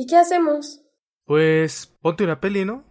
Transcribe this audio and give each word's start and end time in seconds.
¿Y 0.00 0.06
qué 0.06 0.16
hacemos? 0.16 0.80
Pues 1.26 1.94
ponte 2.00 2.24
una 2.24 2.40
peli, 2.40 2.64
¿no? 2.64 2.89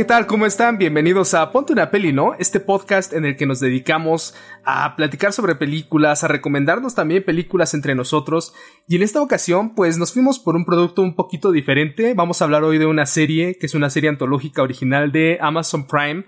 ¿Qué 0.00 0.06
tal? 0.06 0.26
¿Cómo 0.26 0.46
están? 0.46 0.78
Bienvenidos 0.78 1.34
a 1.34 1.52
Ponte 1.52 1.74
una 1.74 1.90
peli, 1.90 2.10
¿no? 2.10 2.32
Este 2.38 2.58
podcast 2.58 3.12
en 3.12 3.26
el 3.26 3.36
que 3.36 3.44
nos 3.44 3.60
dedicamos 3.60 4.34
a 4.64 4.96
platicar 4.96 5.34
sobre 5.34 5.56
películas, 5.56 6.24
a 6.24 6.28
recomendarnos 6.28 6.94
también 6.94 7.22
películas 7.22 7.74
entre 7.74 7.94
nosotros. 7.94 8.54
Y 8.88 8.96
en 8.96 9.02
esta 9.02 9.20
ocasión, 9.20 9.74
pues 9.74 9.98
nos 9.98 10.14
fuimos 10.14 10.38
por 10.38 10.56
un 10.56 10.64
producto 10.64 11.02
un 11.02 11.14
poquito 11.16 11.52
diferente. 11.52 12.14
Vamos 12.14 12.40
a 12.40 12.46
hablar 12.46 12.64
hoy 12.64 12.78
de 12.78 12.86
una 12.86 13.04
serie, 13.04 13.58
que 13.60 13.66
es 13.66 13.74
una 13.74 13.90
serie 13.90 14.08
antológica 14.08 14.62
original 14.62 15.12
de 15.12 15.36
Amazon 15.38 15.86
Prime. 15.86 16.24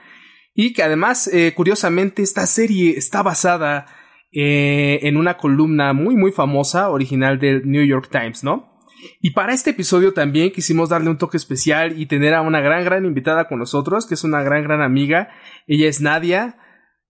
Y 0.54 0.74
que 0.74 0.82
además, 0.82 1.26
eh, 1.28 1.54
curiosamente, 1.56 2.20
esta 2.20 2.46
serie 2.46 2.98
está 2.98 3.22
basada 3.22 3.86
eh, 4.32 4.98
en 5.00 5.16
una 5.16 5.38
columna 5.38 5.94
muy, 5.94 6.14
muy 6.14 6.30
famosa, 6.30 6.90
original 6.90 7.38
del 7.38 7.62
New 7.64 7.86
York 7.86 8.10
Times, 8.12 8.44
¿no? 8.44 8.71
Y 9.20 9.30
para 9.30 9.52
este 9.52 9.70
episodio 9.70 10.12
también 10.12 10.52
quisimos 10.52 10.88
darle 10.88 11.10
un 11.10 11.18
toque 11.18 11.36
especial 11.36 12.00
y 12.00 12.06
tener 12.06 12.34
a 12.34 12.42
una 12.42 12.60
gran, 12.60 12.84
gran 12.84 13.04
invitada 13.04 13.48
con 13.48 13.58
nosotros, 13.58 14.06
que 14.06 14.14
es 14.14 14.24
una 14.24 14.42
gran, 14.42 14.62
gran 14.62 14.82
amiga. 14.82 15.30
Ella 15.66 15.88
es 15.88 16.00
Nadia. 16.00 16.56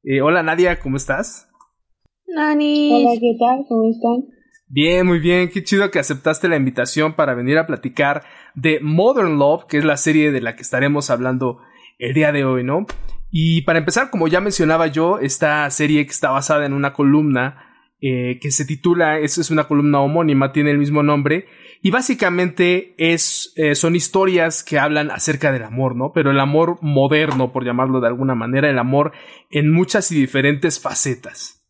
Eh, 0.05 0.21
hola 0.21 0.43
Nadia, 0.43 0.81
¿cómo 0.81 0.97
estás? 0.97 1.49
Nani. 2.27 2.93
Hola, 2.93 3.21
¿qué 3.21 3.37
tal? 3.39 3.65
¿Cómo 3.69 3.91
están? 3.91 4.33
Bien, 4.69 5.07
muy 5.07 5.19
bien. 5.19 5.51
Qué 5.51 5.63
chido 5.63 5.91
que 5.91 5.99
aceptaste 5.99 6.49
la 6.49 6.57
invitación 6.57 7.15
para 7.15 7.35
venir 7.35 7.59
a 7.59 7.67
platicar 7.67 8.23
de 8.55 8.81
Modern 8.81 9.39
Love, 9.39 9.67
que 9.67 9.79
es 9.79 9.85
la 9.85 9.97
serie 9.97 10.33
de 10.33 10.41
la 10.41 10.57
que 10.57 10.63
estaremos 10.63 11.11
hablando 11.11 11.59
el 11.99 12.15
día 12.15 12.33
de 12.33 12.45
hoy, 12.45 12.65
¿no? 12.65 12.87
Y 13.31 13.63
para 13.63 13.79
empezar, 13.79 14.11
como 14.11 14.29
ya 14.29 14.41
mencionaba 14.41 14.87
yo, 14.87 15.19
esta 15.19 15.69
serie 15.71 16.05
que 16.05 16.11
está 16.11 16.31
basada 16.31 16.67
en 16.67 16.73
una 16.73 16.93
columna 16.93 17.73
eh, 18.01 18.39
que 18.41 18.51
se 18.51 18.65
titula, 18.65 19.19
es, 19.19 19.39
es 19.39 19.51
una 19.51 19.65
columna 19.65 20.01
homónima, 20.01 20.53
tiene 20.53 20.71
el 20.71 20.79
mismo 20.79 21.03
nombre, 21.03 21.47
y 21.85 21.91
básicamente 21.91 22.95
es, 22.97 23.53
eh, 23.57 23.75
son 23.75 23.97
historias 23.97 24.63
que 24.63 24.79
hablan 24.79 25.11
acerca 25.11 25.51
del 25.51 25.65
amor, 25.65 25.97
¿no? 25.97 26.13
Pero 26.15 26.31
el 26.31 26.39
amor 26.39 26.79
moderno, 26.81 27.53
por 27.53 27.65
llamarlo 27.65 28.01
de 28.01 28.07
alguna 28.07 28.37
manera, 28.37 28.71
el 28.71 28.79
amor 28.79 29.11
en 29.51 29.71
muchas 29.73 30.13
y 30.13 30.15
diferentes 30.15 30.81
facetas. 30.81 31.61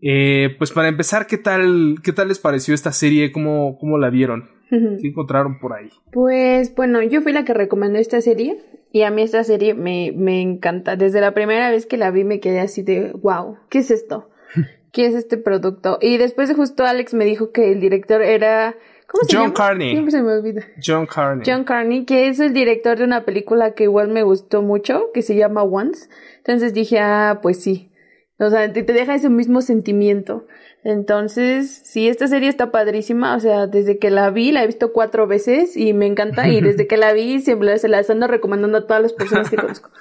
Eh, 0.00 0.50
pues 0.58 0.70
para 0.70 0.88
empezar, 0.88 1.26
¿qué 1.26 1.38
tal, 1.38 1.96
qué 2.04 2.12
tal 2.12 2.28
les 2.28 2.38
pareció 2.38 2.72
esta 2.72 2.92
serie? 2.92 3.32
¿Cómo, 3.32 3.78
cómo 3.78 3.98
la 3.98 4.10
vieron? 4.10 4.48
¿Qué 4.70 5.08
encontraron 5.08 5.58
por 5.60 5.74
ahí? 5.74 5.90
Pues 6.12 6.74
bueno, 6.74 7.02
yo 7.02 7.20
fui 7.20 7.32
la 7.32 7.44
que 7.44 7.52
recomendó 7.52 7.98
esta 7.98 8.22
serie 8.22 8.56
y 8.90 9.02
a 9.02 9.10
mí 9.10 9.22
esta 9.22 9.44
serie 9.44 9.74
me, 9.74 10.12
me 10.16 10.40
encanta. 10.40 10.96
Desde 10.96 11.20
la 11.20 11.34
primera 11.34 11.70
vez 11.70 11.84
que 11.84 11.98
la 11.98 12.10
vi 12.10 12.24
me 12.24 12.40
quedé 12.40 12.60
así 12.60 12.82
de, 12.82 13.12
wow, 13.12 13.58
¿qué 13.68 13.80
es 13.80 13.90
esto? 13.90 14.30
¿Qué 14.92 15.06
es 15.06 15.14
este 15.14 15.36
producto? 15.36 15.98
Y 16.00 16.16
después 16.16 16.48
de 16.48 16.54
justo 16.54 16.84
Alex 16.84 17.12
me 17.12 17.24
dijo 17.24 17.50
que 17.50 17.72
el 17.72 17.80
director 17.80 18.22
era 18.22 18.76
¿Cómo 19.12 19.24
se 19.24 19.36
John 19.36 19.44
llama? 19.44 19.54
Carney. 19.54 19.90
Siempre 19.90 20.10
se 20.10 20.22
me 20.22 20.32
olvida. 20.32 20.62
John 20.84 21.06
Carney. 21.06 21.44
John 21.46 21.64
Carney, 21.64 22.04
que 22.06 22.28
es 22.28 22.40
el 22.40 22.54
director 22.54 22.98
de 22.98 23.04
una 23.04 23.24
película 23.24 23.74
que 23.74 23.84
igual 23.84 24.08
me 24.08 24.22
gustó 24.22 24.62
mucho, 24.62 25.10
que 25.12 25.20
se 25.20 25.36
llama 25.36 25.62
Once. 25.62 26.08
Entonces 26.38 26.72
dije, 26.72 26.98
ah, 26.98 27.40
pues 27.42 27.62
sí. 27.62 27.92
O 28.38 28.48
sea, 28.48 28.72
te, 28.72 28.82
te 28.82 28.92
deja 28.92 29.14
ese 29.14 29.28
mismo 29.28 29.60
sentimiento. 29.60 30.46
Entonces, 30.82 31.82
sí, 31.84 32.08
esta 32.08 32.26
serie 32.26 32.48
está 32.48 32.72
padrísima. 32.72 33.36
O 33.36 33.40
sea, 33.40 33.66
desde 33.66 33.98
que 33.98 34.10
la 34.10 34.30
vi, 34.30 34.50
la 34.50 34.64
he 34.64 34.66
visto 34.66 34.92
cuatro 34.92 35.26
veces 35.26 35.76
y 35.76 35.92
me 35.92 36.06
encanta. 36.06 36.48
Y 36.48 36.60
desde 36.60 36.86
que 36.86 36.96
la 36.96 37.12
vi, 37.12 37.40
siempre 37.40 37.78
se 37.78 37.88
la 37.88 38.02
ando 38.08 38.26
recomendando 38.26 38.78
a 38.78 38.86
todas 38.86 39.02
las 39.02 39.12
personas 39.12 39.50
que 39.50 39.56
conozco. 39.56 39.90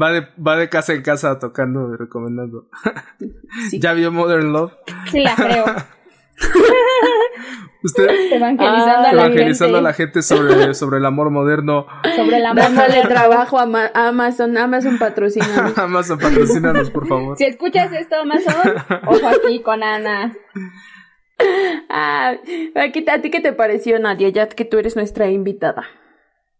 Va 0.00 0.10
de, 0.10 0.26
va 0.44 0.56
de 0.56 0.68
casa 0.68 0.92
en 0.92 1.02
casa 1.02 1.38
tocando 1.38 1.94
y 1.94 1.96
recomendando. 1.96 2.68
Sí. 3.70 3.78
¿Ya 3.80 3.92
vio 3.92 4.10
Modern 4.10 4.52
Love? 4.52 4.72
Sí, 5.10 5.20
la 5.20 5.36
creo. 5.36 5.64
¿Usted? 7.82 8.08
Evangelizando, 8.32 8.92
Ah, 8.92 9.10
a, 9.10 9.12
la 9.14 9.22
Evangelizando 9.24 9.78
a 9.78 9.80
la 9.80 9.92
gente 9.92 10.22
sobre, 10.22 10.74
sobre 10.74 10.98
el 10.98 11.04
amor 11.06 11.30
moderno. 11.30 11.86
sobre 12.16 12.38
el 12.38 12.46
amor. 12.46 12.62
Dándole 12.64 13.02
trabajo 13.02 13.58
a, 13.58 13.66
Ma- 13.66 13.90
a 13.94 14.08
Amazon. 14.08 14.56
Amazon 14.56 14.98
patrocina. 14.98 15.72
Amazon, 15.76 16.18
patrocínanos, 16.18 16.90
por 16.90 17.06
favor. 17.06 17.36
Si 17.36 17.44
escuchas 17.44 17.92
esto, 17.92 18.16
Amazon, 18.16 18.54
ojo 19.06 19.28
aquí 19.28 19.60
con 19.62 19.82
Ana. 19.82 20.32
ah, 21.90 22.34
aquí, 22.74 23.04
¿a 23.08 23.20
ti 23.20 23.30
qué 23.30 23.40
te 23.40 23.52
pareció, 23.52 23.98
Nadia? 23.98 24.28
Ya 24.30 24.48
que 24.48 24.64
tú 24.64 24.78
eres 24.78 24.96
nuestra 24.96 25.30
invitada. 25.30 25.84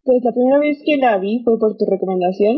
Pues 0.03 0.19
la 0.23 0.31
primera 0.31 0.59
vez 0.59 0.77
que 0.85 0.97
la 0.97 1.17
vi 1.17 1.41
fue 1.43 1.59
por 1.59 1.75
tu 1.77 1.85
recomendación. 1.89 2.57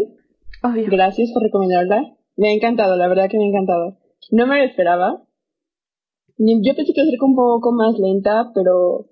Obvio. 0.61 0.85
Gracias 0.91 1.31
por 1.33 1.41
recomendarla. 1.43 2.03
Me 2.35 2.49
ha 2.49 2.53
encantado, 2.53 2.95
la 2.95 3.07
verdad 3.07 3.27
que 3.29 3.37
me 3.37 3.45
ha 3.45 3.47
encantado. 3.47 3.97
No 4.31 4.45
me 4.45 4.59
lo 4.59 4.63
esperaba. 4.65 5.23
Yo 6.39 6.73
pensé 6.73 6.93
que 6.93 7.01
iba 7.01 7.07
a 7.07 7.11
ser 7.11 7.19
un 7.21 7.35
poco 7.35 7.71
más 7.73 7.99
lenta, 7.99 8.51
pero 8.55 9.07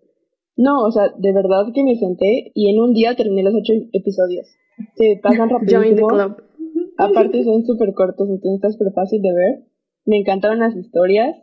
no, 0.55 0.83
o 0.83 0.91
sea, 0.91 1.09
de 1.17 1.33
verdad 1.33 1.67
que 1.73 1.83
me 1.83 1.95
senté 1.95 2.51
y 2.55 2.69
en 2.69 2.79
un 2.79 2.93
día 2.93 3.15
terminé 3.15 3.43
los 3.43 3.53
ocho 3.53 3.73
episodios. 3.91 4.47
Se 4.95 5.19
pasan 5.21 5.49
Join 5.67 5.95
the 5.95 6.01
rapidísimo. 6.01 6.07
club. 6.07 6.43
Aparte 6.97 7.43
son 7.43 7.65
súper 7.65 7.93
cortos, 7.93 8.29
entonces 8.29 8.55
está 8.55 8.71
súper 8.71 8.93
fácil 8.93 9.21
de 9.21 9.33
ver. 9.33 9.67
Me 10.05 10.17
encantaron 10.17 10.59
las 10.59 10.75
historias. 10.75 11.35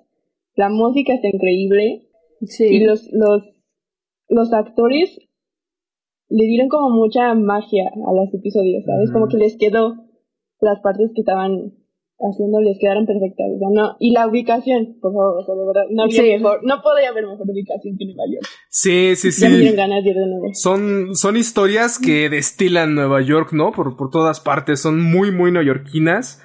La 0.57 0.71
música 0.71 1.15
está 1.15 1.29
increíble. 1.29 2.09
Sí. 2.43 2.65
Y 2.65 2.81
los, 2.81 3.09
los, 3.13 3.43
los 4.29 4.53
actores 4.53 5.19
le 6.29 6.47
dieron 6.47 6.69
como 6.69 6.91
mucha 6.91 7.35
magia 7.35 7.85
a 7.89 8.13
los 8.13 8.33
episodios, 8.33 8.85
¿sabes? 8.85 9.13
Como 9.13 9.29
que 9.29 9.37
les 9.37 9.57
quedó 9.57 9.95
las 10.61 10.81
partes 10.81 11.13
que 11.15 11.21
estaban 11.21 11.75
haciendo, 12.19 12.61
les 12.61 12.79
quedaron 12.81 13.07
perfectas. 13.07 13.47
O 13.55 13.59
sea, 13.59 13.69
no. 13.73 13.97
Y 14.01 14.13
la 14.13 14.27
ubicación, 14.29 14.97
por 15.01 15.13
favor, 15.13 15.43
o 15.43 15.45
sea, 15.45 15.55
de 15.55 15.67
verdad, 15.67 15.83
no 15.91 16.03
había 16.05 16.23
Sí. 16.23 16.29
mejor, 16.31 16.61
no 16.63 16.81
podía 16.83 17.09
haber 17.11 17.25
mejor 17.27 17.47
ubicación 17.49 17.97
que 17.99 18.05
Nueva 18.07 18.25
York. 18.33 18.47
Sí, 18.71 19.17
sí, 19.17 19.31
Ya 19.41 19.49
me 19.49 19.57
sí. 19.71 19.77
ganas 19.77 20.05
de 20.05 20.11
ir 20.11 20.17
de 20.17 20.27
nuevo. 20.27 20.49
Son, 20.55 21.15
son 21.15 21.37
historias 21.37 21.99
que 21.99 22.29
destilan 22.31 22.95
Nueva 22.95 23.21
York, 23.23 23.53
¿no? 23.53 23.73
Por, 23.73 23.97
por 23.97 24.11
todas 24.11 24.41
partes. 24.41 24.81
Son 24.81 25.01
muy, 25.01 25.31
muy 25.33 25.51
neoyorquinas. 25.53 26.41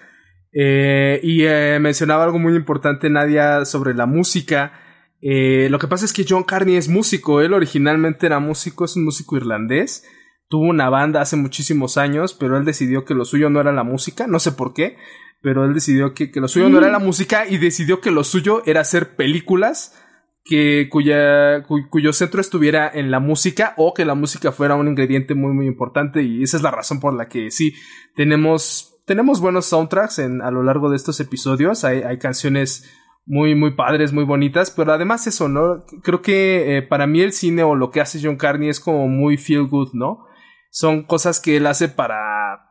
Eh, 0.52 1.20
y 1.22 1.44
eh, 1.46 1.78
mencionaba 1.80 2.24
algo 2.24 2.40
muy 2.40 2.56
importante, 2.56 3.10
Nadia, 3.10 3.66
sobre 3.66 3.94
la 3.94 4.06
música. 4.08 4.74
Eh, 5.22 5.68
lo 5.70 5.78
que 5.80 5.88
pasa 5.88 6.06
es 6.06 6.14
que 6.14 6.26
John 6.28 6.44
Carney 6.44 6.76
es 6.76 6.90
músico. 6.90 7.42
Él 7.42 7.54
originalmente 7.54 8.26
era 8.26 8.40
músico, 8.40 8.86
es 8.86 8.96
un 8.96 9.06
músico 9.06 9.38
irlandés. 9.38 10.04
Tuvo 10.48 10.64
una 10.68 10.90
banda 10.90 11.22
hace 11.22 11.36
muchísimos 11.36 11.98
años, 11.98 12.34
pero 12.34 12.58
él 12.58 12.66
decidió 12.66 13.06
que 13.06 13.14
lo 13.14 13.26
suyo 13.26 13.52
no 13.52 13.60
era 13.62 13.72
la 13.72 13.84
música. 13.84 14.26
No 14.26 14.40
sé 14.40 14.52
por 14.52 14.74
qué, 14.74 14.96
pero 15.42 15.66
él 15.66 15.74
decidió 15.74 16.14
que, 16.14 16.32
que 16.32 16.40
lo 16.42 16.48
suyo 16.48 16.70
no 16.70 16.78
era 16.80 16.90
la 16.92 17.00
música 17.00 17.48
y 17.48 17.58
decidió 17.58 18.02
que 18.02 18.12
lo 18.12 18.24
suyo 18.24 18.62
era 18.66 18.82
hacer 18.82 19.16
películas 19.16 19.96
que 20.44 20.88
cuya, 20.90 21.64
cu- 21.64 21.88
cuyo 21.90 22.12
centro 22.14 22.42
estuviera 22.42 22.90
en 22.94 23.12
la 23.12 23.20
música 23.20 23.74
o 23.78 23.94
que 23.94 24.06
la 24.06 24.16
música 24.16 24.52
fuera 24.52 24.76
un 24.76 24.88
ingrediente 24.88 25.36
muy 25.36 25.54
muy 25.54 25.68
importante 25.68 26.24
y 26.24 26.44
esa 26.44 26.58
es 26.58 26.64
la 26.64 26.72
razón 26.72 27.00
por 27.00 27.14
la 27.14 27.28
que 27.28 27.52
sí 27.52 27.74
tenemos 28.16 28.96
tenemos 29.06 29.42
buenos 29.42 29.66
soundtracks 29.66 30.20
en, 30.20 30.42
a 30.42 30.52
lo 30.52 30.62
largo 30.62 30.90
de 30.92 30.96
estos 30.96 31.20
episodios. 31.20 31.84
Hay, 31.84 32.04
hay 32.04 32.20
canciones 32.20 32.88
muy 33.26 33.56
muy 33.56 33.76
padres 33.76 34.12
muy 34.14 34.24
bonitas 34.24 34.72
pero 34.72 34.92
además 34.92 35.26
eso 35.28 35.48
no 35.50 35.84
creo 36.04 36.22
que 36.22 36.78
eh, 36.78 36.82
para 36.82 37.06
mí 37.08 37.22
el 37.22 37.32
cine 37.32 37.64
o 37.64 37.76
lo 37.76 37.92
que 37.92 38.02
hace 38.02 38.20
John 38.22 38.38
Carney 38.38 38.70
es 38.70 38.80
como 38.80 39.08
muy 39.08 39.38
feel 39.38 39.68
good 39.68 39.90
no 39.94 40.26
son 40.72 41.04
cosas 41.04 41.40
que 41.40 41.58
él 41.58 41.68
hace 41.68 41.90
para 41.90 42.69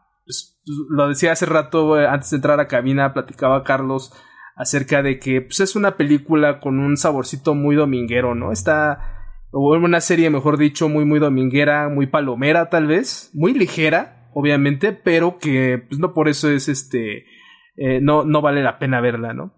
lo 0.88 1.08
decía 1.08 1.32
hace 1.32 1.46
rato 1.46 2.00
eh, 2.00 2.06
antes 2.06 2.30
de 2.30 2.36
entrar 2.36 2.60
a 2.60 2.68
cabina 2.68 3.12
platicaba 3.12 3.64
Carlos 3.64 4.12
acerca 4.56 5.02
de 5.02 5.18
que 5.18 5.40
pues, 5.40 5.60
es 5.60 5.76
una 5.76 5.96
película 5.96 6.60
con 6.60 6.80
un 6.80 6.96
saborcito 6.96 7.54
muy 7.54 7.76
dominguero, 7.76 8.34
¿no? 8.34 8.52
Está, 8.52 9.46
o 9.52 9.76
una 9.76 10.00
serie, 10.00 10.30
mejor 10.30 10.58
dicho, 10.58 10.88
muy, 10.88 11.04
muy 11.04 11.20
dominguera, 11.20 11.88
muy 11.88 12.08
palomera 12.08 12.68
tal 12.68 12.86
vez, 12.86 13.30
muy 13.34 13.54
ligera, 13.54 14.28
obviamente, 14.34 14.92
pero 14.92 15.38
que 15.38 15.82
pues 15.88 16.00
no 16.00 16.12
por 16.12 16.28
eso 16.28 16.50
es 16.50 16.68
este, 16.68 17.24
eh, 17.76 18.00
no, 18.02 18.24
no 18.24 18.42
vale 18.42 18.62
la 18.62 18.78
pena 18.78 19.00
verla, 19.00 19.32
¿no? 19.32 19.54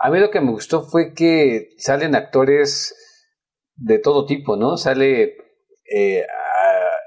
A 0.00 0.10
mí 0.10 0.18
lo 0.18 0.30
que 0.30 0.40
me 0.40 0.50
gustó 0.50 0.82
fue 0.82 1.14
que 1.14 1.70
salen 1.78 2.16
actores 2.16 2.94
de 3.76 3.98
todo 4.00 4.26
tipo, 4.26 4.56
¿no? 4.56 4.76
Sale 4.76 5.36
eh, 5.90 6.24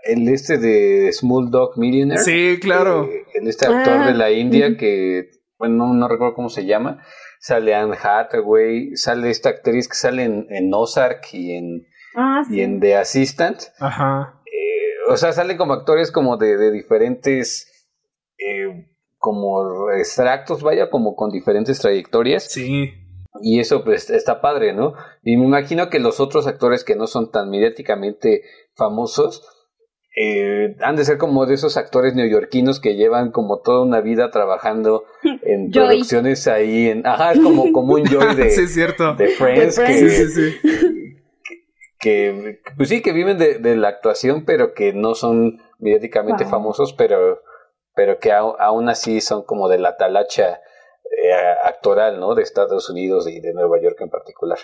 el 0.08 0.28
este 0.30 0.58
de 0.58 1.12
Small 1.14 1.50
Dog 1.52 1.78
Millionaire. 1.78 2.24
Sí, 2.24 2.58
claro. 2.62 3.06
eh, 3.06 3.26
el 3.36 3.48
este 3.48 3.66
actor 3.68 3.98
Ah, 4.02 4.08
de 4.08 4.14
la 4.14 4.32
India 4.32 4.76
que 4.78 5.30
bueno, 5.60 5.88
no, 5.88 5.94
no 5.94 6.08
recuerdo 6.08 6.36
cómo 6.36 6.50
se 6.50 6.66
llama, 6.66 7.04
sale 7.40 7.74
Anne 7.74 7.98
Hathaway, 8.02 8.96
sale 8.96 9.30
esta 9.32 9.50
actriz 9.50 9.88
que 9.88 9.96
sale 9.96 10.24
en, 10.24 10.46
en 10.52 10.72
Ozark 10.74 11.34
y 11.34 11.54
en, 11.56 11.88
Ah, 12.16 12.44
y 12.50 12.62
en 12.62 12.80
The 12.80 12.96
Assistant. 12.96 13.60
Ajá. 13.80 14.42
Eh, 14.46 15.12
o 15.12 15.18
sea, 15.18 15.32
salen 15.34 15.58
como 15.58 15.74
actores 15.74 16.12
como 16.12 16.38
de, 16.38 16.58
de 16.58 16.72
diferentes, 16.72 17.88
eh, 18.38 18.88
como 19.18 19.92
extractos, 19.92 20.62
vaya, 20.64 20.90
como 20.90 21.16
con 21.16 21.32
diferentes 21.32 21.80
trayectorias. 21.80 22.44
Sí. 22.52 22.92
Y 23.42 23.60
eso 23.60 23.84
pues 23.84 24.10
está 24.10 24.42
padre, 24.42 24.74
¿no? 24.74 24.94
Y 25.24 25.38
me 25.38 25.46
imagino 25.46 25.90
que 25.90 26.00
los 26.00 26.20
otros 26.20 26.48
actores 26.48 26.84
que 26.84 26.96
no 26.96 27.06
son 27.08 27.32
tan 27.32 27.50
mediáticamente 27.52 28.42
famosos 28.76 29.48
eh, 30.20 30.76
han 30.82 30.96
de 30.96 31.06
ser 31.06 31.18
como 31.20 31.46
de 31.46 31.54
esos 31.54 31.78
actores 31.78 32.16
neoyorquinos 32.16 32.80
que 32.80 32.96
llevan 32.96 33.32
como 33.32 33.60
toda 33.60 33.84
una 33.84 34.02
vida 34.02 34.32
trabajando 34.32 35.06
en 35.44 35.72
Joy. 35.72 35.88
producciones 35.88 36.48
ahí 36.48 36.90
en... 36.90 37.06
Ajá, 37.06 37.34
como, 37.42 37.72
como 37.72 37.94
un 37.94 38.06
Joy 38.06 38.36
de, 38.36 38.50
sí, 38.50 38.62
es 38.64 38.74
cierto. 38.74 39.14
de 39.16 39.28
Friends, 39.30 39.76
De 39.78 39.84
que, 39.86 39.94
Sí, 39.94 40.10
sí, 40.10 40.30
sí. 40.30 40.58
que, 42.00 42.60
pues 42.78 42.90
sí, 42.90 43.02
que 43.02 43.12
viven 43.14 43.38
de, 43.38 43.60
de 43.60 43.76
la 43.76 43.90
actuación, 43.90 44.46
pero 44.46 44.74
que 44.74 44.94
no 44.94 45.16
son 45.16 45.60
mediáticamente 45.80 46.44
Wow. 46.44 46.52
famosos, 46.52 46.94
pero, 46.94 47.42
pero 47.96 48.20
que 48.20 48.32
au- 48.32 48.56
aún 48.60 48.90
así 48.90 49.22
son 49.22 49.44
como 49.44 49.68
de 49.70 49.80
la 49.80 49.98
talacha 49.98 50.62
eh, 51.24 51.32
actoral, 51.64 52.20
¿no? 52.20 52.36
De 52.36 52.44
Estados 52.44 52.90
Unidos 52.90 53.28
y 53.28 53.40
de 53.40 53.54
Nueva 53.54 53.80
York 53.82 53.98
en 54.02 54.10
particular. 54.10 54.58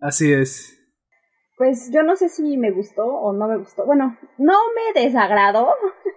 Así 0.00 0.32
es. 0.32 0.77
Pues 1.58 1.90
yo 1.92 2.02
no 2.04 2.14
sé 2.16 2.28
si 2.28 2.56
me 2.56 2.70
gustó 2.70 3.04
o 3.04 3.32
no 3.32 3.48
me 3.48 3.56
gustó. 3.58 3.84
Bueno, 3.84 4.16
no 4.38 4.54
me 4.94 5.00
desagradó. 5.02 5.68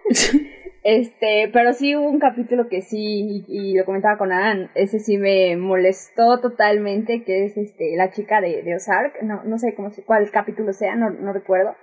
este, 0.84 1.50
pero 1.52 1.72
sí 1.72 1.96
hubo 1.96 2.08
un 2.08 2.18
capítulo 2.20 2.68
que 2.68 2.82
sí, 2.82 3.44
y, 3.48 3.72
y 3.72 3.74
lo 3.76 3.84
comentaba 3.84 4.18
con 4.18 4.32
Ann, 4.32 4.70
ese 4.74 4.98
sí 4.98 5.18
me 5.18 5.56
molestó 5.56 6.40
totalmente, 6.40 7.24
que 7.24 7.44
es 7.44 7.56
este 7.56 7.96
la 7.96 8.10
chica 8.10 8.40
de, 8.40 8.62
de 8.62 8.76
Ozark. 8.76 9.22
No, 9.22 9.42
no 9.44 9.58
sé 9.58 9.74
cómo, 9.74 9.90
cuál 10.06 10.30
capítulo 10.30 10.72
sea, 10.72 10.94
no, 10.96 11.10
no 11.10 11.32
recuerdo. 11.32 11.74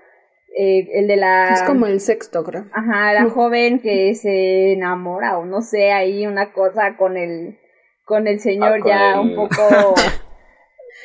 Eh, 0.57 0.87
el 0.93 1.07
de 1.07 1.15
la... 1.17 1.49
Es 1.53 1.61
como 1.63 1.85
el 1.85 1.99
sexto, 1.99 2.43
creo. 2.43 2.65
Ajá, 2.73 3.13
la 3.13 3.29
joven 3.29 3.79
que 3.79 4.15
se 4.15 4.73
enamora 4.73 5.37
o 5.37 5.45
no 5.45 5.61
sé, 5.61 5.91
ahí 5.91 6.25
una 6.25 6.53
cosa 6.53 6.97
con 6.97 7.17
el 7.17 7.59
con 8.03 8.25
el 8.25 8.39
señor 8.39 8.77
Ah, 8.77 8.79
con 8.79 8.87
ya 8.89 9.13
el- 9.13 9.19
un 9.19 9.35
poco 9.35 9.95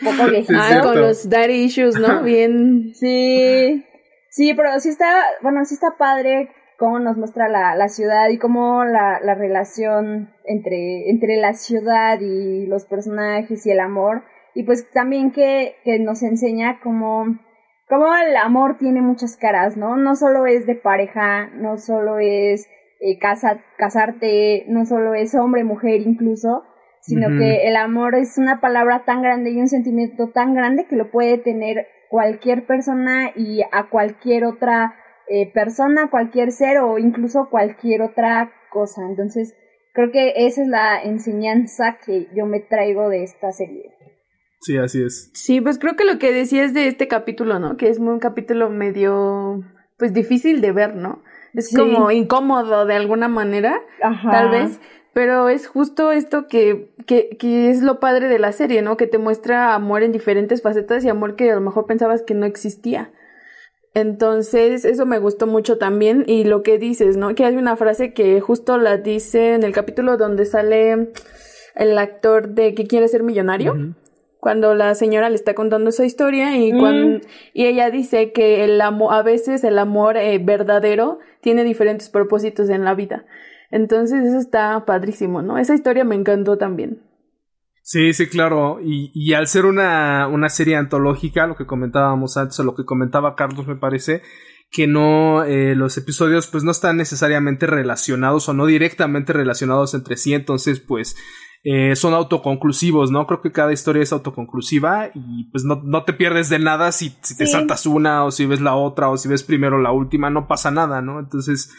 poco 0.02 0.30
viejito. 0.30 0.58
Ah, 0.58 0.80
con 0.82 1.00
los 1.00 1.28
daddy 1.28 1.64
issues, 1.64 1.98
¿no? 1.98 2.22
Bien. 2.22 2.94
Sí, 2.94 3.84
sí, 4.30 4.54
pero 4.54 4.78
sí 4.80 4.88
está, 4.88 5.24
bueno, 5.42 5.64
sí 5.64 5.74
está 5.74 5.96
padre 5.98 6.50
cómo 6.78 6.98
nos 6.98 7.16
muestra 7.16 7.48
la, 7.48 7.74
la 7.76 7.88
ciudad 7.88 8.28
y 8.28 8.38
cómo 8.38 8.84
la, 8.84 9.20
la 9.20 9.34
relación 9.34 10.30
entre, 10.44 11.10
entre 11.10 11.36
la 11.36 11.54
ciudad 11.54 12.20
y 12.20 12.66
los 12.66 12.84
personajes 12.84 13.64
y 13.66 13.70
el 13.70 13.80
amor. 13.80 14.24
Y 14.54 14.64
pues 14.64 14.90
también 14.90 15.32
que, 15.32 15.76
que 15.84 15.98
nos 15.98 16.22
enseña 16.22 16.80
cómo, 16.82 17.38
cómo 17.88 18.06
el 18.14 18.36
amor 18.36 18.76
tiene 18.78 19.00
muchas 19.02 19.36
caras, 19.36 19.76
¿no? 19.76 19.96
No 19.96 20.14
solo 20.14 20.46
es 20.46 20.66
de 20.66 20.76
pareja, 20.76 21.48
no 21.54 21.76
solo 21.76 22.18
es 22.18 22.68
eh, 23.00 23.18
casa, 23.18 23.60
casarte, 23.76 24.64
no 24.68 24.86
solo 24.86 25.14
es 25.14 25.34
hombre, 25.34 25.64
mujer 25.64 26.00
incluso, 26.00 26.64
sino 27.06 27.28
que 27.38 27.68
el 27.68 27.76
amor 27.76 28.14
es 28.14 28.38
una 28.38 28.60
palabra 28.60 29.04
tan 29.04 29.20
grande 29.22 29.50
y 29.50 29.60
un 29.60 29.68
sentimiento 29.68 30.30
tan 30.30 30.54
grande 30.54 30.86
que 30.86 30.96
lo 30.96 31.10
puede 31.10 31.38
tener 31.38 31.86
cualquier 32.08 32.66
persona 32.66 33.30
y 33.36 33.60
a 33.72 33.88
cualquier 33.90 34.44
otra 34.44 34.94
eh, 35.28 35.50
persona, 35.52 36.10
cualquier 36.10 36.50
ser 36.52 36.78
o 36.78 36.98
incluso 36.98 37.48
cualquier 37.50 38.02
otra 38.02 38.52
cosa. 38.70 39.02
Entonces, 39.08 39.54
creo 39.92 40.10
que 40.12 40.32
esa 40.46 40.62
es 40.62 40.68
la 40.68 41.02
enseñanza 41.02 41.98
que 42.04 42.28
yo 42.34 42.46
me 42.46 42.60
traigo 42.60 43.08
de 43.08 43.22
esta 43.24 43.52
serie. 43.52 43.90
Sí, 44.60 44.78
así 44.78 45.02
es. 45.02 45.30
Sí, 45.34 45.60
pues 45.60 45.78
creo 45.78 45.96
que 45.96 46.04
lo 46.04 46.18
que 46.18 46.32
decías 46.32 46.72
de 46.72 46.86
este 46.88 47.06
capítulo, 47.06 47.58
¿no? 47.58 47.76
Que 47.76 47.90
es 47.90 47.98
un 47.98 48.18
capítulo 48.18 48.70
medio, 48.70 49.60
pues 49.98 50.14
difícil 50.14 50.62
de 50.62 50.72
ver, 50.72 50.96
¿no? 50.96 51.22
Es 51.52 51.68
Sí. 51.68 51.76
como 51.76 52.10
incómodo 52.10 52.86
de 52.86 52.94
alguna 52.94 53.28
manera, 53.28 53.78
Ajá. 54.02 54.30
tal 54.30 54.50
vez, 54.50 54.80
pero 55.14 55.48
es 55.48 55.66
justo 55.68 56.12
esto 56.12 56.48
que, 56.48 56.90
que, 57.06 57.36
que 57.38 57.70
es 57.70 57.82
lo 57.82 58.00
padre 58.00 58.28
de 58.28 58.38
la 58.38 58.52
serie, 58.52 58.82
¿no? 58.82 58.96
Que 58.96 59.06
te 59.06 59.18
muestra 59.18 59.74
amor 59.74 60.02
en 60.02 60.12
diferentes 60.12 60.60
facetas 60.60 61.04
y 61.04 61.08
amor 61.08 61.36
que 61.36 61.50
a 61.50 61.54
lo 61.54 61.60
mejor 61.60 61.86
pensabas 61.86 62.22
que 62.22 62.34
no 62.34 62.44
existía. 62.46 63.10
Entonces, 63.94 64.84
eso 64.84 65.06
me 65.06 65.18
gustó 65.18 65.46
mucho 65.46 65.78
también. 65.78 66.24
Y 66.26 66.44
lo 66.44 66.62
que 66.62 66.78
dices, 66.78 67.16
¿no? 67.16 67.34
Que 67.34 67.44
hay 67.44 67.56
una 67.56 67.76
frase 67.76 68.12
que 68.12 68.40
justo 68.40 68.76
la 68.76 68.96
dice 68.96 69.54
en 69.54 69.62
el 69.62 69.72
capítulo 69.72 70.16
donde 70.16 70.46
sale 70.46 71.10
el 71.76 71.98
actor 71.98 72.48
de 72.50 72.74
que 72.74 72.86
quiere 72.86 73.06
ser 73.08 73.22
millonario 73.22 73.74
cuando 74.40 74.74
la 74.74 74.94
señora 74.94 75.30
le 75.30 75.36
está 75.36 75.54
contando 75.54 75.88
esa 75.90 76.04
historia 76.04 76.56
y 76.56 76.72
Mm. 76.72 76.78
cuan- 76.78 77.22
y 77.54 77.64
ella 77.66 77.90
dice 77.90 78.32
que 78.32 78.62
el 78.64 78.80
amor 78.80 79.14
a 79.14 79.22
veces 79.22 79.64
el 79.64 79.78
amor 79.78 80.16
eh, 80.18 80.38
verdadero 80.38 81.18
tiene 81.40 81.64
diferentes 81.64 82.10
propósitos 82.10 82.68
en 82.68 82.84
la 82.84 82.94
vida 82.94 83.24
entonces 83.70 84.24
eso 84.24 84.38
está 84.38 84.84
padrísimo 84.84 85.42
no 85.42 85.58
esa 85.58 85.74
historia 85.74 86.04
me 86.04 86.14
encantó 86.14 86.58
también 86.58 87.02
Sí, 87.86 88.14
sí, 88.14 88.28
claro. 88.28 88.78
Y, 88.82 89.10
y 89.12 89.34
al 89.34 89.46
ser 89.46 89.66
una, 89.66 90.26
una 90.26 90.48
serie 90.48 90.74
antológica, 90.76 91.46
lo 91.46 91.54
que 91.54 91.66
comentábamos 91.66 92.38
antes, 92.38 92.58
o 92.58 92.64
lo 92.64 92.74
que 92.74 92.86
comentaba 92.86 93.36
Carlos, 93.36 93.66
me 93.66 93.76
parece, 93.76 94.22
que 94.70 94.86
no, 94.86 95.44
eh, 95.44 95.74
los 95.74 95.98
episodios 95.98 96.46
pues 96.46 96.64
no 96.64 96.70
están 96.70 96.96
necesariamente 96.96 97.66
relacionados 97.66 98.48
o 98.48 98.54
no 98.54 98.64
directamente 98.64 99.34
relacionados 99.34 99.92
entre 99.92 100.16
sí, 100.16 100.32
entonces 100.32 100.80
pues 100.80 101.14
eh, 101.62 101.94
son 101.94 102.14
autoconclusivos, 102.14 103.10
¿no? 103.10 103.26
Creo 103.26 103.42
que 103.42 103.52
cada 103.52 103.74
historia 103.74 104.02
es 104.02 104.14
autoconclusiva 104.14 105.10
y 105.14 105.50
pues 105.50 105.64
no, 105.64 105.82
no 105.84 106.04
te 106.04 106.14
pierdes 106.14 106.48
de 106.48 106.60
nada 106.60 106.90
si, 106.90 107.10
si 107.20 107.36
te 107.36 107.44
Sí. 107.44 107.52
saltas 107.52 107.84
una 107.84 108.24
o 108.24 108.30
si 108.30 108.46
ves 108.46 108.62
la 108.62 108.76
otra 108.76 109.10
o 109.10 109.18
si 109.18 109.28
ves 109.28 109.42
primero 109.42 109.78
la 109.78 109.92
última, 109.92 110.30
no 110.30 110.48
pasa 110.48 110.70
nada, 110.70 111.02
¿no? 111.02 111.20
Entonces, 111.20 111.70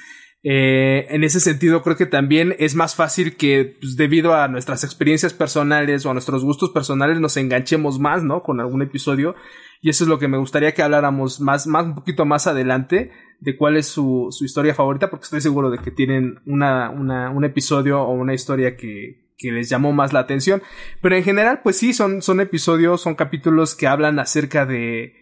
eh, 0.48 1.08
en 1.10 1.24
ese 1.24 1.40
sentido, 1.40 1.82
creo 1.82 1.96
que 1.96 2.06
también 2.06 2.56
es 2.60 2.76
más 2.76 2.94
fácil 2.94 3.36
que, 3.36 3.78
pues, 3.82 3.96
debido 3.96 4.36
a 4.36 4.48
nuestras 4.48 4.84
experiencias 4.84 5.34
personales 5.34 6.06
o 6.06 6.12
a 6.12 6.14
nuestros 6.14 6.44
gustos 6.44 6.70
personales, 6.70 7.20
nos 7.20 7.36
enganchemos 7.36 7.98
más, 7.98 8.24
¿no? 8.24 8.44
Con 8.44 8.60
algún 8.60 8.84
episodio. 8.84 9.34
Y 9.82 9.90
eso 9.90 10.04
es 10.04 10.08
lo 10.08 10.20
que 10.20 10.28
me 10.28 10.38
gustaría 10.38 10.72
que 10.76 10.84
habláramos 10.84 11.42
más, 11.42 11.66
más, 11.66 11.86
un 11.86 11.96
poquito 11.96 12.26
más 12.26 12.46
adelante 12.46 13.10
de 13.40 13.58
cuál 13.58 13.76
es 13.76 13.88
su, 13.88 14.28
su 14.30 14.46
historia 14.46 14.76
favorita, 14.76 15.10
porque 15.10 15.24
estoy 15.24 15.42
seguro 15.42 15.72
de 15.72 15.80
que 15.80 15.90
tienen 15.90 16.36
una, 16.46 16.92
una, 16.92 17.32
un 17.32 17.44
episodio 17.44 18.04
o 18.04 18.14
una 18.14 18.36
historia 18.36 18.78
que, 18.78 19.34
que 19.40 19.52
les 19.52 19.68
llamó 19.68 19.94
más 19.94 20.14
la 20.14 20.20
atención. 20.20 20.62
Pero 21.02 21.16
en 21.16 21.24
general, 21.24 21.62
pues 21.64 21.76
sí, 21.76 21.92
son, 21.92 22.22
son 22.22 22.40
episodios, 22.40 23.02
son 23.02 23.16
capítulos 23.16 23.74
que 23.74 23.88
hablan 23.88 24.20
acerca 24.20 24.68
de, 24.68 25.14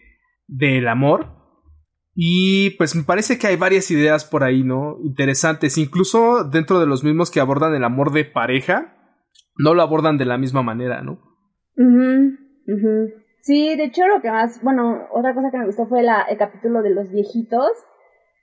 del 0.48 0.86
amor. 0.86 1.43
Y 2.14 2.70
pues 2.78 2.94
me 2.94 3.02
parece 3.02 3.38
que 3.38 3.48
hay 3.48 3.56
varias 3.56 3.90
ideas 3.90 4.24
por 4.24 4.44
ahí, 4.44 4.62
¿no? 4.62 4.98
Interesantes. 5.02 5.78
Incluso 5.78 6.44
dentro 6.44 6.78
de 6.78 6.86
los 6.86 7.02
mismos 7.02 7.30
que 7.30 7.40
abordan 7.40 7.74
el 7.74 7.84
amor 7.84 8.12
de 8.12 8.24
pareja, 8.24 8.96
no 9.56 9.74
lo 9.74 9.82
abordan 9.82 10.16
de 10.18 10.24
la 10.24 10.38
misma 10.38 10.62
manera, 10.62 11.02
¿no? 11.02 11.18
Sí, 13.40 13.76
de 13.76 13.84
hecho 13.84 14.06
lo 14.06 14.22
que 14.22 14.30
más, 14.30 14.62
bueno, 14.62 15.06
otra 15.12 15.34
cosa 15.34 15.50
que 15.50 15.58
me 15.58 15.66
gustó 15.66 15.86
fue 15.86 16.02
la, 16.02 16.22
el 16.22 16.38
capítulo 16.38 16.82
de 16.82 16.90
los 16.90 17.10
viejitos, 17.10 17.68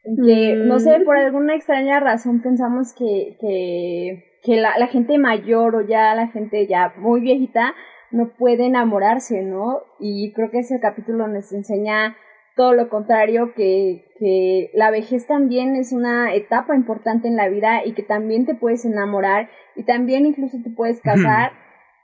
en 0.03 0.15
que, 0.25 0.55
Mm. 0.55 0.67
no 0.67 0.79
sé, 0.79 0.99
por 1.05 1.17
alguna 1.17 1.55
extraña 1.55 1.99
razón 1.99 2.41
pensamos 2.41 2.93
que, 2.93 3.37
que, 3.39 4.23
que 4.43 4.57
la, 4.57 4.77
la 4.77 4.87
gente 4.87 5.17
mayor 5.17 5.75
o 5.75 5.81
ya 5.81 6.13
la 6.13 6.27
gente 6.27 6.67
ya 6.67 6.93
muy 6.97 7.21
viejita 7.21 7.73
no 8.11 8.33
puede 8.37 8.65
enamorarse, 8.65 9.41
¿no? 9.43 9.81
Y 9.99 10.33
creo 10.33 10.51
que 10.51 10.59
ese 10.59 10.79
capítulo 10.79 11.27
nos 11.27 11.51
enseña 11.53 12.15
todo 12.55 12.73
lo 12.73 12.89
contrario, 12.89 13.53
que, 13.55 14.05
que 14.19 14.71
la 14.73 14.91
vejez 14.91 15.25
también 15.27 15.75
es 15.75 15.93
una 15.93 16.33
etapa 16.33 16.75
importante 16.75 17.27
en 17.27 17.35
la 17.35 17.49
vida 17.49 17.85
y 17.85 17.93
que 17.93 18.03
también 18.03 18.45
te 18.45 18.55
puedes 18.55 18.85
enamorar 18.85 19.49
y 19.75 19.83
también 19.83 20.25
incluso 20.25 20.57
te 20.63 20.69
puedes 20.69 21.01
casar. 21.01 21.53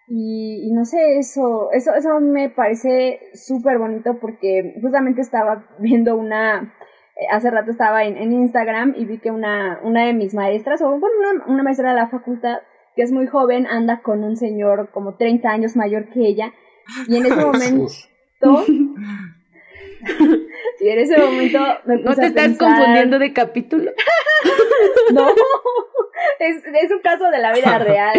Y, 0.09 0.63
y 0.65 0.71
no 0.71 0.85
sé, 0.85 1.17
eso, 1.17 1.69
eso, 1.73 1.93
eso 1.93 2.21
me 2.21 2.49
parece 2.49 3.19
súper 3.33 3.77
bonito 3.77 4.19
porque 4.19 4.75
justamente 4.81 5.21
estaba 5.21 5.67
viendo 5.79 6.15
una, 6.15 6.73
eh, 7.17 7.25
hace 7.31 7.51
rato 7.51 7.71
estaba 7.71 8.05
en, 8.05 8.15
en 8.15 8.31
Instagram 8.31 8.93
y 8.97 9.05
vi 9.05 9.17
que 9.17 9.31
una, 9.31 9.79
una 9.83 10.05
de 10.05 10.13
mis 10.13 10.33
maestras, 10.33 10.81
o 10.81 10.89
bueno, 10.97 11.15
una, 11.19 11.45
una 11.47 11.63
maestra 11.63 11.89
de 11.89 11.95
la 11.95 12.07
facultad, 12.07 12.59
que 12.95 13.03
es 13.03 13.11
muy 13.11 13.27
joven, 13.27 13.67
anda 13.67 14.01
con 14.01 14.23
un 14.23 14.37
señor 14.37 14.91
como 14.91 15.15
30 15.15 15.49
años 15.49 15.75
mayor 15.75 16.09
que 16.09 16.21
ella. 16.25 16.53
Y 17.07 17.17
en 17.17 17.25
ese 17.25 17.35
momento, 17.45 18.63
y 20.79 20.89
en 20.89 20.99
ese 20.99 21.17
momento 21.17 21.59
me 21.85 21.95
no 21.97 22.03
puse 22.11 22.15
te 22.15 22.21
a 22.21 22.27
estás 22.27 22.43
pensar- 22.47 22.67
confundiendo 22.77 23.19
de 23.19 23.33
capítulo 23.33 23.91
no, 25.13 25.27
es, 26.39 26.55
es 26.83 26.91
un 26.91 26.99
caso 27.01 27.29
de 27.29 27.39
la 27.39 27.53
vida 27.53 27.77
real. 27.79 28.17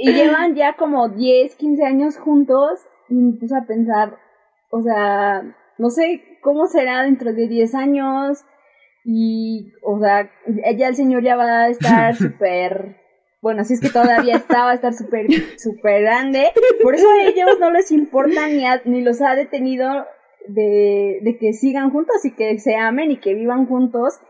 Y 0.00 0.12
llevan 0.12 0.54
ya 0.54 0.74
como 0.76 1.08
10, 1.08 1.54
15 1.56 1.84
años 1.84 2.16
juntos 2.16 2.80
y 3.08 3.14
me 3.14 3.38
puse 3.38 3.54
a 3.56 3.66
pensar, 3.66 4.16
o 4.70 4.80
sea, 4.82 5.42
no 5.78 5.90
sé 5.90 6.38
cómo 6.42 6.66
será 6.66 7.02
dentro 7.02 7.32
de 7.32 7.48
10 7.48 7.74
años 7.74 8.44
y, 9.04 9.72
o 9.82 9.98
sea, 10.00 10.30
ya 10.76 10.88
el 10.88 10.94
señor 10.96 11.22
ya 11.22 11.36
va 11.36 11.62
a 11.64 11.68
estar 11.68 12.14
súper, 12.14 12.96
bueno, 13.42 13.64
si 13.64 13.74
es 13.74 13.80
que 13.80 13.88
todavía 13.90 14.36
está, 14.36 14.64
va 14.64 14.70
a 14.72 14.74
estar 14.74 14.92
súper, 14.92 15.26
súper 15.58 16.02
grande. 16.02 16.52
Por 16.82 16.94
eso 16.94 17.08
a 17.10 17.22
ellos 17.24 17.58
no 17.58 17.70
les 17.70 17.90
importa 17.90 18.46
ni, 18.48 18.64
ni 18.84 19.02
los 19.02 19.20
ha 19.22 19.34
detenido 19.34 20.06
de, 20.48 21.20
de 21.22 21.38
que 21.38 21.52
sigan 21.52 21.90
juntos 21.90 22.24
y 22.24 22.32
que 22.32 22.58
se 22.58 22.76
amen 22.76 23.10
y 23.10 23.18
que 23.18 23.34
vivan 23.34 23.66
juntos. 23.66 24.20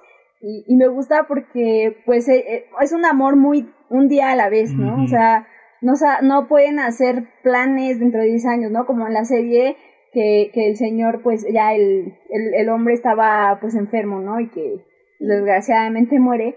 Y, 0.41 0.65
y 0.67 0.77
me 0.77 0.89
gusta 0.89 1.27
porque, 1.29 1.99
pues, 2.07 2.29
eh, 2.29 2.45
eh, 2.49 2.65
es 2.81 2.93
un 2.93 3.05
amor 3.05 3.37
muy, 3.37 3.71
un 3.91 4.09
día 4.09 4.31
a 4.31 4.37
la 4.37 4.49
vez, 4.49 4.73
¿no? 4.73 5.03
O 5.03 5.07
sea, 5.07 5.47
no, 5.83 5.93
no 6.23 6.49
pueden 6.49 6.79
hacer 6.79 7.25
planes 7.43 8.01
dentro 8.01 8.21
de 8.21 8.29
10 8.29 8.47
años, 8.47 8.71
¿no? 8.71 8.87
Como 8.87 9.07
en 9.07 9.15
la 9.15 9.25
serie 9.25 9.77
que, 10.13 10.51
que 10.55 10.69
el 10.69 10.77
señor, 10.77 11.23
pues, 11.23 11.47
ya 11.53 11.75
el, 11.75 12.15
el, 12.31 12.55
el 12.55 12.69
hombre 12.71 12.95
estaba, 12.95 13.59
pues, 13.61 13.75
enfermo, 13.75 14.21
¿no? 14.21 14.41
Y 14.41 14.49
que 14.49 14.85
desgraciadamente 15.21 16.19
muere 16.19 16.57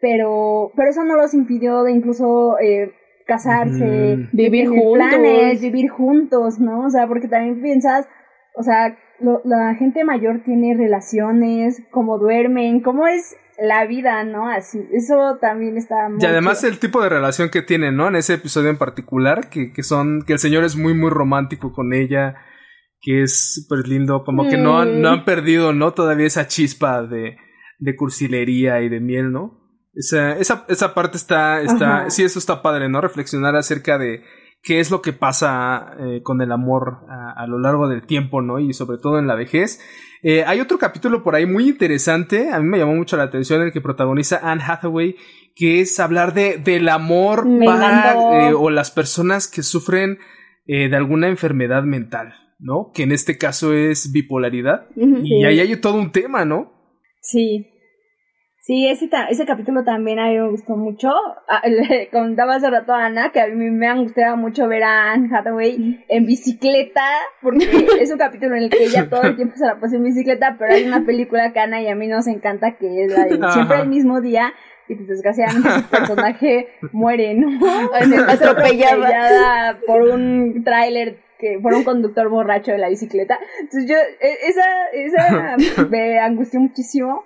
pero, 0.00 0.72
pero 0.74 0.90
eso 0.90 1.04
no 1.04 1.14
los 1.14 1.34
impidió 1.34 1.82
de 1.82 1.92
incluso 1.92 2.58
eh, 2.58 2.92
casarse, 3.26 4.28
vivir 4.32 4.68
juntos, 4.68 4.94
planes, 4.94 5.60
vivir 5.60 5.90
juntos, 5.90 6.58
¿no? 6.58 6.86
O 6.86 6.90
sea, 6.90 7.06
porque 7.06 7.28
también 7.28 7.60
piensas, 7.60 8.08
o 8.54 8.62
sea, 8.62 8.96
la 9.44 9.74
gente 9.74 10.04
mayor 10.04 10.42
tiene 10.44 10.74
relaciones, 10.76 11.82
cómo 11.90 12.18
duermen, 12.18 12.80
cómo 12.80 13.06
es 13.06 13.36
la 13.60 13.86
vida, 13.86 14.24
¿no? 14.24 14.48
Así, 14.48 14.80
eso 14.92 15.38
también 15.40 15.76
está 15.76 16.08
muy 16.08 16.22
Y 16.22 16.26
además 16.26 16.64
el 16.64 16.78
tipo 16.78 17.02
de 17.02 17.10
relación 17.10 17.50
que 17.50 17.62
tienen, 17.62 17.96
¿no? 17.96 18.08
En 18.08 18.16
ese 18.16 18.34
episodio 18.34 18.70
en 18.70 18.78
particular, 18.78 19.50
que, 19.50 19.72
que 19.72 19.82
son, 19.82 20.22
que 20.26 20.32
el 20.32 20.38
señor 20.38 20.64
es 20.64 20.76
muy, 20.76 20.94
muy 20.94 21.10
romántico 21.10 21.72
con 21.72 21.92
ella, 21.92 22.36
que 23.00 23.22
es 23.22 23.54
súper 23.54 23.86
lindo, 23.86 24.24
como 24.24 24.48
que 24.48 24.56
no, 24.56 24.84
no 24.84 25.08
han 25.08 25.24
perdido, 25.24 25.72
¿no? 25.72 25.92
Todavía 25.92 26.26
esa 26.26 26.46
chispa 26.46 27.02
de, 27.02 27.36
de 27.78 27.96
cursilería 27.96 28.80
y 28.80 28.88
de 28.88 29.00
miel, 29.00 29.30
¿no? 29.30 29.58
Esa, 29.92 30.38
esa, 30.38 30.64
esa 30.68 30.94
parte 30.94 31.16
está, 31.16 31.60
está, 31.60 32.08
sí, 32.10 32.22
eso 32.22 32.38
está 32.38 32.62
padre, 32.62 32.88
¿no? 32.88 33.00
Reflexionar 33.00 33.56
acerca 33.56 33.98
de 33.98 34.22
qué 34.62 34.80
es 34.80 34.90
lo 34.90 35.02
que 35.02 35.12
pasa 35.12 35.94
eh, 35.98 36.22
con 36.22 36.40
el 36.42 36.52
amor 36.52 37.06
a, 37.08 37.46
lo 37.46 37.58
largo 37.58 37.88
del 37.88 38.06
tiempo, 38.06 38.42
¿no? 38.42 38.58
Y 38.58 38.72
sobre 38.72 38.98
todo 38.98 39.18
en 39.18 39.26
la 39.26 39.34
vejez. 39.34 39.80
Eh, 40.22 40.44
hay 40.46 40.60
otro 40.60 40.78
capítulo 40.78 41.22
por 41.22 41.34
ahí 41.34 41.46
muy 41.46 41.68
interesante, 41.68 42.50
a 42.50 42.60
mí 42.60 42.68
me 42.68 42.78
llamó 42.78 42.94
mucho 42.94 43.16
la 43.16 43.22
atención, 43.22 43.62
el 43.62 43.72
que 43.72 43.80
protagoniza 43.80 44.40
Anne 44.42 44.62
Hathaway, 44.66 45.16
que 45.54 45.80
es 45.80 45.98
hablar 45.98 46.34
de, 46.34 46.58
del 46.58 46.88
amor 46.90 47.48
para, 47.64 48.48
eh, 48.48 48.52
o 48.52 48.68
las 48.68 48.90
personas 48.90 49.48
que 49.48 49.62
sufren 49.62 50.18
de 50.66 50.94
alguna 50.94 51.26
enfermedad 51.26 51.82
mental, 51.82 52.34
¿no? 52.60 52.92
Que 52.94 53.02
en 53.02 53.10
este 53.10 53.38
caso 53.38 53.74
es 53.74 54.12
bipolaridad. 54.12 54.86
Y 54.94 55.44
ahí 55.44 55.58
hay 55.58 55.74
todo 55.80 55.94
un 55.94 56.12
tema, 56.12 56.44
¿no? 56.44 56.72
Sí, 57.20 57.66
Sí, 58.70 58.86
ese, 58.86 59.10
ese 59.30 59.46
capítulo 59.46 59.82
también 59.82 60.20
a 60.20 60.28
mí 60.28 60.38
me 60.38 60.48
gustó 60.48 60.76
mucho. 60.76 61.10
Ah, 61.48 61.60
le 61.68 62.08
contaba 62.08 62.54
hace 62.54 62.70
rato 62.70 62.92
a 62.92 63.06
Ana 63.06 63.32
que 63.32 63.40
a 63.40 63.48
mí 63.48 63.68
me 63.68 63.88
han 63.88 64.04
gustado 64.04 64.36
mucho 64.36 64.68
ver 64.68 64.84
a 64.84 65.10
Anne 65.10 65.28
Hathaway 65.36 66.04
en 66.06 66.24
bicicleta, 66.24 67.02
porque 67.42 67.66
es 68.00 68.12
un 68.12 68.18
capítulo 68.18 68.54
en 68.54 68.62
el 68.62 68.70
que 68.70 68.84
ella 68.84 69.10
todo 69.10 69.22
el 69.22 69.34
tiempo 69.34 69.56
se 69.56 69.66
la 69.66 69.80
pasa 69.80 69.96
en 69.96 70.04
bicicleta, 70.04 70.54
pero 70.56 70.72
hay 70.72 70.84
una 70.84 71.04
película 71.04 71.52
que 71.52 71.58
Ana 71.58 71.82
y 71.82 71.88
a 71.88 71.96
mí 71.96 72.06
nos 72.06 72.28
encanta 72.28 72.76
que 72.76 73.06
es 73.06 73.12
la 73.12 73.24
de 73.24 73.40
siempre 73.52 73.80
el 73.80 73.88
mismo 73.88 74.20
día, 74.20 74.52
y 74.86 74.94
pues 74.94 75.08
desgraciadamente 75.08 75.68
su 75.68 75.82
personaje 75.90 76.68
muere, 76.92 77.34
¿no? 77.34 77.48
atropellada 78.28 79.80
por 79.84 80.02
un 80.02 80.62
tráiler 80.62 81.18
que 81.40 81.58
por 81.60 81.74
un 81.74 81.82
conductor 81.82 82.28
borracho 82.28 82.70
de 82.70 82.78
la 82.78 82.88
bicicleta. 82.88 83.36
Entonces 83.62 83.90
yo, 83.90 83.96
e, 83.96 84.46
esa, 84.46 84.62
esa 84.92 85.56
me 85.90 86.20
angustió 86.20 86.60
muchísimo 86.60 87.24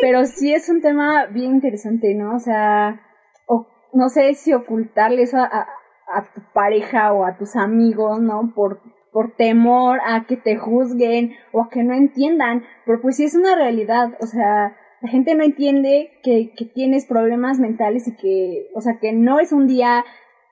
pero 0.00 0.24
sí 0.24 0.52
es 0.52 0.68
un 0.68 0.80
tema 0.80 1.26
bien 1.26 1.54
interesante, 1.54 2.14
¿no? 2.14 2.34
O 2.34 2.38
sea, 2.38 3.00
o, 3.46 3.66
no 3.92 4.08
sé 4.08 4.34
si 4.34 4.52
ocultarle 4.52 5.22
eso 5.22 5.38
a, 5.38 5.68
a, 6.12 6.32
tu 6.34 6.40
pareja 6.52 7.12
o 7.12 7.24
a 7.24 7.36
tus 7.36 7.56
amigos, 7.56 8.20
¿no? 8.20 8.52
Por, 8.54 8.80
por 9.12 9.34
temor 9.36 10.00
a 10.06 10.26
que 10.26 10.36
te 10.36 10.56
juzguen 10.56 11.34
o 11.52 11.62
a 11.62 11.70
que 11.70 11.82
no 11.82 11.94
entiendan, 11.94 12.64
pero 12.84 13.00
pues 13.00 13.16
sí 13.16 13.24
es 13.24 13.34
una 13.34 13.54
realidad, 13.54 14.10
o 14.20 14.26
sea, 14.26 14.76
la 15.00 15.08
gente 15.08 15.34
no 15.34 15.44
entiende 15.44 16.10
que, 16.22 16.52
que 16.56 16.64
tienes 16.64 17.06
problemas 17.06 17.58
mentales 17.58 18.08
y 18.08 18.16
que, 18.16 18.68
o 18.74 18.80
sea, 18.80 18.98
que 19.00 19.12
no 19.12 19.38
es 19.38 19.52
un 19.52 19.66
día 19.66 20.04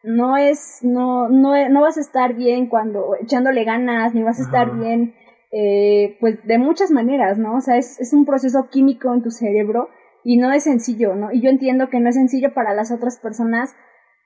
no 0.06 0.36
es, 0.36 0.78
no, 0.82 1.28
no, 1.28 1.68
no 1.68 1.80
vas 1.80 1.96
a 1.96 2.00
estar 2.00 2.34
bien 2.34 2.68
cuando 2.68 3.16
echándole 3.20 3.64
ganas, 3.64 4.14
ni 4.14 4.22
vas 4.22 4.38
a 4.38 4.44
estar 4.44 4.72
bien 4.72 5.14
eh, 5.58 6.18
pues 6.20 6.46
de 6.46 6.58
muchas 6.58 6.90
maneras, 6.90 7.38
¿no? 7.38 7.56
O 7.56 7.60
sea, 7.62 7.78
es, 7.78 7.98
es, 7.98 8.12
un 8.12 8.26
proceso 8.26 8.68
químico 8.70 9.14
en 9.14 9.22
tu 9.22 9.30
cerebro 9.30 9.88
y 10.22 10.36
no 10.36 10.52
es 10.52 10.64
sencillo, 10.64 11.14
¿no? 11.14 11.32
Y 11.32 11.40
yo 11.40 11.48
entiendo 11.48 11.88
que 11.88 11.98
no 11.98 12.10
es 12.10 12.14
sencillo 12.16 12.52
para 12.52 12.74
las 12.74 12.92
otras 12.92 13.18
personas, 13.18 13.74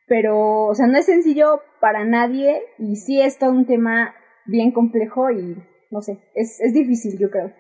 pero, 0.09 0.67
o 0.67 0.75
sea, 0.75 0.89
no 0.89 0.99
es 0.99 1.07
sencillo 1.07 1.61
para 1.81 2.05
nadie 2.05 2.63
y 2.81 2.97
sí 2.97 3.21
es 3.21 3.39
todo 3.39 3.53
un 3.53 3.65
tema 3.65 4.13
bien 4.45 4.73
complejo 4.73 5.31
y, 5.31 5.57
no 5.93 6.01
sé, 6.01 6.19
es, 6.35 6.61
es 6.61 6.75
difícil, 6.75 7.17
yo 7.17 7.31
creo. 7.31 7.53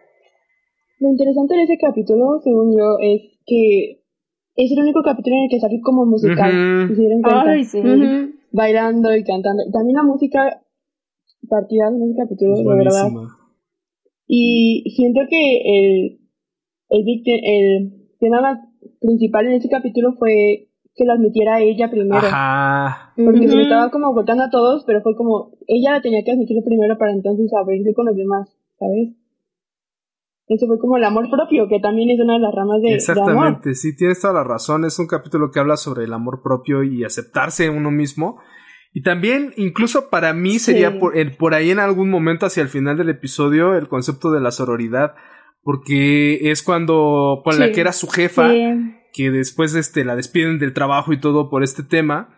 Lo 0.98 1.08
interesante 1.10 1.54
de 1.54 1.62
ese 1.62 1.78
capítulo, 1.78 2.40
según 2.42 2.76
yo, 2.76 2.98
es 3.00 3.22
que 3.46 4.02
es 4.56 4.72
el 4.72 4.82
único 4.82 5.00
capítulo 5.04 5.36
en 5.36 5.42
el 5.44 5.48
que 5.48 5.60
sale 5.60 5.80
como 5.80 6.06
musical. 6.06 6.50
Ay, 7.46 7.62
sí. 7.62 7.80
Bailando 8.50 9.14
y 9.14 9.22
cantando. 9.22 9.62
También 9.72 9.94
la 9.94 10.02
música 10.02 10.60
partida 11.48 11.86
en 11.86 12.02
ese 12.02 12.18
capítulo, 12.18 12.56
de 12.56 12.64
verdad. 12.64 13.10
Y 14.32 14.84
siento 14.94 15.22
que 15.28 15.56
el, 15.64 16.20
el, 16.88 17.22
el 17.26 17.92
tema 18.20 18.60
principal 19.00 19.46
en 19.46 19.54
ese 19.54 19.68
capítulo 19.68 20.12
fue 20.20 20.68
que 20.94 21.04
lo 21.04 21.14
admitiera 21.14 21.58
ella 21.58 21.90
primero. 21.90 22.20
Porque 23.16 23.48
se 23.48 23.62
estaba 23.62 23.90
como 23.90 24.06
agotando 24.06 24.44
a 24.44 24.50
todos, 24.50 24.84
pero 24.86 25.02
fue 25.02 25.16
como, 25.16 25.50
ella 25.66 25.94
la 25.94 26.00
tenía 26.00 26.22
que 26.24 26.30
admitir 26.30 26.62
primero 26.64 26.96
para 26.96 27.10
entonces 27.10 27.50
abrirse 27.60 27.92
con 27.92 28.06
los 28.06 28.14
demás, 28.14 28.56
¿sabes? 28.78 29.16
Eso 30.46 30.68
fue 30.68 30.78
como 30.78 30.96
el 30.96 31.04
amor 31.04 31.28
propio, 31.28 31.66
que 31.66 31.80
también 31.80 32.10
es 32.10 32.20
una 32.20 32.34
de 32.34 32.40
las 32.40 32.54
ramas 32.54 32.80
de, 32.82 32.94
Exactamente, 32.94 33.74
sí, 33.74 33.96
tienes 33.96 34.20
toda 34.20 34.34
la 34.34 34.44
razón. 34.44 34.84
Es 34.84 35.00
un 35.00 35.08
capítulo 35.08 35.50
que 35.50 35.58
habla 35.58 35.76
sobre 35.76 36.04
el 36.04 36.12
amor 36.12 36.40
propio 36.40 36.84
y 36.84 37.02
aceptarse 37.02 37.68
uno 37.68 37.90
mismo. 37.90 38.38
Y 38.92 39.02
también, 39.02 39.52
incluso 39.56 40.10
para 40.10 40.32
mí, 40.32 40.58
sería 40.58 40.98
por, 40.98 41.14
por 41.36 41.54
ahí 41.54 41.70
en 41.70 41.78
algún 41.78 42.10
momento 42.10 42.46
hacia 42.46 42.62
el 42.62 42.68
final 42.68 42.96
del 42.96 43.08
episodio 43.08 43.74
el 43.74 43.88
concepto 43.88 44.32
de 44.32 44.40
la 44.40 44.50
sororidad. 44.50 45.14
Porque 45.62 46.50
es 46.50 46.62
cuando, 46.62 47.42
con 47.44 47.58
la 47.58 47.70
que 47.70 47.82
era 47.82 47.92
su 47.92 48.08
jefa, 48.08 48.48
que 49.12 49.30
después 49.30 49.74
este, 49.74 50.04
la 50.04 50.16
despiden 50.16 50.58
del 50.58 50.72
trabajo 50.72 51.12
y 51.12 51.20
todo 51.20 51.50
por 51.50 51.62
este 51.62 51.82
tema. 51.82 52.36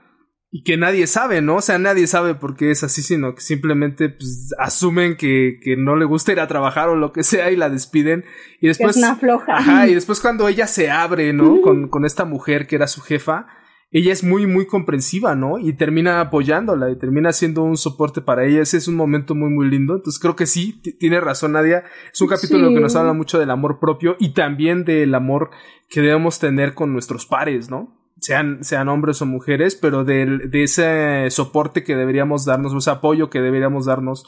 Y 0.54 0.64
que 0.64 0.76
nadie 0.76 1.06
sabe, 1.06 1.40
¿no? 1.40 1.56
O 1.56 1.60
sea, 1.62 1.78
nadie 1.78 2.06
sabe 2.06 2.34
por 2.34 2.56
qué 2.56 2.70
es 2.70 2.84
así, 2.84 3.00
sino 3.00 3.34
que 3.34 3.40
simplemente 3.40 4.10
pues, 4.10 4.54
asumen 4.58 5.16
que, 5.16 5.58
que 5.62 5.78
no 5.78 5.96
le 5.96 6.04
gusta 6.04 6.32
ir 6.32 6.40
a 6.40 6.46
trabajar 6.46 6.90
o 6.90 6.96
lo 6.96 7.10
que 7.14 7.22
sea 7.22 7.50
y 7.50 7.56
la 7.56 7.70
despiden. 7.70 8.26
Y 8.60 8.66
después. 8.66 8.98
Es 8.98 9.02
una 9.02 9.16
floja. 9.16 9.56
Ajá, 9.56 9.88
y 9.88 9.94
después 9.94 10.20
cuando 10.20 10.46
ella 10.48 10.66
se 10.66 10.90
abre, 10.90 11.32
¿no? 11.32 11.62
con, 11.62 11.88
con 11.88 12.04
esta 12.04 12.26
mujer 12.26 12.66
que 12.66 12.76
era 12.76 12.86
su 12.86 13.00
jefa 13.00 13.46
ella 13.94 14.10
es 14.10 14.24
muy, 14.24 14.46
muy 14.46 14.64
comprensiva, 14.66 15.34
¿no? 15.34 15.58
Y 15.58 15.74
termina 15.74 16.22
apoyándola 16.22 16.90
y 16.90 16.96
termina 16.96 17.30
siendo 17.32 17.62
un 17.62 17.76
soporte 17.76 18.22
para 18.22 18.46
ella. 18.46 18.62
Ese 18.62 18.78
es 18.78 18.88
un 18.88 18.96
momento 18.96 19.34
muy, 19.34 19.50
muy 19.50 19.68
lindo. 19.68 19.94
Entonces 19.96 20.18
creo 20.18 20.34
que 20.34 20.46
sí, 20.46 20.80
tiene 20.98 21.20
razón 21.20 21.52
Nadia. 21.52 21.84
Es 22.10 22.20
un 22.22 22.28
capítulo 22.28 22.70
que 22.70 22.80
nos 22.80 22.96
habla 22.96 23.12
mucho 23.12 23.38
del 23.38 23.50
amor 23.50 23.78
propio 23.78 24.16
y 24.18 24.32
también 24.32 24.86
del 24.86 25.14
amor 25.14 25.50
que 25.90 26.00
debemos 26.00 26.38
tener 26.38 26.72
con 26.72 26.94
nuestros 26.94 27.26
pares, 27.26 27.70
¿no? 27.70 27.98
Sean, 28.18 28.64
sean 28.64 28.88
hombres 28.88 29.20
o 29.20 29.26
mujeres, 29.26 29.74
pero 29.74 30.04
de, 30.04 30.38
de 30.48 30.62
ese 30.62 31.30
soporte 31.30 31.84
que 31.84 31.94
deberíamos 31.94 32.46
darnos, 32.46 32.72
ese 32.74 32.90
apoyo 32.90 33.28
que 33.28 33.40
deberíamos 33.40 33.84
darnos 33.84 34.24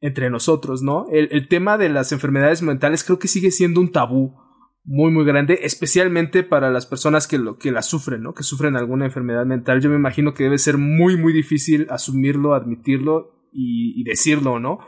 entre 0.00 0.28
nosotros, 0.28 0.82
¿no? 0.82 1.06
El, 1.12 1.28
el 1.30 1.46
tema 1.46 1.78
de 1.78 1.88
las 1.88 2.10
enfermedades 2.10 2.62
mentales 2.62 3.04
creo 3.04 3.20
que 3.20 3.28
sigue 3.28 3.52
siendo 3.52 3.80
un 3.80 3.92
tabú 3.92 4.43
muy 4.84 5.10
muy 5.10 5.24
grande, 5.24 5.60
especialmente 5.62 6.42
para 6.42 6.70
las 6.70 6.86
personas 6.86 7.26
que 7.26 7.38
lo 7.38 7.56
que 7.56 7.72
la 7.72 7.82
sufren, 7.82 8.22
¿no? 8.22 8.34
Que 8.34 8.42
sufren 8.42 8.76
alguna 8.76 9.06
enfermedad 9.06 9.46
mental. 9.46 9.80
Yo 9.80 9.88
me 9.88 9.96
imagino 9.96 10.34
que 10.34 10.44
debe 10.44 10.58
ser 10.58 10.76
muy 10.76 11.16
muy 11.16 11.32
difícil 11.32 11.86
asumirlo, 11.90 12.54
admitirlo 12.54 13.48
y, 13.50 14.02
decirlo, 14.04 14.58
¿no? 14.58 14.80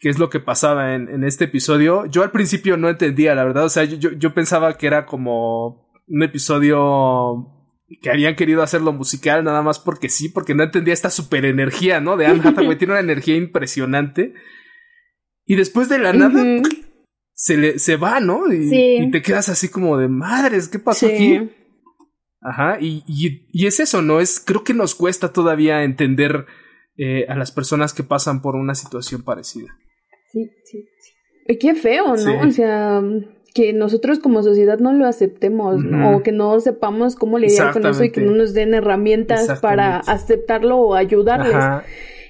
Que 0.00 0.08
es 0.08 0.18
lo 0.18 0.30
que 0.30 0.40
pasaba 0.40 0.94
en, 0.94 1.08
en, 1.08 1.22
este 1.22 1.44
episodio. 1.44 2.06
Yo 2.06 2.22
al 2.22 2.30
principio 2.30 2.76
no 2.76 2.88
entendía, 2.88 3.34
la 3.34 3.44
verdad. 3.44 3.66
O 3.66 3.68
sea, 3.68 3.84
yo, 3.84 4.12
yo 4.12 4.34
pensaba 4.34 4.76
que 4.76 4.86
era 4.86 5.06
como 5.06 5.90
un 6.08 6.22
episodio 6.22 7.56
que 8.02 8.10
habían 8.10 8.34
querido 8.34 8.62
hacerlo 8.62 8.92
musical 8.92 9.44
nada 9.44 9.62
más 9.62 9.78
porque 9.78 10.08
sí, 10.08 10.28
porque 10.28 10.54
no 10.54 10.64
entendía 10.64 10.94
esta 10.94 11.10
super 11.10 11.44
energía, 11.44 12.00
¿no? 12.00 12.16
De 12.16 12.26
Anne 12.26 12.40
Hathaway 12.42 12.76
tiene 12.78 12.94
una 12.94 13.00
energía 13.00 13.36
impresionante. 13.36 14.34
Y 15.44 15.54
después 15.54 15.88
de 15.88 15.98
la 15.98 16.12
nada, 16.12 16.42
se, 17.36 17.58
le, 17.58 17.78
se 17.78 17.96
va, 17.96 18.18
¿no? 18.18 18.52
Y, 18.52 19.10
te 19.10 19.22
quedas 19.22 19.50
así 19.50 19.68
como 19.68 19.98
de 19.98 20.08
madres, 20.08 20.68
¿qué 20.68 20.78
pasó 20.78 21.06
aquí? 21.06 21.50
Ajá, 22.40 22.78
y, 22.80 23.04
y, 23.52 23.66
es 23.66 23.78
eso, 23.78 24.00
¿no? 24.00 24.20
Es, 24.20 24.40
creo 24.40 24.64
que 24.64 24.72
nos 24.72 24.94
cuesta 24.94 25.32
todavía 25.32 25.84
entender 25.84 26.46
eh, 26.96 27.26
a 27.28 27.36
las 27.36 27.52
personas 27.52 27.92
que 27.92 28.02
pasan 28.02 28.40
por 28.40 28.56
una 28.56 28.74
situación 28.74 29.22
parecida. 29.22 29.68
Sí, 30.32 30.50
sí, 30.64 30.88
sí. 30.98 31.58
Qué 31.58 31.74
feo, 31.74 32.16
¿no? 32.16 32.40
O 32.40 32.50
sea, 32.50 33.02
que 33.54 33.72
nosotros 33.74 34.18
como 34.18 34.42
sociedad 34.42 34.78
no 34.78 34.94
lo 34.94 35.06
aceptemos, 35.06 35.84
¿no? 35.84 36.16
O 36.16 36.22
que 36.22 36.32
no 36.32 36.58
sepamos 36.60 37.16
cómo 37.16 37.38
lidiar 37.38 37.72
con 37.72 37.84
eso 37.86 38.02
y 38.02 38.12
que 38.12 38.22
no 38.22 38.32
nos 38.32 38.54
den 38.54 38.72
herramientas 38.72 39.60
para 39.60 39.98
aceptarlo 39.98 40.78
o 40.78 40.94
ayudarles. 40.94 41.54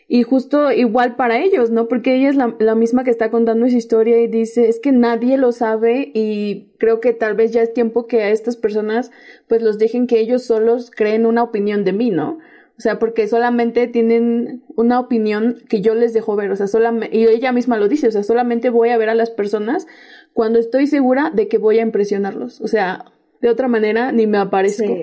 Y 0.08 0.22
justo 0.22 0.70
igual 0.70 1.16
para 1.16 1.40
ellos, 1.40 1.70
¿no? 1.70 1.88
Porque 1.88 2.14
ella 2.14 2.28
es 2.28 2.36
la, 2.36 2.54
la, 2.60 2.76
misma 2.76 3.02
que 3.02 3.10
está 3.10 3.30
contando 3.30 3.66
esa 3.66 3.76
historia 3.76 4.20
y 4.20 4.28
dice, 4.28 4.68
es 4.68 4.78
que 4.78 4.92
nadie 4.92 5.36
lo 5.36 5.50
sabe 5.50 6.12
y 6.14 6.68
creo 6.78 7.00
que 7.00 7.12
tal 7.12 7.34
vez 7.34 7.50
ya 7.50 7.62
es 7.62 7.72
tiempo 7.72 8.06
que 8.06 8.22
a 8.22 8.30
estas 8.30 8.56
personas 8.56 9.10
pues 9.48 9.62
los 9.62 9.78
dejen 9.78 10.06
que 10.06 10.20
ellos 10.20 10.44
solos 10.44 10.92
creen 10.94 11.26
una 11.26 11.42
opinión 11.42 11.84
de 11.84 11.92
mí, 11.92 12.10
¿no? 12.10 12.38
O 12.78 12.80
sea, 12.80 12.98
porque 12.98 13.26
solamente 13.26 13.88
tienen 13.88 14.62
una 14.76 15.00
opinión 15.00 15.62
que 15.68 15.80
yo 15.80 15.94
les 15.94 16.12
dejo 16.12 16.36
ver, 16.36 16.50
o 16.50 16.56
sea, 16.56 16.66
solamente, 16.66 17.16
y 17.16 17.24
ella 17.26 17.50
misma 17.50 17.78
lo 17.78 17.88
dice, 17.88 18.08
o 18.08 18.12
sea, 18.12 18.22
solamente 18.22 18.68
voy 18.68 18.90
a 18.90 18.98
ver 18.98 19.08
a 19.08 19.14
las 19.14 19.30
personas 19.30 19.86
cuando 20.34 20.58
estoy 20.58 20.86
segura 20.86 21.30
de 21.34 21.48
que 21.48 21.56
voy 21.56 21.78
a 21.78 21.82
impresionarlos. 21.82 22.60
O 22.60 22.68
sea, 22.68 23.06
de 23.40 23.48
otra 23.48 23.68
manera 23.68 24.12
ni 24.12 24.26
me 24.26 24.36
aparezco. 24.36 24.94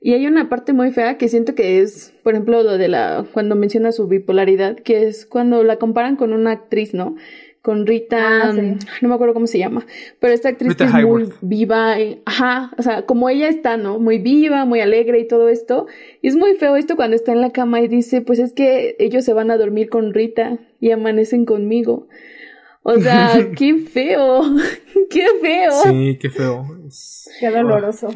Y 0.00 0.12
hay 0.12 0.26
una 0.26 0.48
parte 0.48 0.72
muy 0.72 0.90
fea 0.90 1.18
que 1.18 1.28
siento 1.28 1.54
que 1.54 1.80
es, 1.80 2.14
por 2.22 2.34
ejemplo, 2.34 2.62
lo 2.62 2.78
de 2.78 2.88
la, 2.88 3.24
cuando 3.32 3.56
menciona 3.56 3.92
su 3.92 4.06
bipolaridad, 4.06 4.76
que 4.76 5.06
es 5.06 5.26
cuando 5.26 5.64
la 5.64 5.76
comparan 5.76 6.16
con 6.16 6.32
una 6.32 6.52
actriz, 6.52 6.94
¿no? 6.94 7.16
Con 7.62 7.84
Rita, 7.84 8.50
ah, 8.50 8.52
no 8.52 9.08
me 9.08 9.14
acuerdo 9.14 9.34
cómo 9.34 9.48
se 9.48 9.58
llama, 9.58 9.84
pero 10.20 10.32
esta 10.32 10.50
actriz 10.50 10.76
es 10.78 10.92
muy 10.92 11.28
viva, 11.40 11.96
ajá, 12.24 12.70
o 12.78 12.82
sea, 12.82 13.06
como 13.06 13.28
ella 13.28 13.48
está, 13.48 13.76
¿no? 13.76 13.98
Muy 13.98 14.18
viva, 14.18 14.64
muy 14.64 14.80
alegre 14.80 15.18
y 15.18 15.26
todo 15.26 15.48
esto. 15.48 15.86
Y 16.22 16.28
es 16.28 16.36
muy 16.36 16.54
feo 16.54 16.76
esto 16.76 16.94
cuando 16.94 17.16
está 17.16 17.32
en 17.32 17.40
la 17.40 17.50
cama 17.50 17.80
y 17.80 17.88
dice, 17.88 18.20
pues 18.20 18.38
es 18.38 18.52
que 18.52 18.94
ellos 19.00 19.24
se 19.24 19.32
van 19.32 19.50
a 19.50 19.56
dormir 19.56 19.88
con 19.88 20.14
Rita 20.14 20.58
y 20.78 20.92
amanecen 20.92 21.44
conmigo. 21.44 22.06
O 22.84 23.00
sea, 23.00 23.32
qué 23.56 23.74
feo, 23.78 24.42
qué 25.10 25.26
feo. 25.40 25.72
Sí, 25.82 26.18
qué 26.20 26.30
feo. 26.30 26.64
Qué 27.40 27.50
doloroso. 27.50 28.10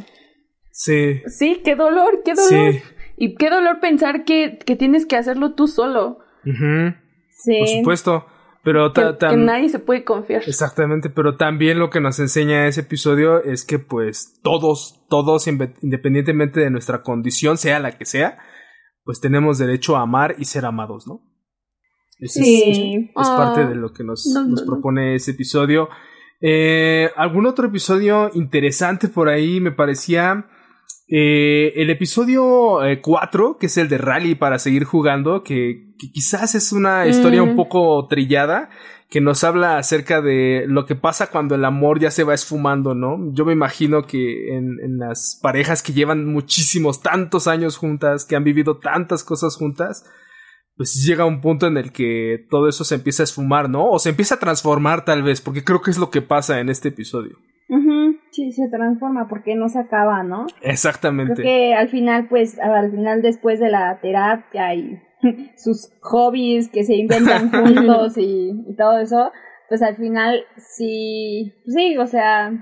Sí. 0.81 1.21
Sí, 1.27 1.61
qué 1.63 1.77
dolor, 1.77 2.23
qué 2.25 2.33
dolor. 2.33 2.75
Y 3.19 3.35
qué 3.35 3.51
dolor 3.51 3.81
pensar 3.81 4.25
que, 4.25 4.59
que 4.65 4.77
tienes 4.77 5.05
que 5.05 5.17
hacerlo 5.17 5.53
tú 5.53 5.69
solo. 5.69 6.21
Sí. 6.43 7.59
Por 7.59 7.69
supuesto. 7.69 8.27
Pero 8.65 8.95
que, 8.95 9.03
que, 9.19 9.37
nadie 9.37 9.69
se 9.69 9.79
puede 9.79 10.05
confiar. 10.05 10.43
Exactamente, 10.47 11.11
pero 11.11 11.37
también 11.37 11.79
lo 11.79 11.91
que 11.91 12.01
nos 12.01 12.19
enseña 12.19 12.67
ese 12.67 12.81
episodio 12.81 13.43
es 13.43 13.65
que 13.65 13.79
pues 13.79 14.41
todos, 14.43 15.05
todos, 15.11 15.47
independientemente 15.47 16.61
de 16.61 16.71
nuestra 16.71 17.03
condición, 17.03 17.59
sea 17.59 17.79
la 17.79 17.99
que 17.99 18.07
sea, 18.07 18.39
pues 19.05 19.21
tenemos 19.21 19.59
derecho 19.59 19.97
a 19.97 20.03
amar 20.03 20.37
y 20.39 20.47
ser 20.47 20.65
amados, 20.65 21.07
¿no? 21.07 21.23
sí. 22.21 23.11
Es, 23.15 23.29
parte 23.29 23.67
de 23.67 23.73
ah. 23.73 23.77
lo 23.77 23.93
que 23.93 24.05
nos, 24.05 24.27
nos 24.27 24.63
propone 24.63 25.15
ese 25.15 25.33
episodio. 25.33 25.91
Eh, 26.41 27.11
¿Algún 27.17 27.45
otro 27.45 27.67
episodio 27.67 28.31
interesante 28.33 29.09
por 29.09 29.29
ahí? 29.29 29.61
Me 29.61 29.73
parecía 29.73 30.47
eh, 31.11 31.73
el 31.75 31.91
episodio 31.91 32.79
4, 33.03 33.51
eh, 33.51 33.57
que 33.59 33.67
es 33.67 33.77
el 33.77 33.89
de 33.89 33.99
Rally 33.99 34.37
para 34.37 34.61
seguir 34.61 34.85
jugando, 34.85 35.43
que, 35.43 35.91
quizás 36.13 36.55
es 36.55 36.73
una 36.73 37.07
historia 37.09 37.43
un 37.43 37.55
mm. 37.55 37.57
poco 37.57 38.07
trillada, 38.09 38.71
que 39.09 39.21
nos 39.21 39.43
habla 39.43 39.77
acerca 39.77 40.23
de 40.23 40.65
lo 40.69 40.87
que 40.87 40.95
pasa 40.95 41.31
cuando 41.31 41.57
el 41.57 41.65
amor 41.65 41.99
ya 41.99 42.13
se 42.13 42.23
va 42.23 42.33
esfumando, 42.33 42.95
¿no? 42.95 43.19
Yo 43.33 43.45
me 43.45 43.53
imagino 43.53 44.07
que 44.07 44.57
en, 44.57 44.79
en 44.85 44.99
las 44.99 45.39
parejas 45.43 45.83
que 45.83 45.93
llevan 45.93 46.27
muchísimos, 46.27 47.03
tantos 47.03 47.49
años 47.49 47.77
juntas, 47.77 48.25
que 48.25 48.37
han 48.37 48.45
vivido 48.45 48.79
tantas 48.79 49.25
cosas 49.25 49.57
juntas, 49.57 50.09
pues 50.77 51.05
llega 51.05 51.25
un 51.25 51.41
punto 51.41 51.67
en 51.67 51.77
el 51.77 51.91
que 51.91 52.47
todo 52.49 52.69
eso 52.69 52.85
se 52.85 52.95
empieza 52.95 53.23
a 53.23 53.25
esfumar, 53.25 53.69
¿no? 53.69 53.91
O 53.91 53.99
se 53.99 54.11
empieza 54.11 54.37
a 54.37 54.39
transformar 54.39 55.05
tal 55.05 55.25
vez, 55.25 55.41
porque 55.41 55.65
creo 55.65 55.83
que 55.83 55.91
es 55.91 55.99
lo 55.99 56.11
que 56.11 56.23
pasa 56.23 56.61
en 56.61 56.69
este 56.69 56.89
episodio. 56.89 57.37
Sí, 58.31 58.53
se 58.53 58.69
transforma 58.69 59.29
porque 59.29 59.55
no 59.55 59.69
se 59.69 59.81
acaba, 59.81 60.23
¿no? 60.23 60.47
Exactamente. 60.63 61.35
Creo 61.35 61.45
que 61.45 61.75
al 61.75 61.89
final, 61.89 62.29
pues, 62.29 62.59
al 62.61 62.91
final 62.91 63.23
después 63.23 63.59
de 63.59 63.71
la 63.71 63.99
terapia 64.01 64.75
y 64.75 65.01
sus 65.57 65.93
hobbies 66.01 66.69
que 66.69 66.85
se 66.85 66.95
inventan 66.95 67.51
juntos 67.53 68.17
y, 68.17 68.51
y, 68.69 68.77
todo 68.77 68.99
eso, 68.99 69.33
pues 69.69 69.83
al 69.83 69.97
final 69.97 70.45
sí, 70.57 71.53
sí, 71.67 71.97
o 71.99 72.07
sea, 72.07 72.53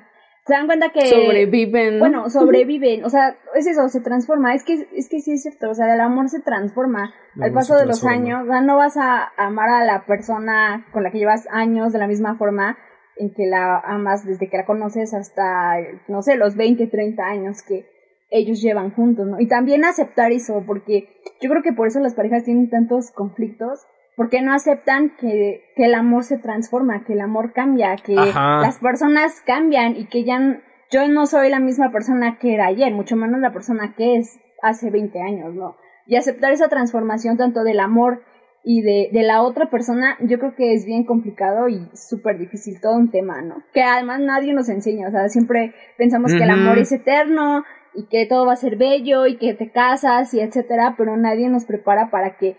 se 0.49 0.55
dan 0.55 0.67
cuenta 0.67 0.89
que 0.89 1.07
sobreviven. 1.07 1.99
Bueno, 1.99 2.31
sobreviven, 2.31 3.05
o 3.05 3.11
sea, 3.11 3.37
es 3.55 3.67
eso, 3.67 3.89
se 3.89 4.01
transforma, 4.01 4.55
es 4.55 4.65
que 4.65 4.89
es 4.95 5.09
que 5.11 5.21
sí 5.21 5.33
es 5.33 5.43
cierto, 5.43 5.69
o 5.69 5.75
sea, 5.75 5.93
el 5.93 6.01
amor 6.01 6.31
se 6.31 6.41
transforma 6.41 7.13
al 7.39 7.53
paso 7.53 7.77
de 7.77 7.85
los 7.85 8.05
años, 8.05 8.47
no 8.47 8.77
vas 8.77 8.97
a 8.97 9.31
amar 9.37 9.69
a 9.69 9.85
la 9.85 10.07
persona 10.07 10.87
con 10.93 11.03
la 11.03 11.11
que 11.11 11.19
llevas 11.19 11.47
años 11.51 11.93
de 11.93 11.99
la 11.99 12.07
misma 12.07 12.37
forma 12.37 12.79
en 13.19 13.35
que 13.35 13.47
la 13.47 13.79
amas 13.79 14.25
desde 14.25 14.49
que 14.49 14.57
la 14.57 14.67
conoces 14.67 15.15
hasta, 15.15 15.77
no 16.09 16.23
sé, 16.23 16.37
los 16.37 16.57
20, 16.57 16.87
30 16.87 17.23
años 17.23 17.63
que 17.63 17.87
ellos 18.31 18.61
llevan 18.61 18.91
juntos, 18.91 19.27
¿no? 19.27 19.41
Y 19.41 19.47
también 19.47 19.85
aceptar 19.85 20.33
eso, 20.33 20.63
porque 20.67 21.09
yo 21.41 21.49
creo 21.51 21.63
que 21.63 21.73
por 21.73 21.87
eso 21.87 22.01
las 22.01 22.15
parejas 22.15 22.45
tienen 22.45 22.69
tantos 22.69 23.11
conflictos, 23.11 23.87
porque 24.17 24.43
no 24.43 24.53
aceptan 24.53 25.17
que, 25.17 25.63
que 25.77 25.85
el 25.85 25.95
amor 25.95 26.25
se 26.25 26.39
transforma, 26.39 27.05
que 27.05 27.13
el 27.13 27.21
amor 27.21 27.53
cambia, 27.53 27.97
que 27.97 28.15
las 28.15 28.79
personas 28.79 29.41
cambian 29.47 29.97
y 29.97 30.07
que 30.07 30.25
ya 30.25 30.61
yo 30.91 31.07
no 31.09 31.27
soy 31.27 31.51
la 31.51 31.61
misma 31.61 31.93
persona 31.93 32.39
que 32.39 32.55
era 32.55 32.67
ayer, 32.67 32.93
mucho 32.93 33.17
menos 33.17 33.41
la 33.41 33.53
persona 33.53 33.95
que 33.97 34.17
es 34.17 34.41
hace 34.63 34.91
20 34.91 35.21
años, 35.23 35.55
¿no? 35.55 35.77
Y 36.07 36.17
aceptar 36.17 36.53
esa 36.53 36.69
transformación 36.69 37.37
tanto 37.37 37.63
del 37.63 37.81
amor 37.81 38.23
y 38.71 38.83
de, 38.83 39.09
de 39.15 39.23
la 39.23 39.43
otra 39.45 39.71
persona, 39.71 40.19
yo 40.21 40.39
creo 40.39 40.55
que 40.55 40.75
es 40.75 40.85
bien 40.85 41.05
complicado 41.05 41.71
y 41.71 41.89
súper 41.95 42.39
difícil, 42.39 42.79
todo 42.83 42.97
un 42.97 43.11
tema, 43.11 43.41
¿no? 43.41 43.63
Que 43.73 43.81
además 43.81 44.21
nadie 44.21 44.53
nos 44.53 44.69
enseña, 44.69 45.09
o 45.09 45.11
sea, 45.11 45.31
siempre 45.31 45.73
pensamos 45.97 46.35
que 46.35 46.45
el 46.45 46.51
amor 46.51 46.79
es 46.79 46.93
eterno 46.93 47.65
y 47.95 48.09
que 48.09 48.27
todo 48.27 48.45
va 48.45 48.53
a 48.53 48.57
ser 48.57 48.77
bello 48.77 49.27
y 49.27 49.39
que 49.39 49.55
te 49.55 49.73
casas 49.73 50.35
y 50.35 50.41
etcétera, 50.41 50.97
pero 50.99 51.17
nadie 51.17 51.49
nos 51.49 51.65
prepara 51.65 52.11
para 52.11 52.37
que 52.37 52.57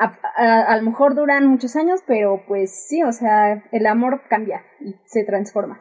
a, 0.00 0.18
a, 0.66 0.76
lo 0.78 0.82
mejor 0.82 1.14
duran 1.14 1.46
muchos 1.46 1.76
años, 1.76 2.00
pero 2.08 2.42
pues 2.48 2.88
sí, 2.88 3.04
o 3.04 3.12
sea, 3.12 3.62
el 3.70 3.86
amor 3.86 4.22
cambia 4.28 4.62
y 4.80 4.96
se 5.04 5.22
transforma. 5.22 5.80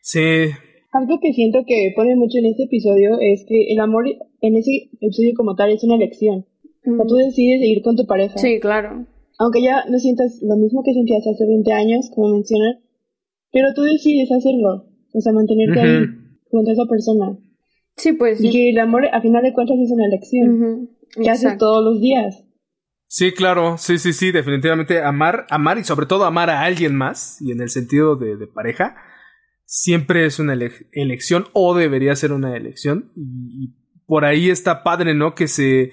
Sí. 0.00 0.50
Algo 0.90 1.20
que 1.22 1.32
siento 1.32 1.60
que 1.68 1.92
pone 1.94 2.16
mucho 2.16 2.38
en 2.38 2.46
este 2.46 2.64
episodio 2.64 3.16
es 3.20 3.46
que 3.48 3.72
el 3.72 3.78
amor 3.78 4.06
en 4.08 4.56
ese 4.56 4.90
episodio 5.00 5.34
como 5.36 5.54
tal 5.54 5.70
es 5.70 5.84
una 5.84 5.94
elección. 5.94 6.46
O 6.84 6.96
sea, 6.96 7.04
tú 7.06 7.14
decides 7.16 7.60
ir 7.62 7.82
con 7.82 7.96
tu 7.96 8.06
pareja. 8.06 8.36
Sí, 8.38 8.58
claro. 8.60 9.06
Aunque 9.38 9.62
ya 9.62 9.84
no 9.88 9.98
sientas 9.98 10.38
lo 10.42 10.56
mismo 10.56 10.82
que 10.84 10.92
sentías 10.92 11.26
hace 11.26 11.46
20 11.46 11.72
años, 11.72 12.10
como 12.14 12.34
mencionas, 12.34 12.76
pero 13.52 13.68
tú 13.74 13.82
decides 13.82 14.30
hacerlo. 14.30 14.86
O 15.14 15.20
sea, 15.20 15.32
mantenerte 15.32 15.80
ahí 15.80 16.06
junto 16.50 16.70
a 16.70 16.72
esa 16.72 16.86
persona. 16.86 17.38
Sí, 17.96 18.12
pues. 18.12 18.42
Y 18.42 18.50
que 18.50 18.70
el 18.70 18.78
amor, 18.78 19.06
a 19.12 19.20
final 19.20 19.42
de 19.42 19.52
cuentas, 19.52 19.76
es 19.78 19.90
una 19.90 20.06
elección. 20.06 20.90
Que 21.14 21.30
haces 21.30 21.58
todos 21.58 21.84
los 21.84 22.00
días. 22.00 22.44
Sí, 23.06 23.32
claro, 23.32 23.76
sí, 23.76 23.98
sí, 23.98 24.14
sí, 24.14 24.32
definitivamente 24.32 25.02
amar, 25.02 25.46
amar 25.50 25.76
y 25.76 25.84
sobre 25.84 26.06
todo 26.06 26.24
amar 26.24 26.48
a 26.48 26.62
alguien 26.62 26.96
más, 26.96 27.42
y 27.42 27.52
en 27.52 27.60
el 27.60 27.68
sentido 27.68 28.16
de, 28.16 28.38
de 28.38 28.46
pareja, 28.46 28.96
siempre 29.66 30.24
es 30.24 30.38
una 30.38 30.54
elección 30.92 31.44
o 31.52 31.74
debería 31.74 32.16
ser 32.16 32.32
una 32.32 32.56
elección. 32.56 33.12
Y, 33.14 33.64
y, 33.64 33.82
por 34.06 34.24
ahí 34.24 34.48
está 34.48 34.82
padre, 34.82 35.14
¿no? 35.14 35.34
Que 35.34 35.46
se 35.46 35.92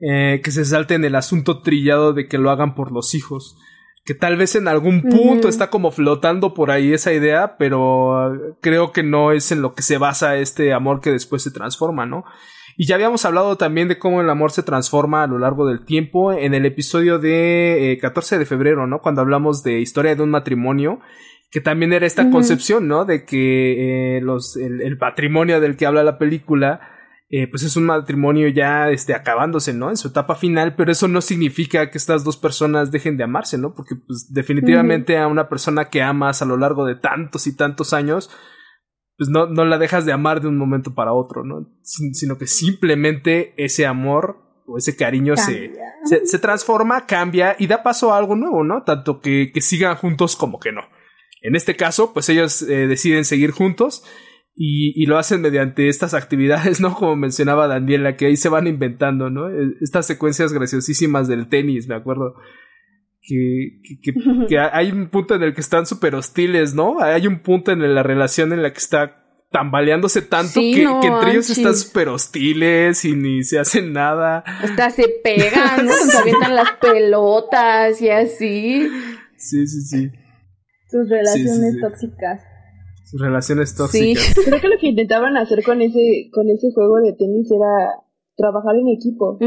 eh, 0.00 0.40
que 0.42 0.50
se 0.50 0.64
salte 0.64 0.94
en 0.94 1.04
el 1.04 1.14
asunto 1.14 1.60
trillado 1.60 2.12
de 2.12 2.26
que 2.26 2.38
lo 2.38 2.50
hagan 2.50 2.74
por 2.74 2.92
los 2.92 3.14
hijos. 3.14 3.56
Que 4.04 4.14
tal 4.14 4.36
vez 4.36 4.54
en 4.54 4.66
algún 4.66 5.02
punto 5.02 5.46
está 5.46 5.68
como 5.68 5.90
flotando 5.90 6.54
por 6.54 6.70
ahí 6.70 6.92
esa 6.92 7.12
idea, 7.12 7.56
pero 7.58 8.30
uh, 8.30 8.56
creo 8.62 8.92
que 8.92 9.02
no 9.02 9.30
es 9.30 9.52
en 9.52 9.60
lo 9.60 9.74
que 9.74 9.82
se 9.82 9.98
basa 9.98 10.38
este 10.38 10.72
amor 10.72 11.00
que 11.00 11.12
después 11.12 11.42
se 11.42 11.50
transforma, 11.50 12.06
¿no? 12.06 12.24
Y 12.78 12.86
ya 12.86 12.94
habíamos 12.94 13.26
hablado 13.26 13.56
también 13.56 13.88
de 13.88 13.98
cómo 13.98 14.22
el 14.22 14.30
amor 14.30 14.52
se 14.52 14.62
transforma 14.62 15.22
a 15.22 15.26
lo 15.26 15.38
largo 15.38 15.66
del 15.66 15.84
tiempo 15.84 16.32
en 16.32 16.54
el 16.54 16.64
episodio 16.64 17.18
de 17.18 17.98
14 18.00 18.34
eh, 18.34 18.38
de 18.38 18.46
febrero, 18.46 18.86
¿no? 18.86 19.00
Cuando 19.02 19.20
hablamos 19.20 19.62
de 19.62 19.80
historia 19.80 20.16
de 20.16 20.22
un 20.22 20.30
matrimonio, 20.30 21.00
que 21.50 21.60
también 21.60 21.92
era 21.92 22.06
esta 22.06 22.30
concepción, 22.30 22.88
¿no? 22.88 23.04
De 23.04 23.26
que 23.26 24.16
eh, 24.16 24.20
los, 24.22 24.56
el, 24.56 24.80
el, 24.80 24.96
patrimonio 24.96 25.60
del 25.60 25.76
que 25.76 25.84
habla 25.84 26.02
la 26.04 26.16
película 26.16 26.80
eh, 27.32 27.46
pues 27.46 27.62
es 27.62 27.76
un 27.76 27.84
matrimonio 27.84 28.48
ya 28.48 28.90
este, 28.90 29.14
acabándose, 29.14 29.72
¿no? 29.72 29.88
En 29.88 29.96
su 29.96 30.08
etapa 30.08 30.34
final, 30.34 30.74
pero 30.74 30.90
eso 30.90 31.06
no 31.06 31.20
significa 31.20 31.88
que 31.88 31.96
estas 31.96 32.24
dos 32.24 32.36
personas 32.36 32.90
dejen 32.90 33.16
de 33.16 33.22
amarse, 33.22 33.56
¿no? 33.56 33.72
Porque 33.72 33.94
pues 33.94 34.32
definitivamente 34.32 35.16
a 35.16 35.28
una 35.28 35.48
persona 35.48 35.90
que 35.90 36.02
amas 36.02 36.42
a 36.42 36.44
lo 36.44 36.56
largo 36.56 36.84
de 36.84 36.96
tantos 36.96 37.46
y 37.46 37.54
tantos 37.54 37.92
años, 37.92 38.30
pues 39.16 39.30
no, 39.30 39.46
no 39.46 39.64
la 39.64 39.78
dejas 39.78 40.04
de 40.06 40.12
amar 40.12 40.40
de 40.40 40.48
un 40.48 40.58
momento 40.58 40.92
para 40.92 41.12
otro, 41.12 41.44
¿no? 41.44 41.68
sino 41.82 42.36
que 42.36 42.46
simplemente 42.46 43.54
ese 43.62 43.86
amor 43.86 44.38
o 44.66 44.78
ese 44.78 44.96
cariño 44.96 45.36
se, 45.36 45.72
se, 46.04 46.26
se, 46.26 46.38
transforma, 46.38 47.06
cambia 47.06 47.54
y 47.58 47.66
da 47.66 47.82
paso 47.82 48.12
a 48.12 48.18
algo 48.18 48.34
nuevo, 48.34 48.64
¿no? 48.64 48.82
Tanto 48.82 49.20
que, 49.20 49.52
que 49.52 49.60
sigan 49.60 49.96
juntos 49.96 50.36
como 50.36 50.58
que 50.58 50.72
no. 50.72 50.82
En 51.42 51.54
este 51.54 51.76
caso, 51.76 52.12
pues 52.12 52.28
ellos 52.28 52.62
eh, 52.62 52.86
deciden 52.86 53.24
seguir 53.24 53.50
juntos 53.50 54.04
y, 54.62 54.92
y, 54.94 55.06
lo 55.06 55.16
hacen 55.16 55.40
mediante 55.40 55.88
estas 55.88 56.12
actividades, 56.12 56.82
¿no? 56.82 56.94
Como 56.94 57.16
mencionaba 57.16 57.66
Daniela, 57.66 58.18
que 58.18 58.26
ahí 58.26 58.36
se 58.36 58.50
van 58.50 58.66
inventando, 58.66 59.30
¿no? 59.30 59.48
E, 59.48 59.72
estas 59.80 60.06
secuencias 60.06 60.52
graciosísimas 60.52 61.28
del 61.28 61.48
tenis, 61.48 61.88
me 61.88 61.94
acuerdo. 61.94 62.34
que, 63.22 63.80
que, 64.02 64.12
que, 64.46 64.58
hay 64.72 64.90
un 64.90 65.08
punto 65.08 65.34
en 65.34 65.44
el 65.44 65.54
que 65.54 65.62
están 65.62 65.86
súper 65.86 66.14
hostiles, 66.14 66.74
¿no? 66.74 67.00
Hay 67.00 67.26
un 67.26 67.38
punto 67.38 67.72
en 67.72 67.94
la 67.94 68.02
relación 68.02 68.52
en 68.52 68.62
la 68.62 68.70
que 68.70 68.80
está 68.80 69.16
tambaleándose 69.50 70.20
tanto 70.20 70.60
que, 70.60 70.86
que, 71.00 71.06
entre 71.06 71.30
ellos 71.30 71.48
están 71.48 71.74
súper 71.74 72.10
hostiles 72.10 73.02
y 73.06 73.16
ni 73.16 73.42
se 73.44 73.58
hacen 73.58 73.94
nada. 73.94 74.40
Hasta 74.40 74.90
se 74.90 75.08
pegan, 75.24 75.86
¿no? 75.86 75.92
se 75.94 76.18
avientan 76.18 76.54
las 76.54 76.72
pelotas 76.72 78.02
y 78.02 78.10
así. 78.10 78.90
Sí, 79.38 79.66
sí, 79.66 79.80
sí. 79.80 80.10
Sus 80.90 81.08
relaciones 81.08 81.80
tóxicas. 81.80 82.49
Relaciones 83.12 83.74
tóxicas. 83.74 84.34
Creo 84.44 84.60
que 84.60 84.68
lo 84.68 84.78
que 84.78 84.88
intentaban 84.88 85.36
hacer 85.36 85.62
con 85.64 85.82
ese, 85.82 86.30
con 86.32 86.48
ese 86.50 86.72
juego 86.72 86.96
de 86.96 87.12
tenis 87.12 87.50
era 87.50 88.04
trabajar 88.36 88.76
en 88.76 88.88
equipo. 88.88 89.38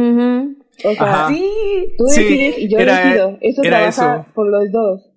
O 0.86 0.93
sea, 0.93 1.28
sí. 1.30 1.49
tú 1.97 2.06
decides 2.06 2.58
y 2.60 2.69
yo 2.69 2.78
decido. 2.78 3.38
Eso 3.41 3.62
trabaja 3.62 4.28
por 4.34 4.49
los 4.49 4.71
dos. 4.71 5.10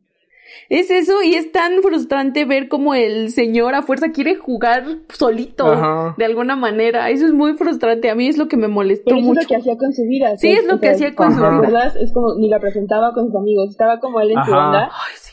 Es 0.68 0.90
eso, 0.90 1.22
y 1.22 1.34
es 1.34 1.52
tan 1.52 1.80
frustrante 1.80 2.44
ver 2.44 2.68
como 2.68 2.94
el 2.94 3.30
señor 3.30 3.74
a 3.74 3.82
fuerza 3.82 4.10
quiere 4.10 4.34
jugar 4.34 4.84
solito, 5.08 6.14
de 6.16 6.24
alguna 6.24 6.56
manera. 6.56 7.10
Eso 7.10 7.26
es 7.26 7.32
muy 7.32 7.54
frustrante. 7.54 8.10
A 8.10 8.14
mí 8.14 8.26
es 8.26 8.36
lo 8.36 8.48
que 8.48 8.56
me 8.56 8.66
molestó 8.66 9.10
Pero 9.10 9.20
mucho. 9.20 9.40
es 9.40 9.44
lo 9.44 9.48
que 9.48 9.56
hacía 9.56 9.76
con 9.76 9.92
su 9.92 10.02
vida. 10.02 10.36
Sí, 10.38 10.50
es 10.50 10.66
lo 10.66 10.80
que 10.80 10.88
hacía 10.88 11.14
con 11.14 11.32
su 11.34 11.40
vida. 11.40 11.92
Es 12.00 12.12
como, 12.12 12.34
ni 12.38 12.48
la 12.48 12.58
presentaba 12.58 13.12
con 13.12 13.26
sus 13.26 13.36
amigos, 13.36 13.70
estaba 13.70 14.00
como 14.00 14.20
él 14.20 14.32
en 14.32 14.44
su 14.44 14.52
onda. 14.52 14.90
Ay, 14.92 15.14
sí. 15.20 15.25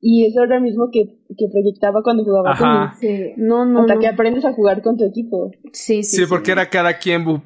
Y 0.00 0.26
eso 0.26 0.44
era 0.44 0.56
lo 0.56 0.62
mismo 0.62 0.90
que, 0.92 1.04
que 1.36 1.46
proyectaba 1.50 2.02
cuando 2.02 2.24
jugaba 2.24 2.52
Ajá. 2.52 2.94
tenis. 3.00 3.18
Sí. 3.26 3.32
No, 3.36 3.64
no, 3.64 3.80
Hasta 3.80 3.94
no. 3.94 4.00
que 4.00 4.06
aprendes 4.06 4.44
a 4.44 4.52
jugar 4.52 4.82
con 4.82 4.96
tu 4.96 5.04
equipo. 5.04 5.50
Sí, 5.72 6.02
sí, 6.02 6.18
Sí, 6.18 6.26
porque 6.28 6.52
era 6.52 6.70
cada 6.70 6.98
quien 6.98 7.42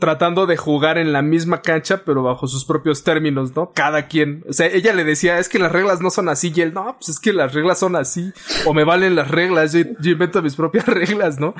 tratando 0.00 0.46
de 0.46 0.56
jugar 0.56 0.98
en 0.98 1.12
la 1.12 1.22
misma 1.22 1.62
cancha, 1.62 2.02
pero 2.04 2.22
bajo 2.22 2.46
sus 2.46 2.64
propios 2.64 3.04
términos, 3.04 3.54
¿no? 3.54 3.72
Cada 3.72 4.06
quien. 4.08 4.44
O 4.48 4.52
sea, 4.52 4.66
ella 4.66 4.92
le 4.92 5.04
decía, 5.04 5.38
es 5.38 5.48
que 5.48 5.58
las 5.58 5.70
reglas 5.72 6.00
no 6.00 6.10
son 6.10 6.28
así, 6.28 6.52
y 6.54 6.60
él, 6.60 6.74
no, 6.74 6.96
pues 6.98 7.08
es 7.10 7.20
que 7.20 7.32
las 7.32 7.54
reglas 7.54 7.78
son 7.78 7.94
así, 7.96 8.32
o 8.66 8.74
me 8.74 8.84
valen 8.84 9.14
las 9.14 9.30
reglas, 9.30 9.72
yo, 9.72 9.80
yo 10.00 10.10
invento 10.12 10.42
mis 10.42 10.56
propias 10.56 10.86
reglas, 10.86 11.38
¿no? 11.38 11.54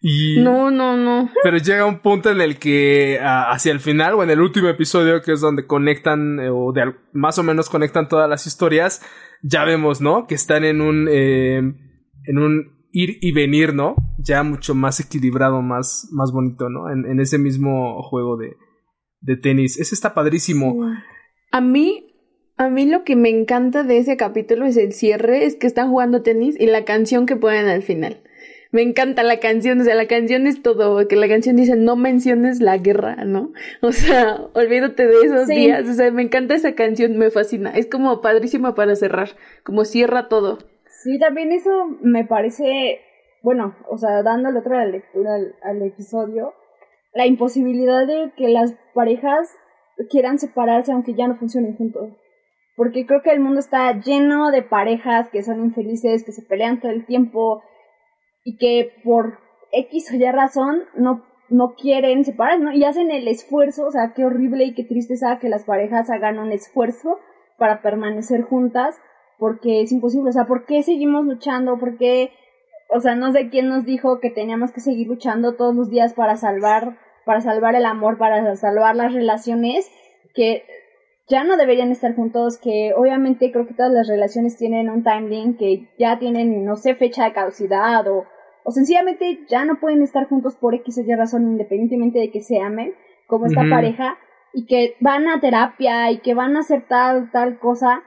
Y... 0.00 0.40
No, 0.40 0.70
no, 0.70 0.96
no. 0.96 1.30
Pero 1.42 1.58
llega 1.58 1.84
un 1.84 2.00
punto 2.00 2.30
en 2.30 2.40
el 2.40 2.58
que 2.58 3.18
ah, 3.20 3.50
hacia 3.50 3.72
el 3.72 3.80
final 3.80 4.14
o 4.14 4.22
en 4.22 4.30
el 4.30 4.40
último 4.40 4.68
episodio, 4.68 5.22
que 5.22 5.32
es 5.32 5.40
donde 5.40 5.66
conectan 5.66 6.38
eh, 6.38 6.50
o 6.50 6.72
de, 6.72 6.94
más 7.12 7.38
o 7.38 7.42
menos 7.42 7.68
conectan 7.68 8.08
todas 8.08 8.28
las 8.28 8.46
historias, 8.46 9.02
ya 9.42 9.64
vemos, 9.64 10.00
¿no? 10.00 10.26
Que 10.26 10.34
están 10.34 10.64
en 10.64 10.80
un 10.80 11.08
eh, 11.10 11.58
en 11.58 12.38
un 12.38 12.78
ir 12.92 13.18
y 13.20 13.32
venir, 13.32 13.74
¿no? 13.74 13.96
Ya 14.18 14.42
mucho 14.44 14.74
más 14.74 15.00
equilibrado, 15.00 15.62
más 15.62 16.08
más 16.12 16.30
bonito, 16.32 16.68
¿no? 16.68 16.90
En, 16.90 17.04
en 17.04 17.18
ese 17.20 17.38
mismo 17.38 18.00
juego 18.02 18.36
de 18.36 18.56
de 19.20 19.36
tenis. 19.36 19.78
Ese 19.78 19.94
está 19.94 20.14
padrísimo. 20.14 20.76
A 21.50 21.60
mí, 21.60 22.14
a 22.56 22.68
mí 22.68 22.86
lo 22.86 23.04
que 23.04 23.16
me 23.16 23.30
encanta 23.30 23.82
de 23.82 23.98
ese 23.98 24.16
capítulo 24.16 24.66
es 24.66 24.76
el 24.76 24.92
cierre, 24.92 25.44
es 25.44 25.56
que 25.56 25.66
están 25.66 25.90
jugando 25.90 26.22
tenis 26.22 26.56
y 26.58 26.66
la 26.66 26.84
canción 26.84 27.26
que 27.26 27.36
ponen 27.36 27.66
al 27.66 27.82
final. 27.82 28.22
Me 28.70 28.82
encanta 28.82 29.22
la 29.22 29.40
canción, 29.40 29.80
o 29.80 29.84
sea, 29.84 29.94
la 29.94 30.06
canción 30.06 30.46
es 30.46 30.62
todo, 30.62 31.06
que 31.08 31.16
la 31.16 31.26
canción 31.28 31.56
dice 31.56 31.74
no 31.76 31.96
menciones 31.96 32.60
la 32.60 32.76
guerra, 32.76 33.16
¿no? 33.24 33.52
O 33.82 33.92
sea, 33.92 34.40
olvídate 34.54 35.06
de 35.06 35.14
esos 35.24 35.46
Sí. 35.46 35.54
días, 35.54 35.88
o 35.88 35.92
sea, 35.94 36.10
me 36.10 36.22
encanta 36.22 36.54
esa 36.54 36.74
canción, 36.74 37.16
me 37.16 37.30
fascina, 37.30 37.70
es 37.70 37.86
como 37.86 38.20
padrísima 38.20 38.74
para 38.74 38.94
cerrar, 38.94 39.30
como 39.64 39.84
cierra 39.84 40.28
todo. 40.28 40.58
Sí, 41.02 41.18
también 41.18 41.52
eso 41.52 41.70
me 42.02 42.24
parece, 42.24 43.00
bueno, 43.42 43.74
o 43.88 43.96
sea, 43.96 44.22
dándole 44.22 44.58
otra 44.58 44.84
lectura 44.84 45.36
al, 45.36 45.54
al 45.62 45.82
episodio, 45.82 46.52
la 47.14 47.26
imposibilidad 47.26 48.06
de 48.06 48.32
que 48.36 48.48
las 48.48 48.74
parejas 48.94 49.48
quieran 50.10 50.38
separarse 50.38 50.92
aunque 50.92 51.14
ya 51.14 51.26
no 51.26 51.36
funcionen 51.36 51.76
juntos. 51.76 52.10
Porque 52.76 53.06
creo 53.06 53.22
que 53.22 53.30
el 53.32 53.40
mundo 53.40 53.58
está 53.58 53.98
lleno 54.00 54.50
de 54.52 54.62
parejas 54.62 55.28
que 55.30 55.42
son 55.42 55.64
infelices, 55.64 56.22
que 56.22 56.30
se 56.32 56.42
pelean 56.42 56.80
todo 56.80 56.92
el 56.92 57.06
tiempo 57.06 57.62
y 58.48 58.56
que 58.56 58.94
por 59.04 59.40
X 59.72 60.10
o 60.10 60.16
Y 60.16 60.24
razón 60.30 60.84
no, 60.96 61.22
no 61.50 61.74
quieren 61.74 62.24
separarse, 62.24 62.64
¿no? 62.64 62.72
Y 62.72 62.82
hacen 62.82 63.10
el 63.10 63.28
esfuerzo, 63.28 63.86
o 63.86 63.90
sea, 63.90 64.14
qué 64.16 64.24
horrible 64.24 64.64
y 64.64 64.74
qué 64.74 64.84
tristeza 64.84 65.38
que 65.38 65.50
las 65.50 65.64
parejas 65.64 66.08
hagan 66.08 66.38
un 66.38 66.50
esfuerzo 66.50 67.18
para 67.58 67.82
permanecer 67.82 68.40
juntas 68.40 68.96
porque 69.38 69.82
es 69.82 69.92
imposible, 69.92 70.30
o 70.30 70.32
sea, 70.32 70.46
¿por 70.46 70.64
qué 70.64 70.82
seguimos 70.82 71.26
luchando? 71.26 71.78
¿Por 71.78 71.98
qué, 71.98 72.32
o 72.88 73.00
sea, 73.00 73.16
no 73.16 73.32
sé 73.32 73.50
quién 73.50 73.68
nos 73.68 73.84
dijo 73.84 74.18
que 74.18 74.30
teníamos 74.30 74.72
que 74.72 74.80
seguir 74.80 75.08
luchando 75.08 75.54
todos 75.54 75.74
los 75.76 75.90
días 75.90 76.14
para 76.14 76.38
salvar, 76.38 76.96
para 77.26 77.42
salvar 77.42 77.74
el 77.74 77.84
amor, 77.84 78.16
para 78.16 78.56
salvar 78.56 78.96
las 78.96 79.12
relaciones, 79.12 79.90
que 80.34 80.64
ya 81.28 81.44
no 81.44 81.58
deberían 81.58 81.92
estar 81.92 82.16
juntos, 82.16 82.56
que 82.56 82.94
obviamente 82.96 83.52
creo 83.52 83.66
que 83.66 83.74
todas 83.74 83.92
las 83.92 84.08
relaciones 84.08 84.56
tienen 84.56 84.88
un 84.88 85.04
timeline, 85.04 85.58
que 85.58 85.90
ya 85.98 86.18
tienen, 86.18 86.64
no 86.64 86.76
sé, 86.76 86.94
fecha 86.94 87.24
de 87.24 87.34
caducidad 87.34 88.08
o, 88.08 88.24
o 88.68 88.70
sencillamente 88.70 89.46
ya 89.48 89.64
no 89.64 89.80
pueden 89.80 90.02
estar 90.02 90.28
juntos 90.28 90.54
por 90.56 90.74
X 90.74 90.98
o 90.98 91.00
Y 91.00 91.14
razón, 91.14 91.44
independientemente 91.44 92.18
de 92.18 92.30
que 92.30 92.42
se 92.42 92.60
amen, 92.60 92.92
como 93.26 93.46
esta 93.46 93.62
pareja, 93.62 94.18
y 94.52 94.66
que 94.66 94.94
van 95.00 95.26
a 95.26 95.40
terapia 95.40 96.10
y 96.10 96.18
que 96.18 96.34
van 96.34 96.54
a 96.54 96.60
hacer 96.60 96.84
tal, 96.86 97.30
tal 97.32 97.58
cosa, 97.58 98.02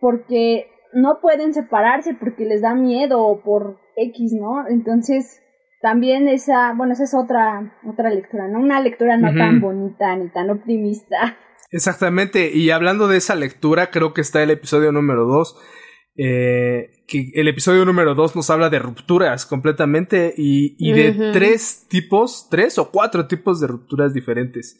porque 0.00 0.70
no 0.94 1.18
pueden 1.20 1.52
separarse 1.52 2.14
porque 2.14 2.46
les 2.46 2.62
da 2.62 2.74
miedo 2.74 3.20
o 3.20 3.42
por 3.42 3.80
X, 3.96 4.32
¿no? 4.32 4.66
Entonces, 4.66 5.42
también 5.82 6.26
esa, 6.26 6.72
bueno, 6.72 6.94
esa 6.94 7.04
es 7.04 7.12
otra, 7.12 7.76
otra 7.86 8.08
lectura, 8.08 8.48
¿no? 8.48 8.60
Una 8.60 8.80
lectura 8.80 9.18
no 9.18 9.34
tan 9.36 9.60
bonita 9.60 10.16
ni 10.16 10.30
tan 10.30 10.48
optimista. 10.48 11.36
Exactamente, 11.70 12.50
y 12.50 12.70
hablando 12.70 13.08
de 13.08 13.18
esa 13.18 13.34
lectura, 13.34 13.90
creo 13.90 14.14
que 14.14 14.22
está 14.22 14.42
el 14.42 14.52
episodio 14.52 14.90
número 14.90 15.26
2. 15.26 15.81
Eh, 16.16 17.04
que 17.06 17.30
el 17.34 17.48
episodio 17.48 17.84
número 17.84 18.14
2 18.14 18.36
nos 18.36 18.50
habla 18.50 18.68
de 18.70 18.78
rupturas 18.78 19.46
completamente 19.46 20.34
y, 20.36 20.76
y 20.78 20.92
de 20.92 21.32
tres 21.32 21.86
tipos, 21.88 22.48
tres 22.50 22.78
o 22.78 22.90
cuatro 22.90 23.26
tipos 23.26 23.60
de 23.60 23.66
rupturas 23.66 24.12
diferentes. 24.12 24.78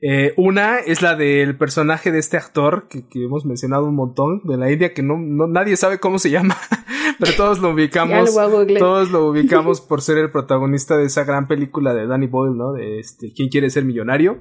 Eh, 0.00 0.32
una 0.36 0.78
es 0.78 1.02
la 1.02 1.16
del 1.16 1.58
personaje 1.58 2.12
de 2.12 2.20
este 2.20 2.36
actor 2.36 2.86
que, 2.88 3.08
que 3.08 3.24
hemos 3.24 3.44
mencionado 3.44 3.84
un 3.86 3.96
montón 3.96 4.42
de 4.44 4.56
la 4.56 4.70
India 4.70 4.94
que 4.94 5.02
no, 5.02 5.18
no 5.18 5.48
nadie 5.48 5.76
sabe 5.76 5.98
cómo 5.98 6.20
se 6.20 6.30
llama, 6.30 6.56
pero 7.18 7.32
todos 7.36 7.58
lo 7.58 7.70
ubicamos. 7.70 8.32
lo. 8.32 8.66
Todos 8.78 9.10
lo 9.10 9.26
ubicamos 9.26 9.80
por 9.80 10.00
ser 10.00 10.18
el 10.18 10.30
protagonista 10.30 10.96
de 10.96 11.06
esa 11.06 11.24
gran 11.24 11.48
película 11.48 11.94
de 11.94 12.06
Danny 12.06 12.28
Boyle, 12.28 12.56
¿no? 12.56 12.72
De 12.74 13.00
este, 13.00 13.32
¿Quién 13.32 13.48
quiere 13.48 13.70
ser 13.70 13.84
millonario? 13.84 14.38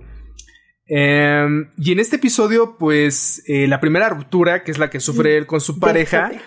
Em, 0.88 1.70
y 1.78 1.92
en 1.92 2.00
este 2.00 2.16
episodio, 2.16 2.78
pues, 2.78 3.44
eh, 3.48 3.68
la 3.68 3.80
primera 3.80 4.10
ruptura, 4.10 4.64
que 4.64 4.72
es 4.72 4.78
la 4.78 4.90
que 4.90 5.00
sufre 5.00 5.38
él 5.38 5.46
con 5.46 5.60
su 5.60 5.80
pareja, 5.80 6.24
Patel. 6.24 6.42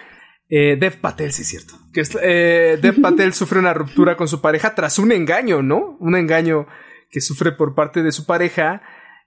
eh, 0.49 0.77
Dev 0.81 0.97
Patel, 1.01 1.33
sí 1.33 1.43
es 1.43 1.49
cierto. 1.49 1.75
Que 1.93 2.01
es, 2.01 2.17
eh, 2.23 2.79
Dev 2.81 3.01
Patel 3.01 3.33
sufre 3.35 3.59
una 3.59 3.75
ruptura 3.75 4.17
con 4.17 4.29
su 4.29 4.41
pareja 4.41 4.75
tras 4.75 4.99
un 4.99 5.13
engaño, 5.13 5.63
¿no? 5.63 5.97
Un 6.01 6.17
engaño 6.17 6.67
que 7.11 7.21
sufre 7.21 7.53
por 7.53 7.75
parte 7.75 8.03
de 8.03 8.13
su 8.13 8.25
pareja. 8.25 8.83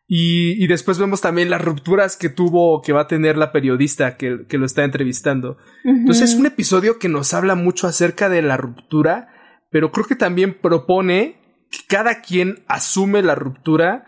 Y, 0.08 0.62
y 0.64 0.68
después 0.68 1.00
vemos 1.00 1.22
también 1.22 1.50
las 1.50 1.64
rupturas 1.64 2.18
que 2.18 2.30
tuvo, 2.30 2.82
que 2.82 2.92
va 2.92 3.02
a 3.02 3.08
tener 3.08 3.38
la 3.38 3.52
periodista 3.52 4.18
que, 4.18 4.46
que 4.50 4.58
lo 4.58 4.66
está 4.66 4.84
entrevistando. 4.84 5.58
Entonces 5.86 6.32
es 6.32 6.36
un 6.36 6.46
episodio 6.46 7.00
que 7.00 7.08
nos 7.08 7.34
habla 7.34 7.56
mucho 7.56 7.88
acerca 7.88 8.28
de 8.28 8.42
la 8.42 8.58
ruptura, 8.58 9.30
pero 9.72 9.92
creo 9.92 10.06
que 10.06 10.16
también 10.18 10.56
propone 10.56 11.38
que 11.72 11.80
cada 11.88 12.22
quien 12.22 12.64
asume 12.68 13.22
la 13.22 13.36
ruptura 13.36 14.06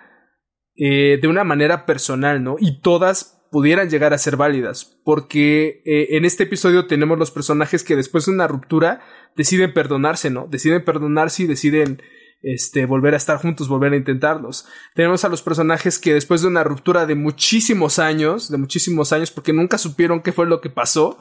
eh, 0.77 1.19
de 1.21 1.27
una 1.27 1.43
manera 1.43 1.85
personal, 1.85 2.43
¿no? 2.43 2.57
Y 2.59 2.81
todas 2.81 3.35
pudieran 3.51 3.89
llegar 3.89 4.13
a 4.13 4.17
ser 4.17 4.35
válidas, 4.35 4.99
porque 5.05 5.81
eh, 5.85 6.17
en 6.17 6.25
este 6.25 6.43
episodio 6.43 6.87
tenemos 6.87 7.17
los 7.17 7.31
personajes 7.31 7.83
que 7.83 7.95
después 7.95 8.25
de 8.25 8.33
una 8.33 8.47
ruptura 8.47 9.01
deciden 9.37 9.73
perdonarse, 9.73 10.29
¿no? 10.29 10.47
Deciden 10.47 10.83
perdonarse 10.83 11.43
y 11.43 11.47
deciden 11.47 12.01
este, 12.41 12.85
volver 12.85 13.13
a 13.13 13.17
estar 13.17 13.37
juntos, 13.37 13.69
volver 13.69 13.93
a 13.93 13.95
intentarlos. 13.95 14.67
Tenemos 14.93 15.23
a 15.23 15.29
los 15.29 15.41
personajes 15.41 15.99
que 15.99 16.13
después 16.13 16.41
de 16.41 16.49
una 16.49 16.63
ruptura 16.63 17.05
de 17.05 17.15
muchísimos 17.15 17.97
años, 17.97 18.51
de 18.51 18.57
muchísimos 18.57 19.13
años, 19.13 19.31
porque 19.31 19.53
nunca 19.53 19.77
supieron 19.77 20.21
qué 20.21 20.33
fue 20.33 20.45
lo 20.45 20.59
que 20.59 20.69
pasó, 20.69 21.17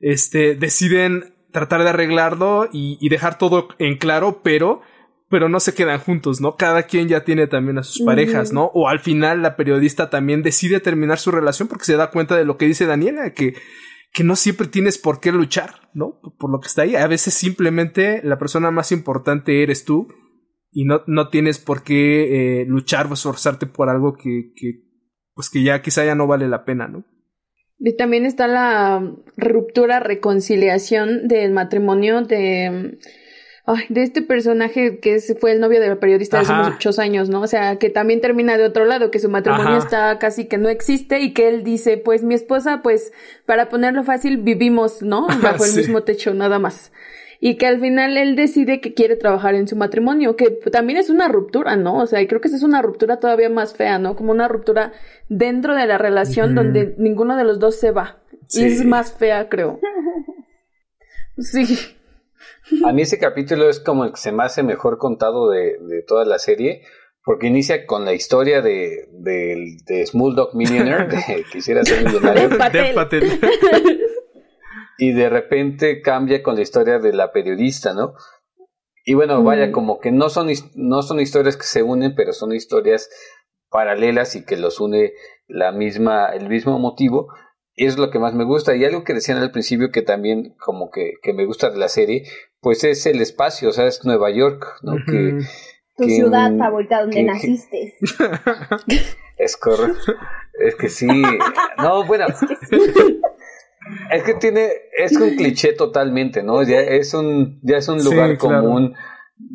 este, 0.00 0.56
deciden 0.56 1.36
tratar 1.52 1.84
de 1.84 1.90
arreglarlo 1.90 2.68
y, 2.72 2.98
y 3.00 3.08
dejar 3.08 3.38
todo 3.38 3.68
en 3.78 3.96
claro, 3.98 4.42
pero, 4.42 4.82
pero 5.30 5.48
no 5.48 5.60
se 5.60 5.74
quedan 5.74 6.00
juntos, 6.00 6.40
¿no? 6.40 6.56
Cada 6.56 6.84
quien 6.84 7.08
ya 7.08 7.24
tiene 7.24 7.46
también 7.46 7.78
a 7.78 7.82
sus 7.82 8.04
parejas, 8.04 8.52
¿no? 8.52 8.70
O 8.74 8.88
al 8.88 9.00
final 9.00 9.42
la 9.42 9.56
periodista 9.56 10.08
también 10.08 10.42
decide 10.42 10.80
terminar 10.80 11.18
su 11.18 11.30
relación 11.30 11.68
porque 11.68 11.84
se 11.84 11.96
da 11.96 12.10
cuenta 12.10 12.36
de 12.36 12.44
lo 12.44 12.56
que 12.56 12.66
dice 12.66 12.86
Daniela, 12.86 13.32
que, 13.34 13.54
que 14.12 14.24
no 14.24 14.36
siempre 14.36 14.68
tienes 14.68 14.96
por 14.96 15.20
qué 15.20 15.30
luchar, 15.30 15.90
¿no? 15.92 16.18
Por, 16.38 16.50
lo 16.50 16.60
que 16.60 16.68
está 16.68 16.82
ahí. 16.82 16.96
A 16.96 17.06
veces 17.06 17.34
simplemente 17.34 18.22
la 18.24 18.38
persona 18.38 18.70
más 18.70 18.90
importante 18.90 19.62
eres 19.62 19.84
tú 19.84 20.08
y 20.72 20.84
no, 20.84 21.02
no 21.06 21.28
tienes 21.28 21.58
por 21.58 21.82
qué 21.82 22.62
eh, 22.62 22.64
luchar 22.66 23.06
o 23.06 23.14
esforzarte 23.14 23.66
por 23.66 23.90
algo 23.90 24.14
que, 24.14 24.52
que, 24.56 24.82
pues 25.34 25.50
que 25.50 25.62
ya 25.62 25.82
quizá 25.82 26.06
ya 26.06 26.14
no 26.14 26.26
vale 26.26 26.48
la 26.48 26.64
pena, 26.64 26.88
¿no? 26.88 27.04
Y 27.80 27.96
también 27.96 28.24
está 28.24 28.48
la 28.48 29.14
ruptura, 29.36 30.00
reconciliación 30.00 31.28
del 31.28 31.52
matrimonio 31.52 32.22
de... 32.22 32.98
Ay, 33.70 33.84
de 33.90 34.02
este 34.02 34.22
personaje 34.22 34.98
que 34.98 35.20
fue 35.38 35.52
el 35.52 35.60
novio 35.60 35.78
del 35.78 35.98
periodista 35.98 36.38
de 36.38 36.44
hace 36.44 36.70
muchos 36.70 36.98
años, 36.98 37.28
¿no? 37.28 37.42
O 37.42 37.46
sea, 37.46 37.76
que 37.76 37.90
también 37.90 38.22
termina 38.22 38.56
de 38.56 38.64
otro 38.64 38.86
lado, 38.86 39.10
que 39.10 39.18
su 39.18 39.28
matrimonio 39.28 39.76
está 39.76 40.18
casi 40.18 40.46
que 40.46 40.56
no 40.56 40.70
existe 40.70 41.20
y 41.20 41.34
que 41.34 41.48
él 41.48 41.64
dice, 41.64 41.98
pues 41.98 42.22
mi 42.22 42.34
esposa, 42.34 42.80
pues 42.80 43.12
para 43.44 43.68
ponerlo 43.68 44.04
fácil, 44.04 44.38
vivimos, 44.38 45.02
¿no? 45.02 45.26
Bajo 45.42 45.66
el 45.66 45.74
mismo 45.74 46.02
techo, 46.02 46.32
nada 46.32 46.58
más. 46.58 46.92
Y 47.40 47.56
que 47.56 47.66
al 47.66 47.78
final 47.78 48.16
él 48.16 48.36
decide 48.36 48.80
que 48.80 48.94
quiere 48.94 49.16
trabajar 49.16 49.54
en 49.54 49.68
su 49.68 49.76
matrimonio, 49.76 50.34
que 50.34 50.48
también 50.48 50.98
es 50.98 51.10
una 51.10 51.28
ruptura, 51.28 51.76
¿no? 51.76 51.98
O 51.98 52.06
sea, 52.06 52.26
creo 52.26 52.40
que 52.40 52.48
esa 52.48 52.56
es 52.56 52.62
una 52.62 52.80
ruptura 52.80 53.20
todavía 53.20 53.50
más 53.50 53.74
fea, 53.74 53.98
¿no? 53.98 54.16
Como 54.16 54.32
una 54.32 54.48
ruptura 54.48 54.94
dentro 55.28 55.74
de 55.74 55.86
la 55.86 55.98
relación 55.98 56.54
donde 56.54 56.94
ninguno 56.96 57.36
de 57.36 57.44
los 57.44 57.58
dos 57.58 57.78
se 57.78 57.90
va. 57.90 58.16
Y 58.50 58.64
es 58.64 58.82
más 58.86 59.12
fea, 59.12 59.50
creo. 59.50 59.78
Sí. 61.40 61.97
A 62.86 62.92
mí 62.92 63.02
ese 63.02 63.18
capítulo 63.18 63.68
es 63.68 63.80
como 63.80 64.04
el 64.04 64.12
que 64.12 64.18
se 64.18 64.32
me 64.32 64.44
hace 64.44 64.62
mejor 64.62 64.98
contado 64.98 65.50
de, 65.50 66.04
toda 66.06 66.24
la 66.24 66.38
serie, 66.38 66.82
porque 67.24 67.46
inicia 67.46 67.86
con 67.86 68.04
la 68.04 68.14
historia 68.14 68.62
de, 68.62 69.08
de, 69.12 69.76
de 69.86 70.10
Dog 70.12 70.54
Millionaire, 70.54 71.06
de 71.08 71.44
quisiera 71.52 71.84
ser 71.84 72.04
millonario. 72.04 72.50
y 74.98 75.12
de 75.12 75.28
repente 75.28 76.02
cambia 76.02 76.42
con 76.42 76.56
la 76.56 76.62
historia 76.62 76.98
de 76.98 77.12
la 77.12 77.32
periodista, 77.32 77.94
¿no? 77.94 78.14
Y 79.04 79.14
bueno, 79.14 79.42
vaya, 79.42 79.68
mm. 79.68 79.72
como 79.72 80.00
que 80.00 80.12
no 80.12 80.28
son, 80.28 80.48
no 80.74 81.02
son 81.02 81.20
historias 81.20 81.56
que 81.56 81.62
se 81.62 81.82
unen, 81.82 82.14
pero 82.14 82.32
son 82.32 82.52
historias 82.52 83.08
paralelas 83.70 84.36
y 84.36 84.44
que 84.44 84.56
los 84.56 84.80
une 84.80 85.12
la 85.46 85.72
misma, 85.72 86.26
el 86.34 86.48
mismo 86.48 86.78
motivo, 86.78 87.28
es 87.74 87.96
lo 87.96 88.10
que 88.10 88.18
más 88.18 88.34
me 88.34 88.44
gusta. 88.44 88.76
Y 88.76 88.84
algo 88.84 89.04
que 89.04 89.14
decían 89.14 89.38
al 89.38 89.52
principio 89.52 89.90
que 89.90 90.02
también 90.02 90.54
como 90.58 90.90
que, 90.90 91.14
que 91.22 91.32
me 91.32 91.46
gusta 91.46 91.70
de 91.70 91.78
la 91.78 91.88
serie, 91.88 92.24
pues 92.60 92.84
es 92.84 93.06
el 93.06 93.20
espacio, 93.20 93.68
o 93.68 93.72
sea, 93.72 93.86
es 93.86 94.04
Nueva 94.04 94.30
York, 94.30 94.66
¿no? 94.82 94.96
que, 95.06 95.38
tu 95.96 96.04
ciudad 96.04 96.56
favorita 96.56 97.00
donde 97.00 97.22
naciste. 97.24 97.94
es 99.36 99.56
correcto. 99.56 100.14
Es 100.60 100.74
que 100.76 100.88
sí. 100.88 101.06
No, 101.78 102.04
bueno. 102.04 102.26
Es 104.10 104.22
que, 104.22 104.34
tiene, 104.34 104.68
es 104.96 105.16
un 105.16 105.34
cliché 105.36 105.72
totalmente, 105.72 106.42
¿no? 106.42 106.62
Ya 106.62 106.80
es 106.80 107.14
un, 107.14 107.58
ya 107.62 107.78
es 107.78 107.88
un 107.88 108.04
lugar 108.04 108.36
común, 108.36 108.94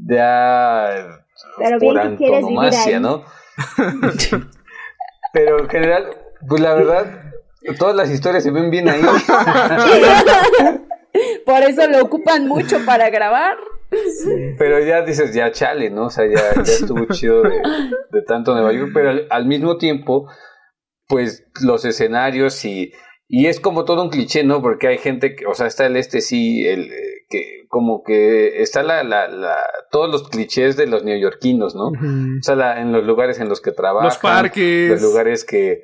ya 0.07 1.25
Pero 1.57 1.79
por 1.79 1.99
antonomasia, 1.99 2.99
¿no? 2.99 3.25
Pero 5.33 5.59
en 5.59 5.69
general, 5.69 6.17
pues 6.47 6.61
la 6.61 6.73
verdad, 6.73 7.33
Todas 7.77 7.95
las 7.95 8.09
historias 8.09 8.43
se 8.43 8.51
ven 8.51 8.69
bien 8.69 8.89
ahí. 8.89 9.01
Por 11.45 11.63
eso 11.63 11.87
lo 11.87 12.01
ocupan 12.01 12.47
mucho 12.47 12.83
para 12.85 13.09
grabar. 13.09 13.57
pero 14.57 14.79
ya 14.79 15.03
dices, 15.03 15.33
ya 15.33 15.51
chale, 15.51 15.89
¿no? 15.89 16.05
O 16.05 16.09
sea, 16.09 16.25
ya, 16.25 16.61
estuvo 16.61 17.05
chido 17.13 17.43
de, 17.43 18.21
tanto 18.27 18.53
Nueva 18.53 18.73
York, 18.73 18.91
pero 18.93 19.11
al, 19.29 19.45
mismo 19.45 19.77
tiempo, 19.77 20.27
pues 21.07 21.45
los 21.61 21.85
escenarios 21.85 22.65
y, 22.65 22.91
y 23.27 23.47
es 23.47 23.59
como 23.59 23.85
todo 23.85 24.03
un 24.03 24.09
cliché, 24.09 24.43
¿no? 24.43 24.61
Porque 24.61 24.87
hay 24.87 24.97
gente 24.97 25.35
que, 25.35 25.45
o 25.45 25.53
sea, 25.53 25.67
está 25.67 25.85
el 25.85 25.95
este 25.97 26.21
sí, 26.21 26.67
el 26.67 26.89
que 27.29 27.65
como 27.67 28.03
que 28.03 28.61
está 28.61 28.83
la, 28.83 29.03
la, 29.03 29.27
la 29.27 29.57
todos 29.91 30.11
los 30.11 30.29
clichés 30.29 30.75
de 30.75 30.87
los 30.87 31.03
neoyorquinos, 31.03 31.75
¿no? 31.75 31.87
O 31.89 32.41
sea, 32.41 32.81
en 32.81 32.91
los 32.91 33.03
lugares 33.05 33.39
en 33.39 33.49
los 33.49 33.61
que 33.61 33.71
trabajan, 33.71 34.09
los 34.09 34.17
parques, 34.17 34.89
los 34.89 35.01
lugares 35.01 35.45
que 35.45 35.81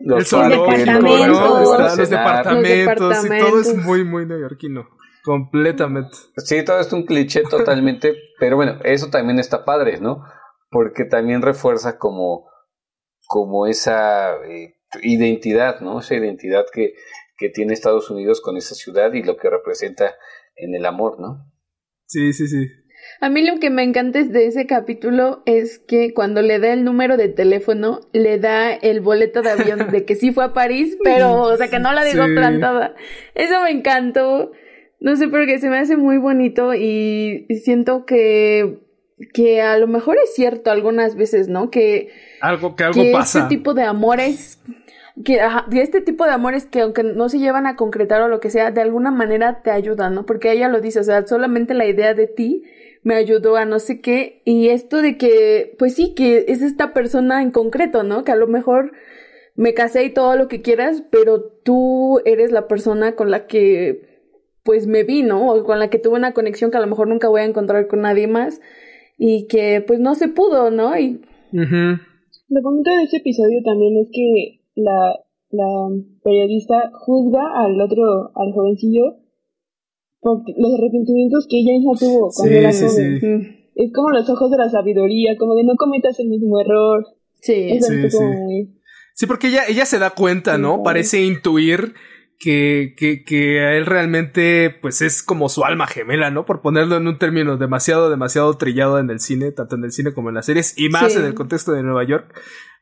los, 0.00 0.30
departamentos, 0.30 1.98
los, 1.98 2.10
departamentos, 2.10 3.24
y 3.24 3.28
todo 3.28 3.60
es 3.60 3.76
muy, 3.76 4.04
muy 4.04 4.26
neoyorquino. 4.26 4.88
Completamente. 5.24 6.16
Sí, 6.36 6.64
todo 6.64 6.80
es 6.80 6.92
un 6.92 7.04
cliché 7.04 7.42
totalmente, 7.42 8.14
pero 8.38 8.56
bueno, 8.56 8.78
eso 8.84 9.10
también 9.10 9.38
está 9.38 9.64
padre, 9.64 10.00
¿no? 10.00 10.24
Porque 10.70 11.04
también 11.04 11.42
refuerza 11.42 11.98
como, 11.98 12.48
como 13.26 13.66
esa 13.66 14.36
eh, 14.46 14.76
identidad, 15.02 15.80
¿no? 15.80 16.00
Esa 16.00 16.14
identidad 16.14 16.64
que, 16.72 16.94
que 17.36 17.50
tiene 17.50 17.74
Estados 17.74 18.10
Unidos 18.10 18.40
con 18.40 18.56
esa 18.56 18.74
ciudad 18.74 19.12
y 19.12 19.22
lo 19.22 19.36
que 19.36 19.50
representa 19.50 20.14
en 20.56 20.74
el 20.74 20.86
amor, 20.86 21.20
¿no? 21.20 21.50
Sí, 22.06 22.32
sí, 22.32 22.48
sí. 22.48 22.66
A 23.20 23.30
mí 23.30 23.44
lo 23.44 23.58
que 23.58 23.68
me 23.70 23.82
encanta 23.82 24.22
de 24.22 24.46
ese 24.46 24.66
capítulo 24.66 25.42
es 25.44 25.80
que 25.80 26.14
cuando 26.14 26.40
le 26.40 26.60
da 26.60 26.72
el 26.72 26.84
número 26.84 27.16
de 27.16 27.28
teléfono, 27.28 28.00
le 28.12 28.38
da 28.38 28.72
el 28.72 29.00
boleto 29.00 29.42
de 29.42 29.50
avión 29.50 29.90
de 29.90 30.04
que 30.04 30.14
sí 30.14 30.32
fue 30.32 30.44
a 30.44 30.52
París, 30.52 30.96
pero, 31.04 31.42
o 31.42 31.56
sea, 31.56 31.68
que 31.68 31.80
no 31.80 31.92
la 31.92 32.04
digo 32.04 32.24
plantada. 32.34 32.94
Eso 33.34 33.62
me 33.62 33.70
encantó. 33.70 34.52
No 35.00 35.16
sé, 35.16 35.28
porque 35.28 35.58
se 35.58 35.68
me 35.68 35.78
hace 35.78 35.96
muy 35.96 36.18
bonito 36.18 36.74
y 36.74 37.46
siento 37.62 38.04
que, 38.04 38.78
que 39.32 39.62
a 39.62 39.78
lo 39.78 39.88
mejor 39.88 40.16
es 40.22 40.34
cierto 40.34 40.70
algunas 40.70 41.16
veces, 41.16 41.48
¿no? 41.48 41.70
Que, 41.70 42.10
algo, 42.40 42.76
que 42.76 42.84
algo 42.84 43.02
pasa. 43.12 43.40
Este 43.40 43.56
tipo 43.56 43.74
de 43.74 43.82
amores 43.82 44.60
que 45.24 45.40
de 45.68 45.82
este 45.82 46.00
tipo 46.00 46.24
de 46.24 46.30
amores 46.30 46.66
que 46.66 46.80
aunque 46.80 47.02
no 47.02 47.28
se 47.28 47.38
llevan 47.38 47.66
a 47.66 47.74
concretar 47.74 48.22
o 48.22 48.28
lo 48.28 48.38
que 48.38 48.50
sea, 48.50 48.70
de 48.70 48.80
alguna 48.80 49.10
manera 49.10 49.62
te 49.62 49.70
ayudan, 49.70 50.14
¿no? 50.14 50.26
Porque 50.26 50.52
ella 50.52 50.68
lo 50.68 50.80
dice, 50.80 51.00
o 51.00 51.04
sea, 51.04 51.26
solamente 51.26 51.74
la 51.74 51.86
idea 51.86 52.14
de 52.14 52.26
ti 52.26 52.62
me 53.02 53.14
ayudó 53.14 53.56
a 53.56 53.64
no 53.64 53.78
sé 53.78 54.00
qué. 54.00 54.42
Y 54.44 54.68
esto 54.68 55.02
de 55.02 55.16
que, 55.16 55.74
pues 55.78 55.94
sí, 55.94 56.14
que 56.14 56.46
es 56.48 56.62
esta 56.62 56.92
persona 56.92 57.42
en 57.42 57.50
concreto, 57.50 58.02
¿no? 58.02 58.24
Que 58.24 58.32
a 58.32 58.36
lo 58.36 58.46
mejor 58.46 58.92
me 59.54 59.74
casé 59.74 60.04
y 60.04 60.12
todo 60.14 60.36
lo 60.36 60.48
que 60.48 60.62
quieras, 60.62 61.02
pero 61.10 61.42
tú 61.42 62.20
eres 62.24 62.52
la 62.52 62.68
persona 62.68 63.16
con 63.16 63.30
la 63.30 63.46
que 63.46 64.06
pues 64.62 64.86
me 64.86 65.02
vi, 65.02 65.22
¿no? 65.22 65.50
O 65.50 65.64
con 65.64 65.78
la 65.78 65.88
que 65.88 65.98
tuve 65.98 66.16
una 66.16 66.34
conexión 66.34 66.70
que 66.70 66.76
a 66.76 66.80
lo 66.80 66.86
mejor 66.86 67.08
nunca 67.08 67.28
voy 67.28 67.40
a 67.40 67.44
encontrar 67.44 67.86
con 67.86 68.02
nadie 68.02 68.26
más 68.26 68.60
y 69.16 69.46
que 69.46 69.82
pues 69.84 69.98
no 69.98 70.14
se 70.14 70.28
pudo, 70.28 70.70
¿no? 70.70 70.96
Y... 70.98 71.20
Lo 71.52 72.62
bonito 72.62 72.90
de 72.90 73.02
ese 73.04 73.16
episodio 73.16 73.62
también 73.64 73.96
es 73.98 74.08
que 74.12 74.60
la, 74.74 75.18
la 75.50 75.88
periodista 76.22 76.90
juzga 76.92 77.40
al 77.64 77.80
otro, 77.80 78.30
al 78.34 78.52
jovencillo, 78.52 79.16
por 80.20 80.42
los 80.46 80.74
arrepentimientos 80.78 81.46
que 81.48 81.58
ella 81.58 81.72
ya 81.84 81.98
tuvo 81.98 82.30
cuando 82.34 82.56
era 82.56 82.72
joven. 82.72 83.58
Es 83.74 83.92
como 83.92 84.10
los 84.10 84.28
ojos 84.28 84.50
de 84.50 84.56
la 84.56 84.68
sabiduría, 84.68 85.36
como 85.38 85.54
de 85.54 85.64
no 85.64 85.74
cometas 85.76 86.18
el 86.18 86.28
mismo 86.28 86.60
error. 86.60 87.06
Sí, 87.40 87.78
sí, 89.14 89.26
porque 89.26 89.48
ella, 89.48 89.62
ella 89.68 89.86
se 89.86 90.00
da 90.00 90.10
cuenta, 90.10 90.58
¿no? 90.58 90.82
Parece 90.82 91.22
intuir 91.22 91.94
que, 92.40 92.94
que, 92.96 93.22
que 93.22 93.76
él 93.76 93.86
realmente, 93.86 94.74
pues 94.82 95.00
es 95.00 95.22
como 95.22 95.48
su 95.48 95.64
alma 95.64 95.86
gemela, 95.86 96.32
¿no? 96.32 96.44
Por 96.44 96.60
ponerlo 96.60 96.96
en 96.96 97.06
un 97.06 97.18
término 97.18 97.56
demasiado, 97.56 98.10
demasiado 98.10 98.56
trillado 98.56 98.98
en 98.98 99.10
el 99.10 99.20
cine, 99.20 99.52
tanto 99.52 99.76
en 99.76 99.84
el 99.84 99.92
cine 99.92 100.12
como 100.12 100.30
en 100.30 100.34
las 100.34 100.46
series, 100.46 100.76
y 100.76 100.88
más 100.88 101.14
en 101.14 101.24
el 101.24 101.34
contexto 101.34 101.72
de 101.72 101.82
Nueva 101.84 102.04
York 102.04 102.34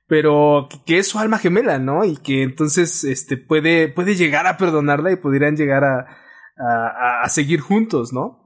pero 0.09 0.69
que 0.87 0.99
es 0.99 1.09
su 1.09 1.19
alma 1.19 1.39
gemela, 1.39 1.79
¿no? 1.79 2.05
Y 2.05 2.17
que 2.17 2.43
entonces 2.43 3.03
este 3.05 3.37
puede 3.37 3.89
puede 3.89 4.15
llegar 4.15 4.47
a 4.47 4.57
perdonarla 4.57 5.11
y 5.11 5.17
pudieran 5.17 5.57
llegar 5.57 5.83
a, 5.83 6.07
a, 6.57 7.29
seguir 7.29 7.61
juntos, 7.61 8.13
¿no? 8.13 8.43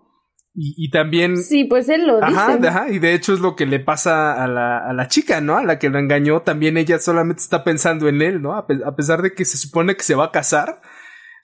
Y, 0.52 0.90
también... 0.90 1.36
Sí, 1.36 1.64
pues 1.64 1.88
él 1.88 2.06
lo 2.06 2.22
ajá, 2.22 2.56
dice. 2.56 2.68
Ajá, 2.68 2.90
y 2.90 2.98
de 2.98 3.14
hecho 3.14 3.32
es 3.32 3.40
lo 3.40 3.56
que 3.56 3.66
le 3.66 3.78
pasa 3.80 4.42
a 4.42 4.46
la, 4.48 4.78
a 4.78 4.92
la 4.92 5.08
chica, 5.08 5.40
¿no? 5.40 5.56
A 5.56 5.62
la 5.62 5.78
que 5.78 5.88
lo 5.88 5.98
engañó, 5.98 6.42
también 6.42 6.76
ella 6.76 6.98
solamente 6.98 7.40
está 7.40 7.64
pensando 7.64 8.08
en 8.08 8.20
él, 8.20 8.42
¿no? 8.42 8.54
A, 8.54 8.66
pesar 8.66 9.22
de 9.22 9.32
que 9.32 9.44
se 9.44 9.56
supone 9.56 9.96
que 9.96 10.02
se 10.02 10.16
va 10.16 10.26
a 10.26 10.32
casar, 10.32 10.82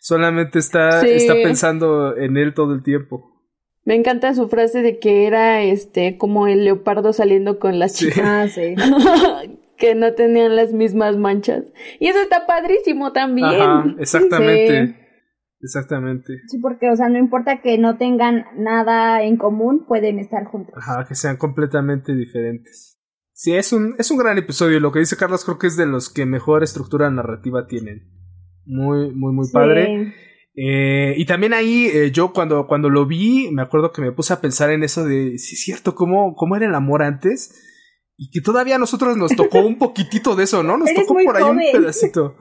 solamente 0.01 0.59
está, 0.59 1.07
está 1.07 1.35
pensando 1.35 2.17
en 2.17 2.37
él 2.37 2.53
todo 2.53 2.75
el 2.75 2.83
tiempo. 2.83 3.37
Me 3.85 3.95
encanta 3.95 4.35
su 4.35 4.49
frase 4.49 4.83
de 4.83 4.99
que 4.99 5.27
era 5.27 5.63
este 5.63 6.19
como 6.19 6.49
el 6.49 6.65
leopardo 6.65 7.13
saliendo 7.13 7.61
con 7.61 7.79
las 7.79 7.95
chicas. 7.95 8.25
Ah, 8.25 8.49
sí. 8.49 8.75
que 9.77 9.95
no 9.95 10.15
tenían 10.15 10.57
las 10.57 10.73
mismas 10.73 11.17
manchas. 11.17 11.65
Y 12.01 12.09
eso 12.09 12.21
está 12.21 12.47
padrísimo 12.47 13.13
también. 13.13 13.61
Ajá, 13.61 13.95
exactamente. 13.99 15.06
Exactamente. 15.67 16.43
Sí, 16.47 16.59
porque, 16.61 16.89
o 16.89 16.97
sea, 16.97 17.09
no 17.09 17.19
importa 17.19 17.61
que 17.61 17.77
no 17.77 17.99
tengan 17.99 18.45
nada 18.57 19.25
en 19.25 19.37
común, 19.37 19.85
pueden 19.87 20.21
estar 20.21 20.45
juntos. 20.45 20.75
Ajá, 20.77 21.05
que 21.09 21.17
sean 21.17 21.37
completamente 21.37 22.15
diferentes. 22.15 23.01
Sí, 23.33 23.55
es 23.55 23.73
un, 23.73 23.97
es 23.99 24.13
un 24.13 24.19
gran 24.19 24.39
episodio. 24.39 24.79
Lo 24.79 24.93
que 24.93 25.01
dice 25.01 25.17
Carlos 25.17 25.45
creo 25.45 25.59
que 25.59 25.67
es 25.67 25.77
de 25.77 25.87
los 25.87 26.09
que 26.09 26.25
mejor 26.25 26.63
estructura 26.63 27.11
narrativa 27.11 27.67
tienen. 27.67 28.13
Muy, 28.65 29.13
muy, 29.13 29.33
muy 29.35 29.49
padre. 29.53 30.15
Eh, 30.55 31.15
y 31.19 31.27
también 31.27 31.53
ahí, 31.53 31.87
eh, 31.93 32.13
yo 32.13 32.33
cuando, 32.33 32.69
cuando 32.69 32.89
lo 32.89 33.07
vi, 33.07 33.51
me 33.51 33.63
acuerdo 33.63 33.93
que 33.93 34.03
me 34.03 34.13
puse 34.13 34.33
a 34.33 34.41
pensar 34.41 34.71
en 34.71 34.85
eso 34.85 35.05
de, 35.05 35.37
sí 35.39 35.57
es 35.57 35.65
cierto, 35.65 35.97
cómo, 35.97 36.35
cómo 36.37 36.55
era 36.55 36.67
el 36.67 36.75
amor 36.77 37.03
antes. 37.03 37.61
Y 38.17 38.31
que 38.31 38.41
todavía 38.41 38.77
a 38.77 38.79
nosotros 38.79 39.17
nos 39.17 39.35
tocó 39.35 39.59
un 39.67 39.79
poquitito 39.79 40.37
de 40.37 40.45
eso, 40.45 40.63
¿no? 40.63 40.79
Nos 40.79 40.95
tocó 40.95 41.15
por 41.25 41.37
ahí 41.37 41.43
un 41.43 41.61
pedacito. 41.73 42.37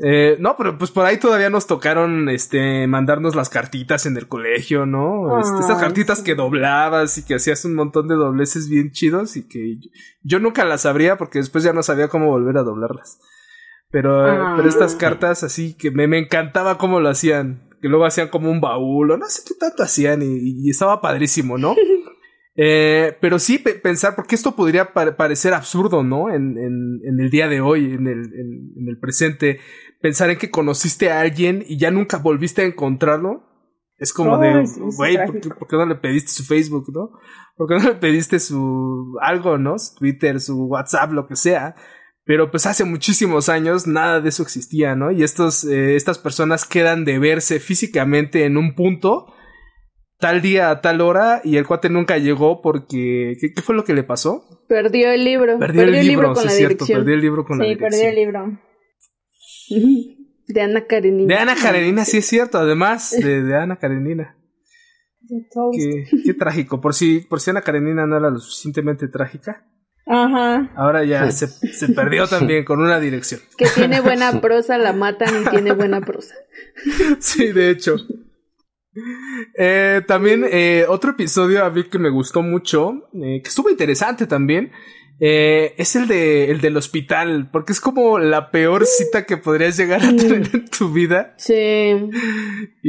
Eh, 0.00 0.36
no, 0.38 0.56
pero 0.56 0.78
pues 0.78 0.92
por 0.92 1.04
ahí 1.04 1.18
todavía 1.18 1.50
nos 1.50 1.66
tocaron 1.66 2.28
este 2.28 2.86
mandarnos 2.86 3.34
las 3.34 3.48
cartitas 3.48 4.06
en 4.06 4.16
el 4.16 4.28
colegio, 4.28 4.86
¿no? 4.86 5.40
Este, 5.40 5.58
esas 5.58 5.80
cartitas 5.80 6.22
que 6.22 6.36
doblabas 6.36 7.18
y 7.18 7.24
que 7.24 7.34
hacías 7.34 7.64
un 7.64 7.74
montón 7.74 8.06
de 8.06 8.14
dobleces 8.14 8.68
bien 8.68 8.92
chidos 8.92 9.36
y 9.36 9.48
que 9.48 9.78
yo, 10.22 10.38
nunca 10.38 10.64
las 10.64 10.82
sabría 10.82 11.16
porque 11.16 11.40
después 11.40 11.64
ya 11.64 11.72
no 11.72 11.82
sabía 11.82 12.06
cómo 12.06 12.28
volver 12.28 12.58
a 12.58 12.62
doblarlas. 12.62 13.18
Pero, 13.90 14.54
pero 14.56 14.68
estas 14.68 14.94
cartas 14.94 15.42
así 15.42 15.74
que 15.74 15.90
me, 15.90 16.06
me 16.06 16.18
encantaba 16.18 16.78
cómo 16.78 17.00
lo 17.00 17.08
hacían. 17.08 17.68
que 17.82 17.88
luego 17.88 18.04
hacían 18.04 18.28
como 18.28 18.52
un 18.52 18.60
baúl, 18.60 19.10
o 19.10 19.16
no 19.16 19.26
sé 19.26 19.42
qué 19.48 19.54
tanto 19.58 19.82
hacían, 19.82 20.20
y, 20.22 20.70
estaba 20.70 21.00
padrísimo, 21.00 21.58
¿no? 21.58 21.74
Eh, 22.60 23.16
pero 23.20 23.38
sí 23.38 23.58
pensar, 23.58 24.16
porque 24.16 24.34
esto 24.34 24.56
podría 24.56 24.92
parecer 24.92 25.54
absurdo, 25.54 26.02
¿no? 26.02 26.28
En, 26.28 26.58
en, 26.58 27.20
el 27.20 27.30
día 27.30 27.46
de 27.46 27.60
hoy, 27.60 27.84
en 27.84 28.08
el, 28.08 28.18
en 28.34 28.88
el 28.88 28.98
presente, 28.98 29.60
pensar 30.00 30.30
en 30.30 30.38
que 30.38 30.50
conociste 30.50 31.10
a 31.10 31.20
alguien 31.20 31.64
y 31.66 31.78
ya 31.78 31.90
nunca 31.90 32.18
volviste 32.18 32.62
a 32.62 32.66
encontrarlo. 32.66 33.44
Es 33.98 34.12
como 34.12 34.38
de, 34.38 34.64
güey, 34.96 35.16
¿por, 35.26 35.66
qué 35.68 35.76
no 35.76 35.86
le 35.86 35.96
pediste 35.96 36.30
su 36.30 36.44
Facebook, 36.44 36.86
no? 36.94 37.10
¿Por 37.56 37.68
qué 37.68 37.74
no 37.82 37.88
le 37.88 37.94
pediste 37.96 38.38
su 38.38 39.16
algo, 39.20 39.58
no? 39.58 39.76
Su 39.76 39.96
Twitter, 39.96 40.40
su 40.40 40.66
WhatsApp, 40.66 41.10
lo 41.10 41.26
que 41.26 41.34
sea. 41.34 41.74
Pero 42.24 42.50
pues 42.50 42.66
hace 42.66 42.84
muchísimos 42.84 43.48
años 43.48 43.88
nada 43.88 44.20
de 44.20 44.28
eso 44.28 44.44
existía, 44.44 44.94
¿no? 44.94 45.10
Y 45.10 45.24
estos, 45.24 45.64
eh, 45.64 45.96
estas 45.96 46.18
personas 46.18 46.64
quedan 46.64 47.04
de 47.04 47.18
verse 47.18 47.58
físicamente 47.58 48.44
en 48.44 48.56
un 48.56 48.76
punto, 48.76 49.34
tal 50.20 50.42
día 50.42 50.70
a 50.70 50.80
tal 50.80 51.00
hora, 51.00 51.40
y 51.42 51.56
el 51.56 51.66
cuate 51.66 51.88
nunca 51.88 52.18
llegó 52.18 52.60
porque. 52.62 53.36
¿Qué, 53.40 53.62
fue 53.62 53.74
lo 53.74 53.82
que 53.82 53.94
le 53.94 54.04
pasó? 54.04 54.44
Perdió 54.68 55.10
el 55.10 55.24
libro. 55.24 55.58
Perdió, 55.58 55.82
el, 55.82 56.06
libro, 56.06 56.34
con 56.34 56.44
la 56.44 56.50
cierto, 56.52 56.86
perdió 56.86 57.14
el 57.14 57.20
libro 57.20 57.44
con 57.44 57.58
la 57.58 57.64
dirección. 57.64 57.90
Sí, 57.90 57.96
perdió 57.96 58.10
el 58.10 58.14
libro. 58.14 58.67
De 59.68 60.60
Ana 60.62 60.86
Karenina. 60.86 61.34
De 61.34 61.40
Ana 61.40 61.54
Karenina, 61.54 62.04
sí 62.04 62.18
es 62.18 62.26
cierto, 62.26 62.58
además 62.58 63.10
de, 63.10 63.42
de 63.42 63.56
Ana 63.56 63.76
Karenina. 63.76 64.36
Qué, 65.72 66.06
qué, 66.24 66.34
trágico. 66.34 66.80
Por 66.80 66.94
si, 66.94 67.20
por 67.20 67.40
si 67.40 67.50
Ana 67.50 67.60
Karenina 67.60 68.06
no 68.06 68.16
era 68.16 68.30
lo 68.30 68.38
suficientemente 68.38 69.08
trágica. 69.08 69.66
Ajá. 70.06 70.70
Ahora 70.74 71.04
ya 71.04 71.30
se, 71.30 71.48
se 71.48 71.88
perdió 71.90 72.26
también 72.26 72.64
con 72.64 72.80
una 72.80 72.98
dirección. 72.98 73.40
Que 73.58 73.66
tiene 73.66 74.00
buena 74.00 74.40
prosa, 74.40 74.78
la 74.78 74.94
matan 74.94 75.42
y 75.42 75.50
tiene 75.50 75.72
buena 75.72 76.00
prosa. 76.00 76.34
Sí, 77.18 77.52
de 77.52 77.70
hecho. 77.70 77.96
Eh, 79.56 80.02
también 80.06 80.44
eh, 80.50 80.86
otro 80.88 81.10
episodio 81.10 81.64
a 81.64 81.70
mí 81.70 81.84
que 81.84 81.98
me 81.98 82.10
gustó 82.10 82.42
mucho, 82.42 83.08
eh, 83.14 83.40
que 83.42 83.48
estuvo 83.48 83.70
interesante 83.70 84.26
también, 84.26 84.72
es 85.20 85.96
el 85.96 86.06
de 86.06 86.50
el 86.50 86.60
del 86.60 86.76
hospital, 86.76 87.48
porque 87.50 87.72
es 87.72 87.80
como 87.80 88.18
la 88.18 88.50
peor 88.50 88.86
cita 88.86 89.24
que 89.26 89.36
podrías 89.36 89.76
llegar 89.76 90.00
a 90.00 90.14
tener 90.16 90.48
en 90.54 90.68
tu 90.68 90.92
vida. 90.92 91.34
Sí. 91.36 92.10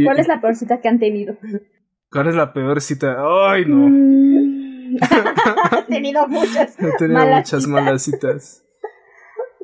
¿Cuál 0.04 0.20
es 0.20 0.28
la 0.28 0.40
peor 0.40 0.56
cita 0.56 0.80
que 0.80 0.88
han 0.88 1.00
tenido? 1.00 1.38
¿Cuál 2.12 2.28
es 2.28 2.36
la 2.36 2.54
peor 2.54 2.82
cita? 2.82 3.18
Ay, 3.20 3.66
no. 3.66 3.88
Mm. 3.90 4.98
He 5.78 5.94
tenido 5.94 6.28
muchas. 6.28 6.78
He 6.80 6.92
tenido 6.98 7.26
muchas 7.26 7.68
malas 7.68 8.04
citas. 8.04 8.66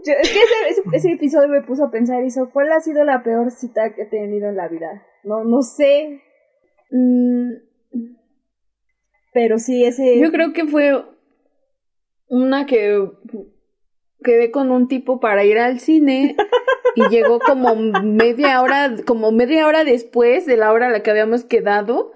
es 0.04 0.30
que 0.30 0.40
ese, 0.70 0.82
ese, 0.94 1.12
episodio 1.14 1.50
me 1.50 1.62
puso 1.62 1.86
a 1.86 1.92
pensar 1.92 2.24
eso. 2.24 2.50
¿Cuál 2.52 2.72
ha 2.72 2.80
sido 2.80 3.04
la 3.04 3.24
peor 3.24 3.52
cita 3.52 3.94
que 3.94 4.04
he 4.04 4.06
tenido 4.06 4.50
en 4.50 4.56
la 4.56 4.68
vida? 4.68 5.04
No, 5.24 5.44
no 5.44 5.62
sé. 5.62 6.22
Mm, 6.92 7.54
pero 9.34 9.58
sí, 9.58 9.84
ese. 9.84 10.20
Yo 10.20 10.32
creo 10.32 10.54
que 10.54 10.66
fue 10.66 10.94
una 12.28 12.66
que 12.66 13.10
quedé 14.24 14.52
con 14.52 14.72
un 14.72 14.88
tipo 14.88 15.20
para 15.20 15.46
ir 15.46 15.60
al 15.60 15.80
cine 15.80 16.36
y 16.96 17.08
llegó 17.10 17.40
como 17.40 17.76
media 18.04 18.62
hora, 18.62 18.96
como 19.06 19.32
media 19.32 19.68
hora 19.68 19.84
después 19.84 20.46
de 20.46 20.58
la 20.58 20.72
hora 20.72 20.88
a 20.88 20.92
la 20.92 21.04
que 21.04 21.12
habíamos 21.12 21.44
quedado 21.44 22.14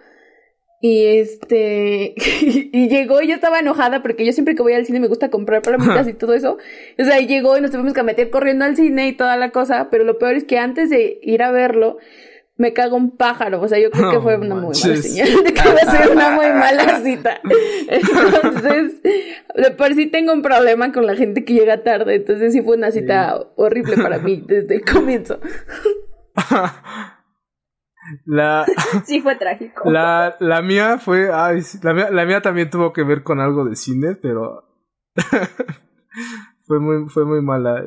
y 0.81 1.05
este, 1.05 2.15
y 2.41 2.87
llegó 2.87 3.21
y 3.21 3.27
yo 3.27 3.35
estaba 3.35 3.59
enojada 3.59 4.01
porque 4.01 4.25
yo 4.25 4.31
siempre 4.31 4.55
que 4.55 4.63
voy 4.63 4.73
al 4.73 4.85
cine 4.85 4.99
me 4.99 5.07
gusta 5.07 5.29
comprar 5.29 5.61
palomitas 5.61 6.07
y 6.07 6.13
todo 6.13 6.33
eso. 6.33 6.57
O 6.97 7.03
sea, 7.03 7.19
y 7.19 7.27
llegó 7.27 7.57
y 7.57 7.61
nos 7.61 7.71
tuvimos 7.71 7.93
que 7.93 8.03
meter 8.03 8.29
corriendo 8.29 8.65
al 8.65 8.75
cine 8.75 9.07
y 9.07 9.13
toda 9.13 9.35
la 9.37 9.51
cosa, 9.51 9.89
pero 9.89 10.03
lo 10.03 10.17
peor 10.17 10.35
es 10.35 10.45
que 10.45 10.57
antes 10.57 10.89
de 10.89 11.19
ir 11.21 11.43
a 11.43 11.51
verlo, 11.51 11.97
me 12.59 12.73
cago 12.73 12.97
un 12.97 13.15
pájaro. 13.15 13.61
O 13.61 13.67
sea, 13.69 13.79
yo 13.79 13.89
creo 13.89 14.11
que 14.11 14.19
fue 14.19 14.35
una 14.35 14.53
muy 14.53 14.75
mala 14.75 14.95
señal 14.97 15.43
de 15.43 15.53
que 15.53 15.61
iba 15.61 15.79
a 15.81 15.91
ser 15.91 16.11
una 16.11 16.31
muy 16.31 16.47
mala 16.47 16.99
cita. 17.03 17.39
Entonces, 17.87 19.01
de 19.01 19.71
por 19.71 19.93
sí 19.95 20.07
tengo 20.07 20.33
un 20.33 20.41
problema 20.41 20.91
con 20.91 21.07
la 21.07 21.15
gente 21.15 21.45
que 21.45 21.53
llega 21.53 21.83
tarde. 21.83 22.15
Entonces 22.15 22.51
sí 22.51 22.61
fue 22.61 22.75
una 22.75 22.91
cita 22.91 23.39
horrible 23.55 23.95
para 23.95 24.19
mí 24.19 24.43
desde 24.47 24.75
el 24.75 24.85
comienzo. 24.85 25.39
La, 28.25 28.65
sí, 29.05 29.21
fue 29.21 29.37
trágico. 29.37 29.89
La, 29.89 30.35
la 30.41 30.61
mía 30.61 30.97
fue. 30.97 31.29
Ay, 31.33 31.61
la, 31.81 31.93
mía, 31.93 32.09
la 32.11 32.25
mía 32.25 32.41
también 32.41 32.69
tuvo 32.69 32.91
que 32.91 33.03
ver 33.03 33.23
con 33.23 33.39
algo 33.39 33.63
de 33.63 33.77
cine, 33.77 34.17
pero. 34.21 34.65
fue, 36.67 36.79
muy, 36.81 37.07
fue 37.07 37.23
muy 37.23 37.41
mala. 37.41 37.81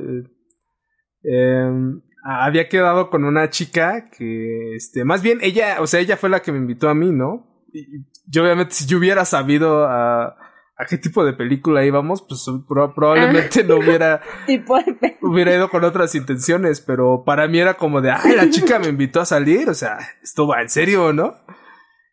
Eh, 1.25 2.01
había 2.23 2.69
quedado 2.69 3.11
con 3.11 3.25
una 3.25 3.51
chica 3.51 4.09
que. 4.11 4.75
Este, 4.77 5.05
más 5.05 5.23
bien 5.23 5.39
ella, 5.43 5.77
o 5.81 5.87
sea, 5.87 6.01
ella 6.01 6.17
fue 6.17 6.31
la 6.31 6.41
que 6.41 6.53
me 6.53 6.59
invitó 6.59 6.89
a 6.89 6.95
mí, 6.95 7.11
¿no? 7.11 7.65
Y 7.73 8.05
yo, 8.27 8.43
obviamente, 8.43 8.75
si 8.75 8.87
yo 8.87 8.99
hubiera 8.99 9.25
sabido 9.25 9.87
a 9.87 10.37
a 10.83 10.87
qué 10.87 10.99
tipo 10.99 11.25
de 11.25 11.33
película 11.33 11.85
íbamos, 11.85 12.23
pues 12.23 12.45
probablemente 12.67 13.63
no 13.65 13.77
hubiera, 13.77 14.21
hubiera 15.23 15.55
ido 15.55 15.69
con 15.69 15.85
otras 15.85 16.15
intenciones, 16.15 16.81
pero 16.81 17.25
para 17.25 17.47
mí 17.47 17.59
era 17.59 17.75
como 17.75 18.01
de, 18.01 18.11
ay, 18.11 18.35
la 18.37 18.51
chica 18.51 18.79
me 18.79 18.89
invitó 18.89 19.21
a 19.21 19.27
salir, 19.27 19.69
o 19.69 19.75
sea, 19.75 19.99
esto 20.23 20.47
va 20.47 20.63
en 20.63 20.69
serio, 20.69 21.13
¿no? 21.13 21.35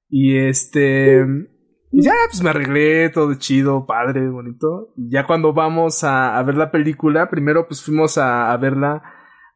Y 0.10 0.38
este, 0.38 1.26
ya, 1.92 2.14
pues 2.30 2.44
me 2.44 2.50
arreglé, 2.50 3.10
todo 3.10 3.34
chido, 3.36 3.86
padre, 3.86 4.30
bonito. 4.30 4.94
Y 4.98 5.12
ya 5.12 5.26
cuando 5.26 5.54
vamos 5.54 6.04
a, 6.04 6.42
ver 6.44 6.56
la 6.56 6.72
película, 6.72 7.30
primero 7.30 7.68
pues 7.68 7.84
fuimos 7.84 8.18
a, 8.18 8.52
a 8.52 8.58
verla 8.58 9.04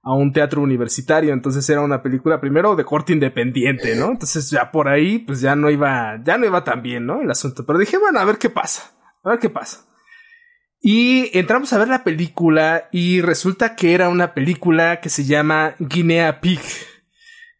a 0.04 0.14
un 0.14 0.34
teatro 0.34 0.62
universitario, 0.62 1.32
entonces 1.32 1.68
era 1.70 1.80
una 1.80 2.04
película 2.04 2.42
primero 2.42 2.76
de 2.76 2.84
corte 2.84 3.14
independiente, 3.14 3.96
¿no? 3.96 4.12
Entonces 4.12 4.50
ya 4.50 4.70
por 4.70 4.90
ahí 4.90 5.20
pues 5.20 5.40
ya 5.40 5.56
no 5.56 5.70
iba, 5.70 6.20
ya 6.24 6.38
no 6.38 6.46
iba 6.46 6.66
tan 6.66 6.84
bien, 6.84 7.06
¿no? 7.06 7.22
El 7.22 7.32
asunto, 7.32 7.66
pero 7.66 7.80
dije, 7.80 7.98
bueno, 7.98 8.20
a 8.20 8.26
ver 8.26 8.38
qué 8.38 8.50
pasa. 8.50 8.92
A 9.24 9.30
ver 9.30 9.40
qué 9.40 9.50
pasa. 9.50 9.86
Y 10.82 11.30
entramos 11.38 11.72
a 11.72 11.78
ver 11.78 11.88
la 11.88 12.04
película 12.04 12.90
y 12.92 13.22
resulta 13.22 13.78
que 13.78 13.94
era 13.94 14.10
una 14.10 14.34
película 14.34 15.00
que 15.00 15.08
se 15.08 15.24
llama 15.24 15.76
Guinea 15.80 16.42
Pig. 16.42 16.60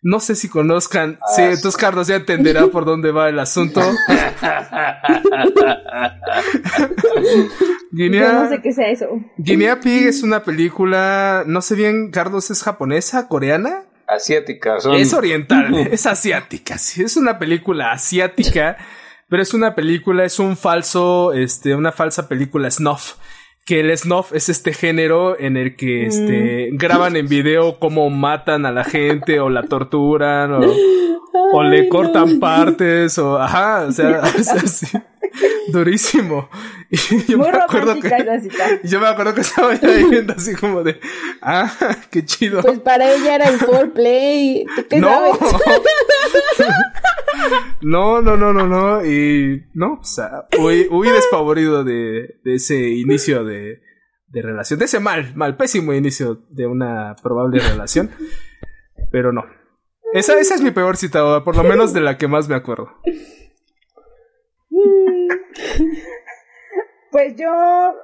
No 0.02 0.20
sé 0.20 0.36
si 0.36 0.50
conozcan. 0.50 1.20
sí, 1.34 1.44
ah, 1.44 1.52
entonces 1.52 1.78
Carlos 1.78 2.08
ya 2.08 2.18
entenderá 2.18 2.68
por 2.68 2.84
dónde 2.84 3.14
va 3.14 3.30
el 3.30 3.40
asunto. 3.40 3.80
Guinea, 7.94 8.34
no 8.34 8.50
sé 8.50 8.62
qué 8.62 8.74
sea 8.74 8.90
eso. 8.90 9.08
Guinea 9.38 9.80
Pig 9.80 10.08
es 10.08 10.24
una 10.24 10.44
película, 10.44 11.44
no 11.48 11.62
sé 11.62 11.76
bien, 11.76 12.12
Carlos, 12.12 12.52
¿es 12.52 12.64
japonesa, 12.64 13.28
coreana? 13.28 13.84
Asiática. 14.08 14.78
Es 14.96 15.14
oriental, 15.14 15.74
es 15.92 16.06
asiática, 16.06 16.78
sí, 16.78 17.04
es 17.04 17.16
una 17.16 17.40
película 17.40 17.92
asiática 17.92 18.78
pero 19.34 19.42
es 19.42 19.56
una 19.56 19.74
película, 19.74 20.26
es 20.26 20.38
un 20.38 20.56
falso, 20.56 21.34
este, 21.34 21.74
una 21.74 21.92
falsa 21.92 22.28
película 22.28 22.70
snuff. 22.70 23.16
Que 23.66 23.80
el 23.80 23.98
snuff 23.98 24.32
es 24.32 24.48
este 24.48 24.74
género 24.74 25.40
en 25.40 25.58
el 25.58 25.76
que 25.76 26.06
este, 26.06 26.70
mm. 26.72 26.78
graban 26.78 27.16
en 27.16 27.28
video 27.28 27.80
cómo 27.80 28.12
matan 28.12 28.68
a 28.68 28.72
la 28.72 28.84
gente 28.84 29.40
o 29.40 29.50
la 29.50 29.64
torturan 29.64 30.54
o, 30.54 30.72
o 31.52 31.64
le 31.64 31.90
cortan 31.90 32.40
partes 32.40 33.18
o 33.18 33.40
ajá, 33.40 33.86
o 33.88 33.92
sea, 33.92 34.22
o 34.40 34.44
sea 34.44 34.68
sí. 34.68 34.98
Durísimo. 35.68 36.50
Y 36.90 36.98
yo 37.26 37.38
Muy 37.38 37.52
me 37.52 37.58
acuerdo 37.58 38.00
que, 38.00 38.10
yo 38.84 39.00
me 39.00 39.08
acuerdo 39.08 39.34
que 39.34 39.42
estaba 39.42 39.72
ahí 39.72 40.06
viendo 40.10 40.34
así 40.34 40.56
como 40.56 40.84
de, 40.84 41.00
ah, 41.42 41.72
qué 42.12 42.24
chido. 42.26 42.62
Pues 42.62 42.80
para 42.80 43.12
ella 43.14 43.36
era 43.36 43.50
el 43.50 43.58
foreplay. 43.60 44.66
¿Qué 44.90 45.00
no. 45.00 45.08
sabes? 45.08 45.38
no, 47.82 48.22
no, 48.22 48.38
no, 48.38 48.54
no, 48.54 48.68
no. 48.68 49.06
Y 49.06 49.64
no, 49.74 50.00
o 50.02 50.04
sea, 50.04 50.48
despavorido 50.52 51.84
de, 51.84 52.40
de 52.44 52.56
ese 52.56 52.90
inicio 52.90 53.44
de, 53.44 53.82
de 54.28 54.42
relación, 54.42 54.80
de 54.80 54.86
ese 54.86 55.00
mal, 55.00 55.36
mal, 55.36 55.58
pésimo 55.58 55.94
inicio 55.94 56.44
de 56.50 56.68
una 56.68 57.16
probable 57.22 57.60
relación. 57.60 58.12
Pero 59.12 59.32
no. 59.32 59.44
Esa, 60.14 60.40
esa 60.40 60.54
es 60.54 60.62
mi 60.62 60.70
peor 60.70 60.96
cita, 60.96 61.44
por 61.44 61.56
lo 61.56 61.64
menos 61.64 61.92
de 61.92 62.02
la 62.02 62.18
que 62.18 62.28
más 62.28 62.48
me 62.48 62.56
acuerdo. 62.56 62.92
Pues 67.14 67.36
yo 67.36 67.52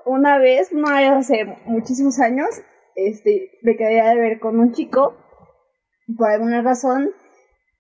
una 0.05 0.37
vez, 0.37 0.71
no 0.71 0.87
hace 0.87 1.43
muchísimos 1.65 2.19
años, 2.19 2.47
este, 2.93 3.57
me 3.63 3.75
quedé 3.75 4.03
de 4.03 4.15
ver 4.15 4.39
con 4.39 4.59
un 4.59 4.71
chico. 4.71 5.15
Por 6.15 6.29
alguna 6.29 6.61
razón 6.61 7.09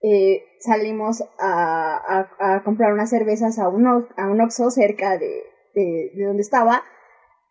eh, 0.01 0.43
salimos 0.59 1.23
a, 1.37 2.61
comprar 2.65 2.93
unas 2.93 3.11
cervezas 3.11 3.59
a 3.59 3.69
un, 3.69 3.85
a 3.85 4.43
Oxxo 4.43 4.71
cerca 4.71 5.19
de, 5.19 5.43
de, 5.75 6.11
donde 6.25 6.41
estaba. 6.41 6.83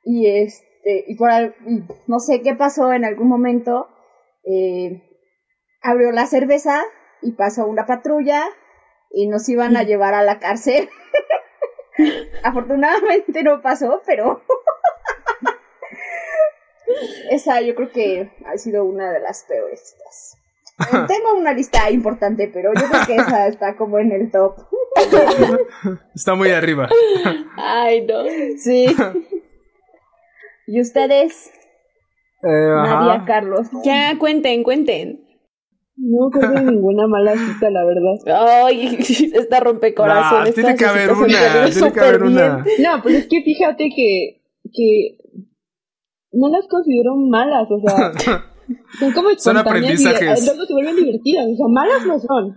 Y 0.03 0.27
este, 0.27 1.05
y 1.07 1.15
por 1.17 1.31
no 2.09 2.19
sé 2.19 2.43
qué 2.43 2.57
pasó 2.57 2.93
en 2.93 3.05
algún 3.05 3.29
momento. 3.29 3.87
Eh, 4.43 5.05
abrió 5.83 6.11
la 6.11 6.27
cerveza 6.27 6.83
y 7.23 7.33
pasó 7.33 7.67
una 7.67 7.87
patrulla 7.87 8.43
y 9.11 9.27
nos 9.27 9.49
iban 9.49 9.77
a 9.77 9.83
llevar 9.83 10.15
a 10.15 10.23
la 10.23 10.39
cárcel. 10.39 10.89
Afortunadamente 12.45 13.43
no 13.43 13.61
pasó, 13.61 14.03
pero 14.07 14.43
esa 17.31 17.61
yo 17.61 17.75
creo 17.75 17.91
que 17.91 18.31
ha 18.47 18.57
sido 18.57 18.85
una 18.85 19.13
de 19.13 19.21
las 19.21 19.45
peores 19.45 19.97
Tengo 21.09 21.35
una 21.37 21.53
lista 21.53 21.91
importante, 21.91 22.49
pero 22.53 22.73
yo 22.73 22.89
creo 22.89 23.07
que 23.07 23.17
esa 23.17 23.49
está 23.49 23.77
como 23.77 23.99
en 23.99 24.13
el 24.13 24.31
top. 24.31 24.57
Está 26.15 26.37
muy 26.37 26.51
arriba. 26.51 26.89
Ay, 27.57 28.07
no. 28.07 28.23
Sí. 28.59 28.87
¿Y 30.69 30.81
ustedes? 30.81 31.51
Eh, 32.45 32.75
ajá. 32.79 33.01
Nadia, 33.01 33.25
Carlos. 33.27 33.67
Ya, 33.85 34.17
cuenten, 34.19 34.63
cuenten. 34.63 35.28
No 36.01 36.31
creo 36.31 36.55
que 36.55 36.61
ninguna 36.73 37.07
mala 37.09 37.33
cita, 37.35 37.71
la 37.71 37.85
verdad. 37.85 38.65
Ay, 38.67 38.97
esta 39.35 39.61
rompecorazones. 39.61 40.51
Ah, 40.51 40.55
tiene 40.55 40.77
que 40.77 40.85
haber 40.85 41.13
una, 41.13 41.23
entendieron 41.23 41.71
tiene 41.71 41.93
que 41.93 42.01
haber 42.01 42.19
súper 42.19 42.23
bien. 42.23 42.33
una. 42.33 42.65
No, 42.97 43.03
pues 43.03 43.15
es 43.17 43.27
que 43.27 43.43
fíjate 43.43 43.91
que, 43.95 44.43
que 44.73 45.19
no 46.33 46.49
las 46.51 46.67
considero 46.69 47.17
malas, 47.17 47.69
o 47.71 47.81
sea, 47.81 48.13
son 49.01 49.13
como 49.13 49.29
Son 49.37 49.57
y 49.57 49.59
aprendizajes. 49.59 50.43
eh, 50.43 50.45
luego 50.47 50.67
se 50.67 50.73
vuelven 50.73 50.97
divertidas, 50.97 51.47
o 51.53 51.57
sea, 51.57 51.67
malas 51.69 52.07
no 52.07 52.19
son. 52.21 52.57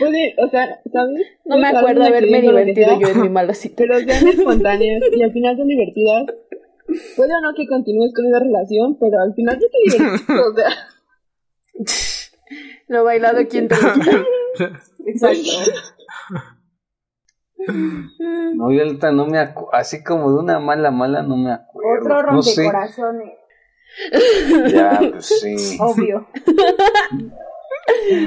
Puede, 0.00 0.34
o 0.38 0.48
sea, 0.50 0.80
¿sabes? 0.92 1.26
No 1.44 1.58
me 1.58 1.68
acuerdo 1.68 2.00
un 2.00 2.06
haberme 2.08 2.40
divertido 2.40 2.98
yo 2.98 3.08
en 3.08 3.22
mi 3.22 3.28
mala 3.28 3.54
cita. 3.54 3.76
Pero 3.78 4.00
sean 4.00 4.26
espontáneas 4.26 5.00
y 5.16 5.22
al 5.22 5.32
final 5.32 5.56
son 5.56 5.68
divertidas. 5.68 6.26
Puede 7.16 7.32
o 7.34 7.40
no 7.40 7.54
que 7.54 7.68
continúes 7.68 8.12
con 8.14 8.26
esa 8.26 8.40
relación, 8.40 8.96
pero 8.98 9.20
al 9.20 9.32
final 9.34 9.58
sí 9.60 9.66
te 9.70 9.96
divertiste, 9.96 10.32
o 10.32 10.54
sea. 10.54 10.70
Lo 12.88 13.04
bailado, 13.04 13.38
¿quién 13.48 13.68
te? 13.68 13.74
Exacto. 15.06 15.50
No, 18.54 18.70
yo 18.72 18.82
ahorita 18.82 19.10
no 19.12 19.26
me 19.26 19.38
acu- 19.38 19.68
así 19.72 20.04
como 20.04 20.30
de 20.32 20.38
una 20.38 20.58
mala 20.60 20.90
mala 20.90 21.22
no 21.22 21.36
me 21.36 21.52
acuerdo. 21.52 22.14
Otro 22.16 22.32
no 22.32 22.42
sé. 22.42 22.62
rompecorazones. 22.62 23.32
Ya, 24.72 25.00
pues 25.10 25.26
sí. 25.26 25.76
Obvio. 25.80 26.26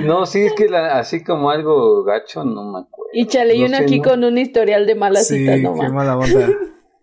No, 0.03 0.25
sí, 0.25 0.41
es 0.45 0.53
que 0.53 0.67
la- 0.67 0.99
así 0.99 1.23
como 1.23 1.49
algo 1.51 2.03
gacho 2.03 2.43
no 2.43 2.63
me 2.71 2.79
acuerdo. 2.79 3.09
Y 3.13 3.27
chale, 3.27 3.55
y 3.55 3.61
No 3.67 3.77
sé, 3.77 3.83
aquí 3.83 3.99
no. 3.99 4.09
con 4.09 4.23
un 4.23 4.37
historial 4.37 4.85
de 4.85 4.95
malas 4.95 5.27
Sí, 5.27 5.37
citas, 5.39 5.59
no 5.61 5.73
qué 5.73 5.79
más. 5.83 5.93
mala 5.93 6.17
onda. 6.17 6.49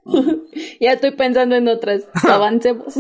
Ya 0.81 0.93
estoy 0.93 1.11
pensando 1.13 1.57
en 1.57 1.67
otras. 1.69 2.09
Avancemos. 2.29 2.95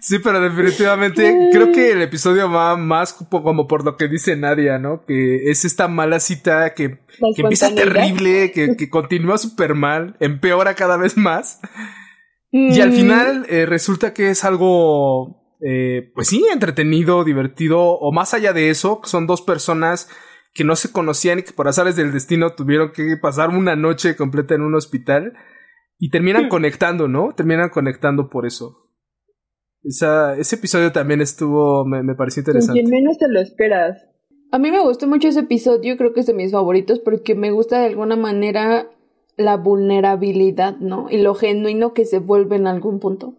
Sí, 0.00 0.18
pero 0.18 0.40
definitivamente 0.40 1.48
creo 1.52 1.70
que 1.70 1.92
el 1.92 2.02
episodio 2.02 2.50
va 2.50 2.76
más 2.76 3.12
como 3.12 3.68
por 3.68 3.84
lo 3.84 3.96
que 3.96 4.08
dice 4.08 4.36
Nadia, 4.36 4.78
¿no? 4.78 5.04
Que 5.06 5.50
es 5.50 5.64
esta 5.64 5.86
mala 5.86 6.18
cita 6.18 6.74
que, 6.74 6.98
que 7.36 7.42
empieza 7.42 7.72
terrible, 7.74 8.50
que, 8.52 8.76
que 8.76 8.90
continúa 8.90 9.38
súper 9.38 9.74
mal, 9.74 10.16
empeora 10.20 10.74
cada 10.74 10.96
vez 10.96 11.16
más. 11.16 11.60
Y 12.50 12.80
al 12.80 12.90
Mm, 12.90 12.94
final 12.94 13.46
eh, 13.48 13.64
resulta 13.64 14.12
que 14.12 14.28
es 14.28 14.44
algo, 14.44 15.56
eh, 15.60 16.10
pues 16.14 16.28
sí, 16.28 16.44
entretenido, 16.52 17.24
divertido, 17.24 17.80
o 17.80 18.12
más 18.12 18.34
allá 18.34 18.52
de 18.52 18.68
eso, 18.68 19.00
son 19.04 19.26
dos 19.26 19.40
personas 19.40 20.08
que 20.52 20.64
no 20.64 20.76
se 20.76 20.92
conocían 20.92 21.38
y 21.38 21.42
que 21.44 21.52
por 21.52 21.66
azares 21.68 21.96
del 21.96 22.12
destino 22.12 22.50
tuvieron 22.54 22.92
que 22.92 23.16
pasar 23.16 23.50
una 23.50 23.74
noche 23.74 24.16
completa 24.16 24.54
en 24.54 24.60
un 24.60 24.74
hospital 24.74 25.32
y 25.98 26.10
terminan 26.10 26.48
conectando, 26.48 27.08
¿no? 27.08 27.32
Terminan 27.34 27.70
conectando 27.70 28.28
por 28.28 28.44
eso. 28.44 28.81
Esa, 29.84 30.36
ese 30.36 30.56
episodio 30.56 30.92
también 30.92 31.20
estuvo, 31.20 31.84
me, 31.84 32.02
me 32.02 32.14
pareció 32.14 32.40
interesante. 32.40 32.80
quien 32.80 32.90
menos 32.90 33.18
te 33.18 33.28
lo 33.28 33.40
esperas. 33.40 34.06
A 34.52 34.58
mí 34.58 34.70
me 34.70 34.80
gustó 34.80 35.06
mucho 35.06 35.28
ese 35.28 35.40
episodio, 35.40 35.96
creo 35.96 36.12
que 36.12 36.20
es 36.20 36.26
de 36.26 36.34
mis 36.34 36.52
favoritos 36.52 36.98
porque 36.98 37.34
me 37.34 37.50
gusta 37.50 37.80
de 37.80 37.86
alguna 37.86 38.16
manera 38.16 38.90
la 39.36 39.56
vulnerabilidad, 39.56 40.76
¿no? 40.76 41.06
Y 41.10 41.18
lo 41.18 41.34
genuino 41.34 41.94
que 41.94 42.04
se 42.04 42.18
vuelve 42.18 42.56
en 42.56 42.66
algún 42.66 43.00
punto. 43.00 43.34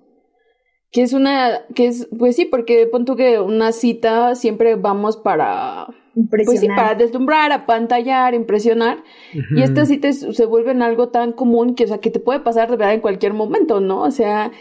Que 0.91 1.01
es 1.01 1.13
una, 1.13 1.61
que 1.73 1.87
es, 1.87 2.07
pues 2.17 2.35
sí, 2.35 2.45
porque 2.45 2.87
pon 2.87 3.05
tú 3.05 3.15
que 3.15 3.39
una 3.39 3.71
cita 3.71 4.35
siempre 4.35 4.75
vamos 4.75 5.17
para, 5.17 5.87
pues 6.29 6.59
sí, 6.59 6.67
para 6.67 6.93
deslumbrar, 6.93 7.51
apantallar, 7.51 8.35
impresionar. 8.35 9.03
Ujú. 9.33 9.59
Y 9.59 9.63
estas 9.63 9.87
citas 9.87 10.17
se 10.17 10.45
vuelven 10.45 10.81
algo 10.81 11.09
tan 11.09 11.31
común 11.31 11.73
que, 11.75 11.85
o 11.85 11.87
sea, 11.87 11.97
que 11.99 12.11
te 12.11 12.19
puede 12.19 12.41
pasar 12.41 12.69
de 12.69 12.77
verdad 12.77 12.93
en 12.93 13.01
cualquier 13.01 13.33
momento, 13.33 13.79
¿no? 13.79 14.01
O 14.01 14.11
sea, 14.11 14.51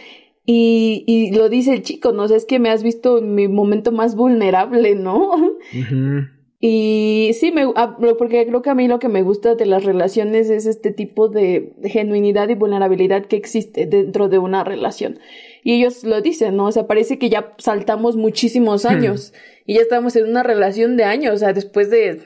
y, 0.45 1.05
y 1.07 1.31
lo 1.33 1.49
dice 1.49 1.73
el 1.73 1.83
chico, 1.83 2.13
¿no? 2.13 2.25
O 2.25 2.29
sea, 2.29 2.37
es 2.37 2.45
que 2.45 2.59
me 2.59 2.71
has 2.71 2.83
visto 2.83 3.19
en 3.19 3.35
mi 3.35 3.49
momento 3.49 3.93
más 3.93 4.17
vulnerable, 4.17 4.95
¿no? 4.95 5.31
Ujú. 5.31 6.27
Y 6.65 7.33
sí, 7.35 7.51
me, 7.51 7.67
ah, 7.75 7.97
porque 7.99 8.47
creo 8.47 8.63
que 8.63 8.71
a 8.71 8.77
mí 8.77 8.87
lo 8.87 9.01
que 9.01 9.09
me 9.09 9.23
gusta 9.23 9.57
de 9.57 9.67
las 9.67 9.85
relaciones 9.85 10.49
es 10.49 10.67
este 10.67 10.93
tipo 10.93 11.29
de, 11.29 11.73
de 11.77 11.91
genuinidad 11.91 12.49
y 12.51 12.55
vulnerabilidad 12.55 13.27
que 13.27 13.35
existe 13.35 13.85
dentro 13.87 14.29
de 14.29 14.39
una 14.39 14.63
relación. 14.63 15.19
Y 15.65 15.75
ellos 15.75 16.05
lo 16.05 16.21
dicen, 16.21 16.57
¿no? 16.57 16.67
O 16.67 16.73
sea, 16.73 16.87
parece 16.87 17.19
que 17.19 17.31
ya 17.31 17.55
saltamos 17.59 18.17
muchísimos 18.17 18.85
años 18.85 19.33
y 19.67 19.75
ya 19.75 19.81
estamos 19.81 20.15
en 20.15 20.29
una 20.29 20.45
relación 20.45 20.97
de 20.97 21.03
años, 21.03 21.35
o 21.35 21.39
sea, 21.39 21.53
después 21.53 21.91
de, 21.91 22.21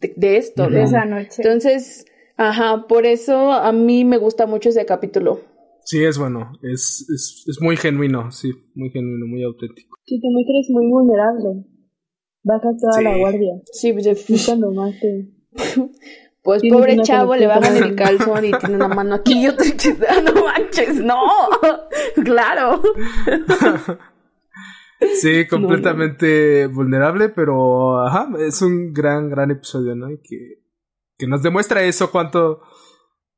de, 0.00 0.14
de 0.16 0.36
esto, 0.38 0.70
de 0.70 0.78
¿no? 0.78 0.84
esa 0.84 1.04
noche. 1.04 1.42
Entonces, 1.42 2.06
ajá, 2.38 2.86
por 2.88 3.04
eso 3.04 3.52
a 3.52 3.72
mí 3.72 4.06
me 4.06 4.16
gusta 4.16 4.46
mucho 4.46 4.70
ese 4.70 4.86
capítulo. 4.86 5.40
Sí, 5.88 6.02
es 6.04 6.18
bueno, 6.18 6.50
es, 6.62 7.06
es, 7.14 7.44
es 7.46 7.60
muy 7.62 7.76
genuino, 7.76 8.32
sí, 8.32 8.50
muy 8.74 8.90
genuino, 8.90 9.24
muy 9.26 9.44
auténtico. 9.44 9.96
Si 10.04 10.20
te 10.20 10.26
muestras 10.30 10.66
muy 10.70 10.86
vulnerable, 10.90 11.64
bajas 12.42 12.74
toda 12.80 12.92
Sí. 12.98 13.04
la 13.04 13.16
guardia. 13.16 13.52
Sí, 13.72 13.92
pues, 13.92 14.44
cuando 14.46 14.72
más 14.72 14.92
te... 15.00 15.28
pues 16.42 16.62
pobre 16.68 16.96
chavo, 17.02 17.36
le 17.36 17.46
bajan 17.46 17.74
con- 17.78 17.84
el 17.88 17.94
calzón 17.94 18.44
y 18.46 18.50
tiene 18.58 18.74
una 18.74 18.88
mano 18.88 19.14
aquí 19.14 19.44
y 19.44 19.46
otra. 19.48 19.64
Ah, 20.08 20.20
No 20.22 20.44
manches, 20.44 20.94
no. 21.04 21.20
Claro. 22.24 22.82
Sí, 25.20 25.46
completamente 25.46 26.66
vulnerable, 26.68 27.28
pero 27.28 28.00
ajá, 28.06 28.28
es 28.40 28.62
un 28.62 28.92
gran, 28.92 29.28
gran 29.28 29.50
episodio, 29.50 29.94
¿no? 29.94 30.10
Y 30.10 30.18
que, 30.22 30.62
que 31.18 31.26
nos 31.26 31.42
demuestra 31.42 31.84
eso, 31.84 32.10
cuánto, 32.10 32.62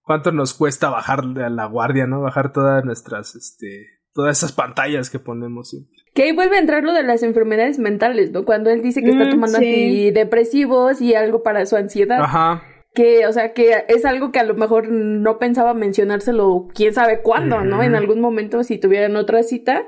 cuánto 0.08 0.32
nos 0.32 0.54
cuesta 0.54 0.88
bajar 0.88 1.20
a 1.20 1.50
la 1.50 1.66
guardia, 1.66 2.08
¿no? 2.08 2.20
Bajar 2.22 2.52
todas 2.52 2.84
nuestras, 2.84 3.36
este, 3.36 3.86
todas 4.12 4.38
esas 4.38 4.50
pantallas 4.52 5.10
que 5.10 5.20
ponemos 5.20 5.68
siempre. 5.68 5.92
Que 6.14 6.24
ahí 6.24 6.32
vuelve 6.32 6.56
a 6.56 6.60
entrar 6.60 6.82
lo 6.82 6.92
de 6.94 7.04
las 7.04 7.22
enfermedades 7.22 7.78
mentales, 7.78 8.32
¿no? 8.32 8.44
Cuando 8.44 8.70
él 8.70 8.82
dice 8.82 9.04
que 9.04 9.10
está 9.10 9.26
Mm, 9.26 9.30
tomando 9.30 9.58
sí. 9.58 9.64
antidepresivos 9.66 11.00
y 11.00 11.14
algo 11.14 11.44
para 11.44 11.64
su 11.66 11.76
ansiedad. 11.76 12.20
Ajá. 12.22 12.62
Que, 12.94 13.26
o 13.26 13.32
sea, 13.32 13.52
que 13.52 13.84
es 13.88 14.04
algo 14.04 14.32
que 14.32 14.40
a 14.40 14.44
lo 14.44 14.54
mejor 14.54 14.88
no 14.90 15.38
pensaba 15.38 15.74
mencionárselo 15.74 16.66
quién 16.74 16.94
sabe 16.94 17.20
cuándo, 17.20 17.60
¿no? 17.62 17.82
En 17.82 17.94
algún 17.94 18.20
momento, 18.20 18.64
si 18.64 18.78
tuvieran 18.78 19.14
otra 19.14 19.42
cita, 19.44 19.86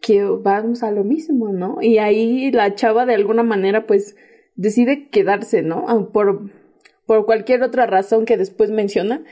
que 0.00 0.22
vamos 0.24 0.82
a 0.82 0.92
lo 0.92 1.02
mismo, 1.02 1.50
¿no? 1.52 1.78
Y 1.80 1.98
ahí 1.98 2.52
la 2.52 2.74
chava 2.74 3.06
de 3.06 3.14
alguna 3.14 3.42
manera, 3.42 3.86
pues, 3.86 4.14
decide 4.54 5.08
quedarse, 5.08 5.62
¿no? 5.62 6.10
Por, 6.12 6.50
por 7.08 7.24
cualquier 7.24 7.62
otra 7.62 7.86
razón 7.86 8.26
que 8.26 8.36
después 8.36 8.70
menciona, 8.70 9.22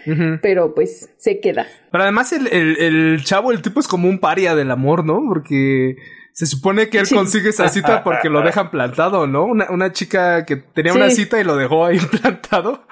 pero 0.40 0.74
pues 0.74 1.10
se 1.18 1.40
queda. 1.40 1.66
Pero 1.92 2.02
además 2.02 2.32
el, 2.32 2.46
el, 2.48 2.76
el 2.78 3.22
chavo, 3.22 3.52
el 3.52 3.60
tipo 3.60 3.78
es 3.78 3.86
como 3.86 4.08
un 4.08 4.18
paria 4.18 4.54
del 4.56 4.70
amor, 4.70 5.04
¿no? 5.04 5.20
Porque 5.28 5.96
se 6.32 6.46
supone 6.46 6.88
que 6.88 6.98
él 6.98 7.06
Sí. 7.06 7.14
consigue 7.14 7.50
esa 7.50 7.68
cita 7.68 8.02
porque 8.04 8.30
lo 8.30 8.40
dejan 8.40 8.70
plantado, 8.70 9.26
¿no? 9.26 9.44
Una, 9.44 9.70
una 9.70 9.92
chica 9.92 10.46
que 10.46 10.56
tenía 10.56 10.94
una 10.94 11.10
cita 11.10 11.38
y 11.38 11.44
lo 11.44 11.54
dejó 11.56 11.84
ahí 11.84 11.98
plantado. 12.22 12.86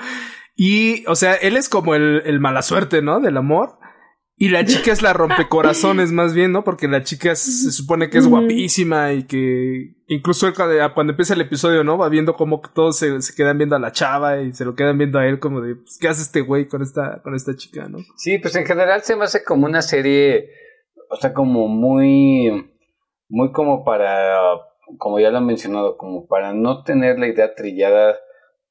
Y, 0.54 1.04
o 1.06 1.16
sea, 1.16 1.34
él 1.34 1.56
es 1.56 1.68
como 1.70 1.94
el, 1.94 2.22
el 2.26 2.38
mala 2.38 2.60
suerte, 2.62 3.00
¿no? 3.00 3.20
Del 3.20 3.38
amor. 3.38 3.78
Y 4.36 4.48
la 4.48 4.64
chica 4.64 4.90
es 4.90 5.00
la 5.00 5.12
rompecorazones 5.14 6.10
más 6.10 6.34
bien, 6.34 6.52
¿no? 6.52 6.64
Porque 6.64 6.88
la 6.88 7.04
chica 7.04 7.36
se 7.36 7.70
supone 7.70 8.10
que 8.10 8.18
es 8.18 8.26
guapísima 8.26 9.12
y 9.12 9.24
que 9.24 9.94
incluso 10.08 10.52
cuando, 10.54 10.74
cuando 10.92 11.12
empieza 11.12 11.34
el 11.34 11.40
episodio, 11.40 11.84
¿no? 11.84 11.96
Va 11.96 12.08
viendo 12.08 12.34
como 12.34 12.60
que 12.60 12.70
todos 12.74 12.98
se, 12.98 13.22
se 13.22 13.34
quedan 13.34 13.58
viendo 13.58 13.76
a 13.76 13.78
la 13.78 13.92
chava 13.92 14.40
y 14.40 14.52
se 14.52 14.64
lo 14.64 14.74
quedan 14.74 14.98
viendo 14.98 15.18
a 15.18 15.26
él 15.26 15.38
como 15.38 15.60
de, 15.60 15.76
pues, 15.76 15.98
¿qué 16.00 16.08
hace 16.08 16.22
este 16.22 16.40
güey 16.40 16.66
con 16.66 16.82
esta, 16.82 17.22
con 17.22 17.34
esta 17.34 17.54
chica, 17.54 17.88
¿no? 17.88 17.98
Sí, 18.16 18.38
pues 18.38 18.56
en 18.56 18.66
general 18.66 19.02
se 19.02 19.14
me 19.14 19.24
hace 19.24 19.44
como 19.44 19.66
una 19.66 19.82
serie, 19.82 20.50
o 21.08 21.16
sea, 21.16 21.32
como 21.32 21.68
muy, 21.68 22.72
muy 23.28 23.52
como 23.52 23.84
para, 23.84 24.36
como 24.98 25.20
ya 25.20 25.30
lo 25.30 25.38
han 25.38 25.46
mencionado, 25.46 25.96
como 25.96 26.26
para 26.26 26.52
no 26.52 26.82
tener 26.82 27.20
la 27.20 27.28
idea 27.28 27.54
trillada 27.54 28.16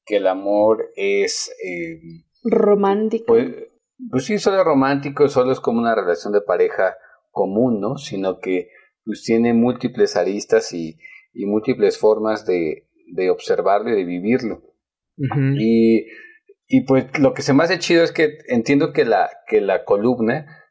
que 0.04 0.16
el 0.16 0.26
amor 0.26 0.90
es, 0.94 1.50
eh, 1.64 2.00
Romántico. 2.44 3.24
pues, 3.28 3.46
pues 4.10 4.24
sí, 4.24 4.38
solo 4.38 4.58
es 4.58 4.64
romántico, 4.64 5.28
solo 5.28 5.52
es 5.52 5.60
como 5.60 5.80
una 5.80 5.94
relación 5.94 6.32
de 6.32 6.40
pareja 6.40 6.96
común, 7.30 7.80
¿no? 7.80 7.96
Sino 7.96 8.40
que 8.40 8.70
pues 9.04 9.22
tiene 9.22 9.52
múltiples 9.52 10.16
aristas 10.16 10.72
y, 10.72 10.98
y 11.32 11.46
múltiples 11.46 11.98
formas 11.98 12.46
de, 12.46 12.88
de 13.12 13.30
observarlo 13.30 13.90
y 13.90 13.96
de 13.96 14.04
vivirlo. 14.04 14.62
Y, 15.56 16.06
y 16.66 16.80
pues 16.86 17.18
lo 17.20 17.34
que 17.34 17.42
se 17.42 17.52
me 17.52 17.62
hace 17.62 17.78
chido 17.78 18.02
es 18.02 18.10
que 18.10 18.38
entiendo 18.48 18.92
que 18.92 19.04
la, 19.04 19.30
que 19.46 19.60
la 19.60 19.84
columna, 19.84 20.64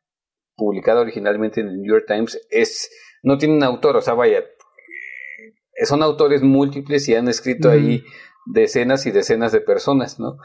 publicada 0.56 1.02
originalmente 1.02 1.62
en 1.62 1.68
el 1.68 1.82
New 1.82 1.94
York 1.94 2.06
Times, 2.08 2.46
es, 2.50 2.92
no 3.22 3.38
tiene 3.38 3.56
un 3.56 3.64
autor, 3.64 3.96
o 3.96 4.02
sea, 4.02 4.14
vaya, 4.16 4.40
eh, 4.40 5.86
son 5.86 6.04
autores 6.04 6.42
múltiples 6.42 7.08
y 7.08 7.16
han 7.16 7.28
escrito 7.28 7.70
ahí 7.70 8.04
decenas 8.46 9.06
y 9.06 9.12
decenas 9.12 9.52
de 9.52 9.62
personas, 9.62 10.20
¿no? 10.20 10.38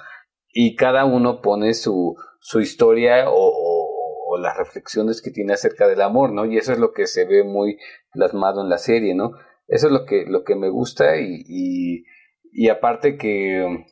Y 0.53 0.77
cada 0.77 1.05
uno 1.05 1.41
pone 1.41 1.75
su, 1.75 2.17
su 2.41 2.61
historia 2.61 3.29
o, 3.31 3.35
o- 3.35 3.95
o 4.31 4.39
las 4.39 4.57
reflexiones 4.59 5.23
que 5.23 5.31
tiene 5.31 5.55
acerca 5.55 5.89
del 5.89 6.03
amor, 6.03 6.33
¿no? 6.33 6.45
Y 6.45 6.59
eso 6.59 6.73
es 6.73 6.79
lo 6.79 6.93
que 6.93 7.07
se 7.07 7.25
ve 7.25 7.45
muy 7.45 7.79
plasmado 8.13 8.63
en 8.63 8.69
la 8.69 8.77
serie, 8.79 9.15
¿no? 9.15 9.31
Eso 9.67 9.87
es 9.87 9.93
lo 9.93 10.05
que, 10.05 10.25
lo 10.29 10.45
que 10.45 10.55
me 10.55 10.69
gusta 10.69 11.17
y, 11.17 11.43
y, 11.49 12.05
y 12.53 12.69
aparte 12.69 13.17
que, 13.17 13.87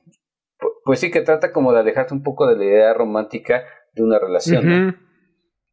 pues 0.84 1.00
sí 1.00 1.10
que 1.10 1.22
trata 1.22 1.52
como 1.52 1.72
de 1.72 1.80
alejarte 1.80 2.12
un 2.14 2.22
poco 2.22 2.46
de 2.46 2.56
la 2.56 2.64
idea 2.64 2.94
romántica 2.94 3.62
de 3.94 4.02
una 4.02 4.18
relación. 4.18 4.66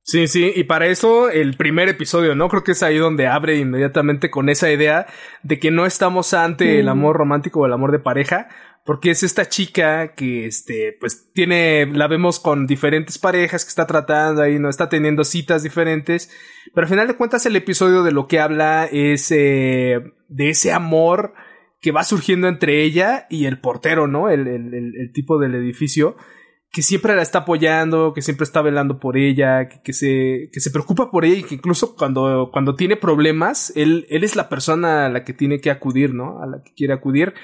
Sí, 0.05 0.28
sí, 0.28 0.51
y 0.53 0.65
para 0.65 0.88
eso 0.88 1.30
el 1.30 1.55
primer 1.55 1.88
episodio, 1.88 2.36
¿no? 2.36 2.49
Creo 2.49 2.63
que 2.63 2.74
es 2.74 2.84
ahí 2.84 2.97
donde 2.97 3.28
abre 3.28 3.57
inmediatamente 3.57 4.30
con 4.30 4.49
esa 4.49 4.69
idea 4.69 5.07
de 5.43 5.59
que 5.59 5.71
no 5.71 5.86
estamos 5.86 6.34
ante 6.34 6.80
el 6.82 6.89
amor 6.89 7.15
romántico 7.15 7.61
o 7.61 7.65
el 7.65 7.71
amor 7.74 7.93
de 7.93 7.99
pareja, 7.99 8.49
porque 8.86 9.11
es 9.11 9.23
esta 9.23 9.47
chica 9.47 10.13
que, 10.13 10.45
este, 10.45 10.97
pues 10.99 11.31
tiene, 11.34 11.86
la 11.86 12.07
vemos 12.07 12.39
con 12.39 12.67
diferentes 12.67 13.17
parejas 13.17 13.63
que 13.63 13.69
está 13.69 13.88
tratando 13.88 14.41
ahí, 14.41 14.59
no 14.59 14.69
está 14.69 14.89
teniendo 14.89 15.23
citas 15.23 15.63
diferentes, 15.63 16.29
pero 16.73 16.86
al 16.86 16.89
final 16.89 17.07
de 17.07 17.15
cuentas 17.15 17.45
el 17.45 17.55
episodio 17.55 18.03
de 18.03 18.11
lo 18.11 18.27
que 18.27 18.39
habla 18.39 18.86
es 18.86 19.31
eh, 19.31 20.01
de 20.27 20.49
ese 20.49 20.71
amor 20.71 21.34
que 21.79 21.91
va 21.91 22.03
surgiendo 22.03 22.47
entre 22.47 22.84
ella 22.84 23.27
y 23.29 23.45
el 23.45 23.59
portero, 23.59 24.07
¿no? 24.07 24.29
El, 24.29 24.47
el, 24.47 24.73
el 24.73 25.11
tipo 25.13 25.38
del 25.38 25.55
edificio 25.55 26.15
que 26.73 26.81
siempre 26.81 27.15
la 27.15 27.21
está 27.21 27.39
apoyando, 27.39 28.13
que 28.15 28.23
siempre 28.23 28.45
está 28.45 28.63
velando 28.63 28.99
por 28.99 29.15
ella, 29.15 29.69
que, 29.69 29.79
que, 29.84 29.93
se, 29.93 30.49
que 30.51 30.59
se 30.59 30.71
preocupa 30.71 31.11
por 31.11 31.23
ella 31.23 31.38
y 31.38 31.43
que 31.43 31.53
incluso 31.53 31.95
cuando, 31.95 32.49
cuando 32.51 32.75
tiene 32.75 32.97
problemas, 32.97 33.71
él, 33.75 34.07
él 34.09 34.23
es 34.23 34.36
la 34.36 34.49
persona 34.49 35.05
a 35.05 35.09
la 35.09 35.23
que 35.23 35.34
tiene 35.34 35.61
que 35.61 35.69
acudir, 35.69 36.15
¿no? 36.15 36.41
A 36.41 36.47
la 36.47 36.63
que 36.63 36.73
quiere 36.73 36.93
acudir. 36.93 37.36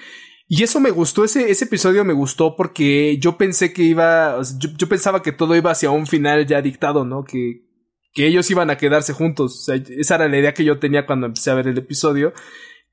Y 0.51 0.63
eso 0.63 0.79
me 0.79 0.89
gustó, 0.89 1.23
ese, 1.23 1.51
ese 1.51 1.65
episodio 1.65 2.03
me 2.03 2.13
gustó 2.13 2.55
porque 2.55 3.19
yo 3.19 3.37
pensé 3.37 3.71
que 3.71 3.83
iba, 3.83 4.41
yo, 4.57 4.89
pensaba 4.89 5.21
que 5.21 5.31
todo 5.31 5.55
iba 5.55 5.69
hacia 5.69 5.91
un 5.91 6.07
final 6.07 6.47
ya 6.47 6.59
dictado, 6.59 7.05
¿no? 7.05 7.23
Que, 7.23 7.67
que 8.13 8.25
ellos 8.25 8.49
iban 8.49 8.71
a 8.71 8.77
quedarse 8.77 9.13
juntos. 9.13 9.59
O 9.59 9.61
sea, 9.61 9.75
esa 9.75 10.15
era 10.15 10.27
la 10.27 10.39
idea 10.39 10.55
que 10.55 10.63
yo 10.65 10.79
tenía 10.79 11.05
cuando 11.05 11.27
empecé 11.27 11.51
a 11.51 11.53
ver 11.53 11.67
el 11.67 11.77
episodio 11.77 12.33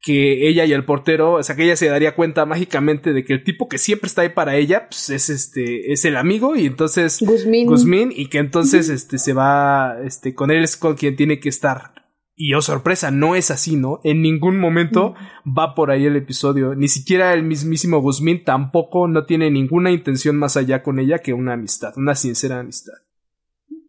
que 0.02 0.48
ella 0.48 0.64
y 0.64 0.72
el 0.72 0.84
portero, 0.84 1.32
o 1.32 1.42
sea, 1.42 1.56
que 1.56 1.64
ella 1.64 1.76
se 1.76 1.88
daría 1.88 2.14
cuenta 2.14 2.46
mágicamente 2.46 3.12
de 3.12 3.24
que 3.24 3.32
el 3.32 3.42
tipo 3.42 3.68
que 3.68 3.78
siempre 3.78 4.06
está 4.06 4.22
ahí 4.22 4.28
para 4.28 4.56
ella, 4.56 4.88
pues 4.88 5.10
es 5.10 5.30
este, 5.30 5.92
es 5.92 6.04
el 6.04 6.16
amigo 6.16 6.54
y 6.54 6.66
entonces 6.66 7.18
Guzmín, 7.66 8.12
y 8.14 8.28
que 8.28 8.38
entonces 8.38 8.88
este 8.88 9.18
se 9.18 9.32
va, 9.32 9.96
este, 10.04 10.34
con 10.34 10.50
él 10.50 10.62
es 10.62 10.76
con 10.76 10.94
quien 10.94 11.16
tiene 11.16 11.40
que 11.40 11.48
estar. 11.48 12.05
Y 12.38 12.52
oh 12.52 12.60
sorpresa, 12.60 13.10
no 13.10 13.34
es 13.34 13.50
así, 13.50 13.76
¿no? 13.76 14.00
En 14.04 14.20
ningún 14.20 14.60
momento 14.60 15.14
va 15.46 15.74
por 15.74 15.90
ahí 15.90 16.04
el 16.04 16.16
episodio. 16.16 16.74
Ni 16.74 16.86
siquiera 16.86 17.32
el 17.32 17.42
mismísimo 17.42 18.00
Guzmín 18.00 18.44
tampoco 18.44 19.08
no 19.08 19.24
tiene 19.24 19.50
ninguna 19.50 19.90
intención 19.90 20.36
más 20.36 20.58
allá 20.58 20.82
con 20.82 20.98
ella 20.98 21.20
que 21.20 21.32
una 21.32 21.54
amistad, 21.54 21.94
una 21.96 22.14
sincera 22.14 22.60
amistad. 22.60 22.92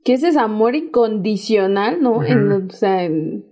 Que 0.06 0.14
ese 0.14 0.30
es 0.30 0.38
amor 0.38 0.76
incondicional, 0.76 2.02
¿no? 2.02 2.20
o 2.20 2.70
sea, 2.70 3.04
en 3.04 3.44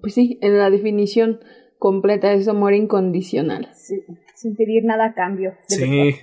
pues 0.00 0.14
sí, 0.14 0.38
en 0.40 0.58
la 0.58 0.70
definición 0.70 1.40
completa 1.78 2.32
es 2.32 2.48
amor 2.48 2.74
incondicional. 2.74 3.68
Sí, 3.74 4.02
sin 4.34 4.56
pedir 4.56 4.84
nada 4.84 5.06
a 5.06 5.14
cambio. 5.14 5.54
Sí. 5.68 6.14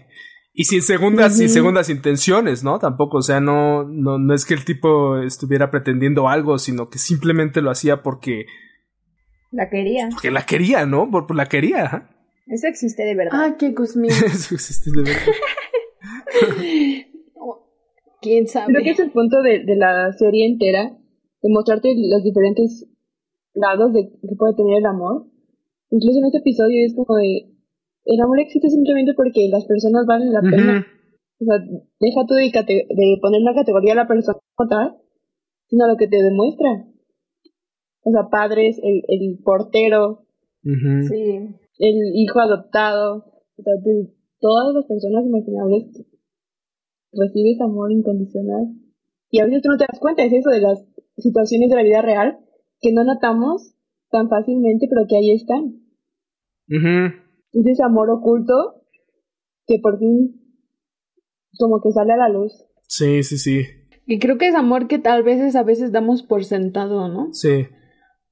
Y 0.55 0.65
sin 0.65 0.83
segundas, 0.83 1.35
sin 1.35 1.49
segundas 1.49 1.89
intenciones, 1.89 2.63
¿no? 2.63 2.77
Tampoco, 2.77 3.17
o 3.17 3.21
sea, 3.23 3.39
no, 3.39 3.85
no, 3.85 4.19
no 4.19 4.35
es 4.35 4.45
que 4.45 4.53
el 4.53 4.63
tipo 4.63 5.17
estuviera 5.17 5.71
pretendiendo 5.71 6.29
algo, 6.29 6.59
sino 6.59 6.89
que 6.89 6.99
simplemente 6.99 7.61
lo 7.61 7.71
hacía 7.71 8.03
porque. 8.03 8.45
La 9.51 9.67
quería. 9.71 10.09
Porque 10.11 10.29
la 10.29 10.45
quería, 10.45 10.85
¿no? 10.85 11.09
Por, 11.09 11.35
la 11.35 11.47
quería. 11.47 12.07
Eso 12.45 12.67
existe 12.67 13.03
de 13.03 13.15
verdad. 13.15 13.31
Ah, 13.33 13.55
qué 13.57 13.71
Guzmín. 13.71 14.11
Eso 14.25 14.53
existe 14.53 14.91
de 14.91 15.01
verdad. 15.01 15.33
¿Quién 18.21 18.47
sabe? 18.47 18.73
Creo 18.73 18.83
que 18.83 18.91
es 18.91 18.99
el 18.99 19.11
punto 19.11 19.41
de, 19.41 19.65
de 19.65 19.75
la 19.75 20.13
serie 20.13 20.45
entera, 20.45 20.95
de 21.41 21.49
mostrarte 21.49 21.93
los 21.95 22.23
diferentes 22.23 22.85
lados 23.55 23.91
de 23.93 24.07
que 24.07 24.35
puede 24.37 24.53
tener 24.53 24.77
el 24.77 24.85
amor. 24.85 25.25
Incluso 25.89 26.19
en 26.19 26.25
este 26.25 26.37
episodio 26.37 26.85
es 26.85 26.93
como 26.95 27.17
de, 27.17 27.52
el 28.05 28.21
amor 28.21 28.39
existe 28.39 28.69
simplemente 28.69 29.13
porque 29.15 29.47
las 29.49 29.65
personas 29.65 30.05
valen 30.05 30.33
la 30.33 30.41
pena. 30.41 30.87
O 31.39 31.45
sea, 31.45 31.57
deja 31.99 32.25
tú 32.27 32.35
de, 32.35 32.51
de, 32.51 33.17
poner 33.21 33.41
una 33.41 33.53
categoría 33.53 33.93
a 33.93 33.97
la 33.97 34.07
persona 34.07 34.37
tal, 34.69 34.97
sino 35.67 35.87
lo 35.87 35.97
que 35.97 36.07
te 36.07 36.21
demuestra. 36.21 36.87
O 38.03 38.11
sea, 38.11 38.29
padres, 38.29 38.79
el, 38.81 39.01
el 39.07 39.39
portero, 39.43 40.25
sí. 40.63 41.55
el 41.79 41.95
hijo 42.15 42.39
adoptado, 42.39 43.25
o 43.57 43.61
sea, 43.61 43.73
de 43.83 44.13
todas 44.39 44.73
las 44.75 44.85
personas 44.85 45.25
imaginables 45.25 46.05
recibes 47.13 47.61
amor 47.61 47.91
incondicional. 47.91 48.75
Y 49.29 49.39
a 49.39 49.45
veces 49.45 49.61
tú 49.61 49.69
no 49.69 49.77
te 49.77 49.85
das 49.89 49.99
cuenta, 49.99 50.23
es 50.23 50.33
eso 50.33 50.49
de 50.49 50.61
las 50.61 50.85
situaciones 51.17 51.69
de 51.69 51.75
la 51.75 51.83
vida 51.83 52.01
real, 52.01 52.39
que 52.81 52.91
no 52.91 53.03
notamos 53.03 53.75
tan 54.11 54.29
fácilmente, 54.29 54.87
pero 54.89 55.07
que 55.07 55.17
ahí 55.17 55.31
están. 55.31 55.81
Es 57.53 57.65
ese 57.65 57.83
amor 57.83 58.09
oculto 58.09 58.81
que 59.65 59.79
por 59.81 59.99
fin 59.99 60.39
como 61.57 61.81
que 61.81 61.91
sale 61.91 62.13
a 62.13 62.17
la 62.17 62.29
luz. 62.29 62.51
Sí, 62.87 63.23
sí, 63.23 63.37
sí. 63.37 63.65
Y 64.05 64.19
creo 64.19 64.37
que 64.37 64.47
es 64.47 64.55
amor 64.55 64.87
que 64.87 64.99
tal 64.99 65.23
vez 65.23 65.55
a 65.55 65.63
veces 65.63 65.91
damos 65.91 66.23
por 66.23 66.43
sentado, 66.43 67.07
¿no? 67.07 67.33
Sí. 67.33 67.67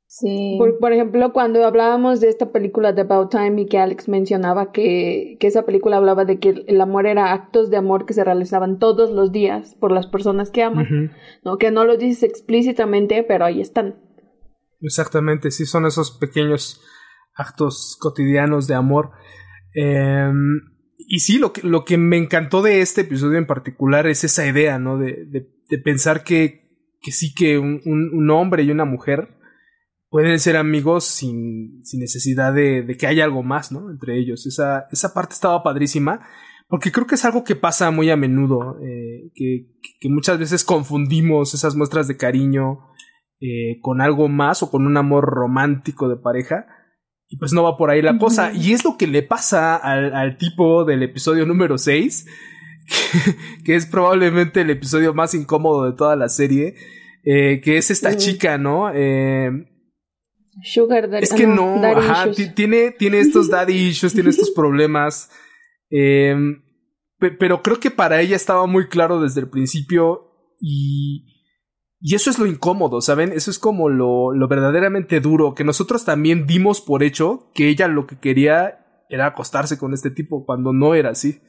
Sí. 0.07 0.59
Por, 0.79 0.91
ejemplo, 0.91 1.31
cuando 1.31 1.65
hablábamos 1.65 2.19
de 2.19 2.27
esta 2.27 2.51
película 2.51 2.91
de 2.91 3.03
About 3.03 3.31
Time 3.31 3.61
y 3.61 3.67
que 3.67 3.77
Alex 3.77 4.09
mencionaba 4.09 4.73
que, 4.73 5.37
que 5.39 5.47
esa 5.47 5.65
película 5.65 5.95
hablaba 5.95 6.25
de 6.25 6.37
que 6.37 6.65
el 6.67 6.81
amor 6.81 7.05
era 7.05 7.31
actos 7.31 7.69
de 7.69 7.77
amor 7.77 8.05
que 8.05 8.13
se 8.13 8.25
realizaban 8.25 8.77
todos 8.77 9.11
los 9.11 9.31
días 9.31 9.75
por 9.79 9.93
las 9.93 10.07
personas 10.07 10.51
que 10.51 10.63
aman, 10.63 11.13
¿no? 11.45 11.57
Que 11.57 11.71
no 11.71 11.85
lo 11.85 11.95
dices 11.95 12.23
explícitamente, 12.23 13.23
pero 13.23 13.45
ahí 13.45 13.61
están. 13.61 14.01
Exactamente, 14.81 15.49
sí, 15.49 15.65
son 15.65 15.85
esos 15.85 16.11
pequeños 16.11 16.81
actos 17.35 17.97
cotidianos 17.99 18.67
de 18.67 18.75
amor. 18.75 19.11
Em, 19.73 20.61
y 20.97 21.19
sí, 21.19 21.39
lo 21.39 21.53
que, 21.53 21.61
lo 21.65 21.83
que 21.85 21.97
me 21.97 22.17
encantó 22.17 22.61
de 22.61 22.81
este 22.81 23.01
episodio 23.01 23.37
en 23.37 23.47
particular 23.47 24.07
es 24.07 24.23
esa 24.23 24.45
idea, 24.47 24.79
¿no? 24.79 24.97
De, 24.97 25.25
de, 25.29 25.77
pensar 25.77 26.23
que, 26.23 26.69
que 27.01 27.11
sí 27.11 27.33
que 27.33 27.57
un, 27.57 27.81
un, 27.85 28.29
hombre 28.29 28.63
y 28.63 28.71
una 28.71 28.83
mujer 28.83 29.29
pueden 30.09 30.37
ser 30.39 30.57
amigos 30.57 31.05
sin, 31.05 31.83
sin 31.85 32.01
necesidad 32.01 32.53
de, 32.53 32.81
de, 32.83 32.97
que 32.97 33.07
haya 33.07 33.23
algo 33.23 33.41
más, 33.41 33.71
¿no? 33.71 33.89
Entre 33.89 34.19
ellos. 34.19 34.45
Esa, 34.45 34.87
esa 34.91 35.13
parte 35.13 35.33
estaba 35.33 35.63
padrísima. 35.63 36.27
Porque 36.67 36.91
creo 36.93 37.05
que 37.05 37.15
es 37.15 37.25
algo 37.25 37.43
que 37.43 37.57
pasa 37.57 37.91
muy 37.91 38.09
a 38.09 38.15
menudo, 38.15 38.77
eh, 38.81 39.29
que, 39.35 39.67
que, 39.99 40.07
muchas 40.07 40.39
veces 40.39 40.63
confundimos 40.63 41.53
esas 41.53 41.75
muestras 41.75 42.07
de 42.07 42.15
cariño 42.15 42.79
eh, 43.41 43.79
con 43.81 43.99
algo 43.99 44.29
más 44.29 44.63
o 44.63 44.71
con 44.71 44.85
un 44.85 44.95
amor 44.95 45.25
romántico 45.25 46.07
de 46.07 46.15
pareja. 46.15 46.67
Y 47.31 47.37
pues 47.37 47.53
no 47.53 47.63
va 47.63 47.77
por 47.77 47.89
ahí 47.89 48.01
la 48.01 48.17
cosa. 48.17 48.51
Y 48.51 48.73
es 48.73 48.83
lo 48.83 48.97
que 48.97 49.07
le 49.07 49.23
pasa 49.23 49.77
al, 49.77 50.13
al 50.13 50.37
tipo 50.37 50.83
del 50.83 51.01
episodio 51.01 51.45
número 51.45 51.77
6, 51.77 52.27
que, 53.65 53.75
es 53.75 53.85
probablemente 53.85 54.59
el 54.59 54.69
episodio 54.69 55.13
más 55.13 55.33
incómodo 55.33 55.89
de 55.89 55.95
toda 55.95 56.17
la 56.17 56.27
serie, 56.27 56.75
eh, 57.23 57.61
que 57.63 57.77
es 57.77 57.89
esta 57.89 58.17
chica, 58.17 58.57
¿no? 58.57 58.91
Eh, 58.93 59.49
Sugar 60.61 61.09
Daddy. 61.09 61.23
Es 61.23 61.33
que 61.33 61.47
no, 61.47 61.81
ajá, 61.81 62.31
tiene, 62.53 62.91
tiene 62.91 63.19
estos 63.19 63.49
daddy 63.49 63.75
issues, 63.75 64.13
tiene 64.13 64.29
estos 64.29 64.51
problemas. 64.51 65.31
pero 65.89 67.61
creo 67.61 67.79
que 67.79 67.91
para 67.91 68.19
ella 68.19 68.35
estaba 68.35 68.67
muy 68.67 68.89
claro 68.89 69.21
desde 69.21 69.39
el 69.39 69.49
principio 69.49 70.31
y, 70.59 71.40
y 72.01 72.15
eso 72.15 72.31
es 72.31 72.39
lo 72.39 72.47
incómodo, 72.47 72.99
¿saben? 72.99 73.31
Eso 73.31 73.51
es 73.51 73.59
como 73.59 73.87
lo, 73.87 74.33
lo 74.33 74.47
verdaderamente 74.47 75.19
duro, 75.19 75.53
que 75.53 75.63
nosotros 75.63 76.03
también 76.03 76.47
dimos 76.47 76.81
por 76.81 77.03
hecho 77.03 77.51
que 77.53 77.69
ella 77.69 77.87
lo 77.87 78.07
que 78.07 78.17
quería 78.17 78.79
era 79.07 79.27
acostarse 79.27 79.77
con 79.77 79.93
este 79.93 80.09
tipo 80.09 80.45
cuando 80.45 80.73
no 80.73 80.95
era 80.95 81.11
así. 81.11 81.41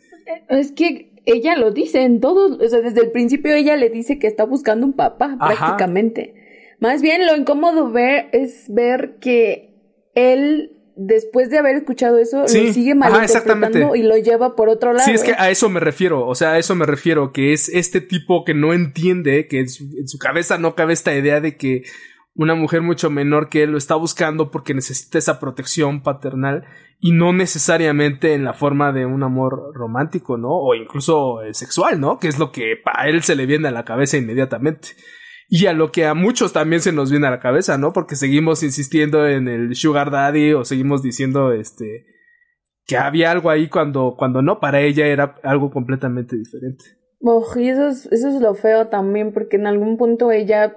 Es 0.49 0.73
que 0.73 1.15
ella 1.25 1.57
lo 1.57 1.71
dice 1.71 2.03
en 2.03 2.21
todos, 2.21 2.61
o 2.61 2.69
sea, 2.69 2.81
desde 2.81 3.01
el 3.01 3.13
principio 3.13 3.55
ella 3.55 3.77
le 3.77 3.89
dice 3.89 4.19
que 4.19 4.27
está 4.27 4.45
buscando 4.45 4.85
un 4.85 4.93
papá, 4.93 5.39
prácticamente. 5.39 6.35
Más 6.81 7.01
bien 7.01 7.27
lo 7.27 7.35
incómodo 7.35 7.91
ver 7.91 8.29
es 8.33 8.67
ver 8.69 9.19
que 9.21 9.73
él 10.15 10.82
después 10.97 11.51
de 11.51 11.59
haber 11.59 11.77
escuchado 11.77 12.19
eso, 12.19 12.43
lo 12.43 12.49
sigue 12.49 12.95
malinterpretando 12.95 13.95
y 13.95 14.03
lo 14.03 14.17
lleva 14.17 14.55
por 14.57 14.69
otro 14.69 14.93
lado. 14.93 15.05
Sí, 15.05 15.13
es 15.13 15.23
que 15.23 15.35
a 15.37 15.51
eso 15.51 15.69
me 15.69 15.81
refiero, 15.81 16.27
o 16.27 16.35
sea, 16.35 16.53
a 16.53 16.59
eso 16.59 16.75
me 16.75 16.87
refiero, 16.87 17.33
que 17.33 17.53
es 17.53 17.69
este 17.69 18.01
tipo 18.01 18.45
que 18.45 18.55
no 18.55 18.73
entiende, 18.73 19.47
que 19.49 19.61
en 19.61 19.69
su, 19.69 20.19
cabeza 20.19 20.59
no 20.59 20.75
cabe 20.75 20.93
esta 20.93 21.15
idea 21.15 21.41
de 21.41 21.57
que 21.57 21.83
una 22.35 22.55
mujer 22.55 22.81
mucho 22.81 23.11
menor 23.11 23.49
que 23.49 23.63
él 23.63 23.73
lo 23.73 23.79
está 23.79 23.95
buscando 23.95 24.51
porque 24.51 24.75
necesita 24.75 25.19
esa 25.19 25.39
protección 25.39 26.03
paternal 26.03 26.65
y 26.99 27.13
no 27.13 27.33
necesariamente 27.33 28.35
en 28.35 28.45
la 28.45 28.55
forma 28.55 28.93
de 28.93 29.05
un 29.05 29.23
amor 29.23 29.73
romántico, 29.75 30.39
¿no? 30.39 30.51
O 30.51 30.75
incluso 30.75 31.43
eh, 31.43 31.53
sexual, 31.53 32.01
¿no? 32.01 32.19
Que 32.19 32.29
es 32.29 32.39
lo 32.39 32.53
que 32.53 32.81
a 32.87 33.09
él 33.09 33.23
se 33.23 33.35
le 33.35 33.45
viene 33.45 33.69
a 33.69 33.73
la 33.73 33.85
cabeza 33.85 34.17
inmediatamente 34.17 34.91
y 35.55 35.67
a 35.67 35.75
lo 35.75 35.93
que 35.93 36.07
a 36.07 36.15
muchos 36.15 36.55
también 36.55 36.81
se 36.81 36.93
nos 36.93 37.11
viene 37.11 37.27
a 37.27 37.31
la 37.31 37.39
cabeza, 37.39 37.77
¿no? 37.77 37.93
Porque 37.93 38.17
seguimos 38.17 38.63
insistiendo 38.63 39.29
en 39.29 39.49
el 39.49 39.75
sugar 39.75 40.11
daddy 40.11 40.55
o 40.55 40.65
seguimos 40.65 41.03
diciendo 41.03 41.53
este 41.53 42.07
que 42.87 42.97
había 42.97 43.31
algo 43.31 43.51
ahí 43.51 43.69
cuando 43.69 44.15
cuando 44.17 44.41
no 44.41 44.61
para 44.61 44.81
ella 44.81 45.07
era 45.07 45.35
algo 45.43 45.71
completamente 45.71 46.37
diferente. 46.37 46.83
Oh, 47.21 47.45
y 47.55 47.69
eso 47.69 47.89
es, 47.89 48.07
eso 48.07 48.29
es 48.29 48.41
lo 48.41 48.55
feo 48.55 48.89
también 48.89 49.35
porque 49.35 49.57
en 49.57 49.67
algún 49.67 49.99
punto 49.99 50.33
ella 50.33 50.75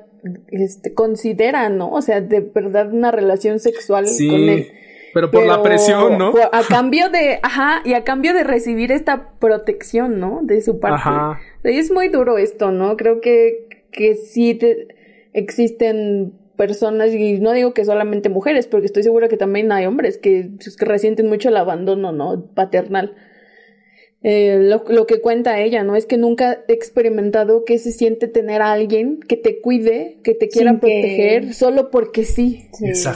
este, 0.49 0.93
considera, 0.93 1.69
¿no? 1.69 1.89
O 1.91 2.01
sea, 2.01 2.19
de 2.19 2.41
verdad 2.41 2.91
una 2.91 3.11
relación 3.11 3.61
sexual 3.61 4.03
con 4.03 4.41
él. 4.49 4.67
Pero 5.15 5.31
por 5.31 5.45
la 5.45 5.63
presión, 5.63 6.17
¿no? 6.17 6.33
A 6.51 6.61
cambio 6.63 7.07
de, 7.07 7.39
ajá, 7.41 7.81
y 7.85 7.93
a 7.93 8.03
cambio 8.03 8.33
de 8.33 8.43
recibir 8.43 8.91
esta 8.91 9.29
protección, 9.39 10.19
¿no? 10.19 10.41
De 10.43 10.61
su 10.61 10.81
parte. 10.81 11.07
Ajá. 11.07 11.39
Es 11.63 11.89
muy 11.89 12.09
duro 12.09 12.37
esto, 12.37 12.71
¿no? 12.71 12.97
Creo 12.97 13.21
que, 13.21 13.64
que 13.95 14.15
sí 14.15 14.55
te, 14.55 14.87
existen 15.33 16.33
personas, 16.55 17.13
y 17.13 17.39
no 17.39 17.51
digo 17.51 17.73
que 17.73 17.83
solamente 17.83 18.29
mujeres, 18.29 18.67
porque 18.67 18.85
estoy 18.85 19.03
segura 19.03 19.27
que 19.27 19.37
también 19.37 19.71
hay 19.71 19.85
hombres 19.85 20.17
que, 20.17 20.51
que 20.77 20.85
resienten 20.85 21.27
mucho 21.27 21.49
el 21.49 21.57
abandono, 21.57 22.11
¿no? 22.11 22.45
Paternal. 22.53 23.15
Eh, 24.23 24.59
lo, 24.61 24.83
lo, 24.87 25.05
que 25.05 25.21
cuenta 25.21 25.59
ella, 25.59 25.83
¿no? 25.83 25.95
Es 25.95 26.07
que 26.07 26.17
nunca 26.17 26.63
he 26.67 26.73
experimentado 26.73 27.63
que 27.63 27.77
se 27.77 27.91
siente 27.91 28.27
tener 28.27 28.61
a 28.63 28.71
alguien 28.71 29.19
que 29.19 29.37
te 29.37 29.61
cuide, 29.61 30.19
que 30.23 30.33
te 30.33 30.47
quiera 30.47 30.79
proteger, 30.79 31.53
solo 31.53 31.91
porque 31.91 32.23
sí. 32.23 32.69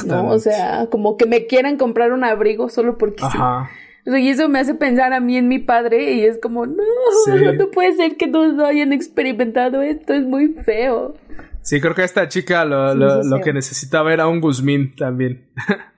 ¿no? 0.05 0.29
O 0.29 0.37
sea, 0.37 0.87
como 0.91 1.17
que 1.17 1.25
me 1.25 1.47
quieran 1.47 1.77
comprar 1.77 2.11
un 2.11 2.23
abrigo 2.23 2.69
solo 2.69 2.99
porque 2.99 3.23
Ajá. 3.23 3.71
sí. 3.71 3.88
Y 4.17 4.29
eso 4.29 4.49
me 4.49 4.59
hace 4.59 4.73
pensar 4.75 5.13
a 5.13 5.19
mí 5.19 5.37
en 5.37 5.47
mi 5.47 5.59
padre 5.59 6.13
y 6.13 6.25
es 6.25 6.39
como, 6.41 6.65
no, 6.65 6.83
no 7.57 7.71
puede 7.71 7.93
ser 7.93 8.17
que 8.17 8.27
no 8.27 8.65
hayan 8.65 8.93
experimentado 8.93 9.81
esto, 9.81 10.13
es 10.13 10.25
muy 10.25 10.49
feo. 10.49 11.15
Sí, 11.61 11.81
creo 11.81 11.93
que 11.93 12.03
esta 12.03 12.27
chica 12.27 12.65
lo, 12.65 12.95
lo, 12.95 13.23
lo 13.23 13.41
que 13.41 13.53
necesitaba 13.53 14.13
era 14.13 14.27
un 14.27 14.41
Guzmín 14.41 14.95
también. 14.95 15.49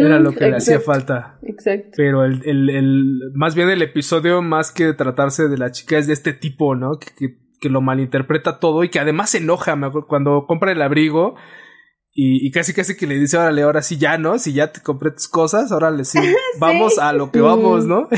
Era 0.00 0.18
lo 0.18 0.32
que 0.32 0.50
le 0.50 0.56
hacía 0.56 0.80
falta. 0.80 1.38
Exacto. 1.42 1.90
Pero 1.96 2.24
el, 2.24 2.42
el, 2.44 2.70
el, 2.70 3.32
más 3.34 3.54
bien 3.54 3.70
el 3.70 3.82
episodio, 3.82 4.42
más 4.42 4.72
que 4.72 4.92
tratarse 4.92 5.48
de 5.48 5.58
la 5.58 5.70
chica, 5.70 5.98
es 5.98 6.06
de 6.06 6.12
este 6.12 6.32
tipo, 6.32 6.74
¿no? 6.74 6.98
Que, 6.98 7.36
que, 7.60 7.68
lo 7.68 7.80
malinterpreta 7.80 8.58
todo 8.58 8.84
y 8.84 8.88
que 8.88 9.00
además 9.00 9.30
se 9.30 9.38
enoja 9.38 9.78
cuando 10.06 10.46
compra 10.46 10.72
el 10.72 10.82
abrigo. 10.82 11.36
Y, 12.12 12.46
y, 12.46 12.50
casi 12.50 12.72
casi 12.74 12.96
que 12.96 13.06
le 13.06 13.18
dice, 13.18 13.36
órale, 13.36 13.62
ahora 13.62 13.82
sí 13.82 13.96
ya, 13.96 14.18
¿no? 14.18 14.38
Si 14.38 14.52
ya 14.52 14.72
te 14.72 14.80
compré 14.80 15.12
tus 15.12 15.28
cosas, 15.28 15.70
órale 15.70 16.04
sí, 16.04 16.18
vamos 16.58 16.98
a 16.98 17.12
lo 17.12 17.30
que 17.30 17.40
vamos, 17.40 17.84
¿no? 17.84 18.08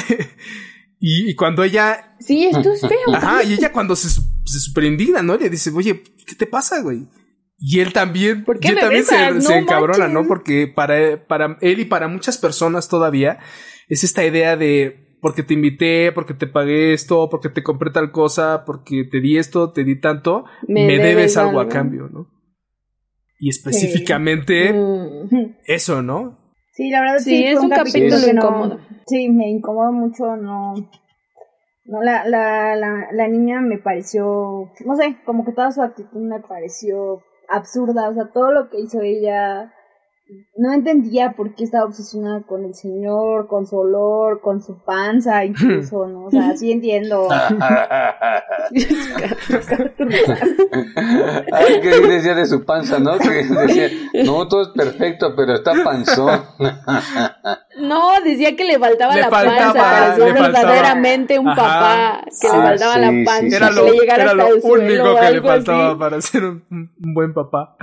y, 1.01 1.31
y, 1.31 1.35
cuando 1.35 1.65
ella... 1.65 2.17
Sí, 2.19 2.47
esto 2.47 2.73
es 2.73 2.81
feo. 2.81 2.91
Ajá, 3.15 3.43
y 3.43 3.53
ella 3.53 3.73
cuando 3.73 3.97
se, 3.97 4.09
se 4.09 4.61
super 4.61 4.85
indigna, 4.85 5.23
¿no? 5.23 5.37
Le 5.37 5.51
dice, 5.51 5.71
oye, 5.75 6.03
¿qué 6.27 6.35
te 6.35 6.47
pasa, 6.47 6.81
güey? 6.81 7.09
Y 7.63 7.81
él 7.81 7.93
también, 7.93 8.45
¿Por 8.45 8.59
qué 8.59 8.73
también 8.73 9.05
se, 9.05 9.59
encabrona, 9.59 10.09
¿no? 10.09 10.27
Porque 10.27 10.67
para, 10.67 11.27
para 11.27 11.59
él 11.61 11.81
y 11.81 11.85
para 11.85 12.09
muchas 12.09 12.39
personas 12.39 12.89
todavía 12.89 13.39
es 13.89 14.03
esta 14.03 14.25
idea 14.25 14.57
de 14.57 15.19
porque 15.21 15.43
te 15.43 15.53
invité, 15.53 16.11
porque 16.13 16.33
te 16.33 16.47
pagué 16.47 16.95
esto, 16.95 17.29
porque 17.29 17.51
te 17.51 17.63
compré 17.63 17.91
tal 17.91 18.11
cosa, 18.13 18.65
porque 18.65 19.05
te 19.05 19.21
di 19.21 19.37
esto, 19.37 19.73
te 19.73 19.85
di 19.85 20.01
tanto, 20.01 20.47
me, 20.67 20.97
debes, 20.97 21.37
algo 21.37 21.61
a 21.61 21.69
cambio, 21.69 22.09
¿no? 22.11 22.27
Y 23.41 23.49
específicamente 23.49 24.73
mm. 24.73 25.57
eso, 25.65 26.03
¿no? 26.03 26.39
Sí, 26.73 26.91
la 26.91 27.01
verdad 27.01 27.19
sí, 27.19 27.45
es 27.45 27.59
un, 27.59 27.71
capítulo, 27.71 28.17
incómodo. 28.31 28.81
sí, 29.07 29.29
me 29.29 29.51
incomodó 29.51 29.93
mucho, 29.93 30.37
no. 30.37 30.75
No, 31.85 32.03
la, 32.03 32.25
la, 32.27 32.77
la, 32.77 33.09
la 33.13 33.29
niña 33.29 33.61
me 33.61 33.79
pareció, 33.79 34.71
no 34.85 34.97
sé, 34.97 35.17
como 35.25 35.45
que 35.45 35.53
toda 35.53 35.73
su 35.73 35.83
actitud 35.83 36.21
me 36.21 36.41
pareció 36.41 37.23
absurda, 37.49 38.11
o 38.11 38.15
sea, 38.15 38.31
todo 38.33 38.53
lo 38.53 38.69
que 38.71 38.81
hizo 38.81 39.01
ella, 39.01 39.73
no 40.57 40.73
entendía 40.73 41.33
por 41.33 41.55
qué 41.55 41.65
estaba 41.65 41.87
obsesionada 41.87 42.43
con 42.43 42.65
el 42.65 42.75
señor, 42.75 43.47
con 43.49 43.67
su 43.67 43.79
olor, 43.79 44.41
con 44.41 44.61
su 44.61 44.77
panza, 44.85 45.45
incluso, 45.45 46.07
¿no? 46.07 46.27
O 46.27 46.31
sea, 46.31 46.57
sí 46.57 46.71
entiendo. 46.71 47.29
Ay, 51.53 51.81
que 51.81 52.01
decía 52.09 52.35
de 52.35 52.47
su 52.47 52.65
panza, 52.65 52.99
¿no? 52.99 53.19
Que 53.19 53.45
decía, 53.45 53.89
no, 54.25 54.47
todo 54.49 54.63
es 54.63 54.69
perfecto, 54.69 55.35
pero 55.35 55.55
está 55.55 55.73
panzón. 55.83 56.43
No, 57.81 58.21
decía 58.23 58.57
que 58.57 58.65
le 58.65 58.79
faltaba 58.79 59.17
la 59.17 59.31
panza 59.31 59.73
para 59.73 60.17
ser 60.17 60.35
verdaderamente 60.35 61.39
un 61.39 61.47
papá, 61.47 62.21
que 62.41 62.49
le 62.49 62.53
faltaba 62.53 62.99
la 62.99 63.25
panza, 63.25 63.57
era 63.57 63.71
lo, 63.71 63.85
que 63.85 63.91
le 63.93 63.99
llegara 63.99 64.23
era 64.25 64.35
lo 64.35 64.49
único 64.57 65.17
que 65.19 65.31
le 65.31 65.41
faltaba 65.41 65.99
para 65.99 66.21
ser 66.21 66.45
un, 66.45 66.65
un, 66.71 67.15
buen 67.15 67.33
papá. 67.33 67.77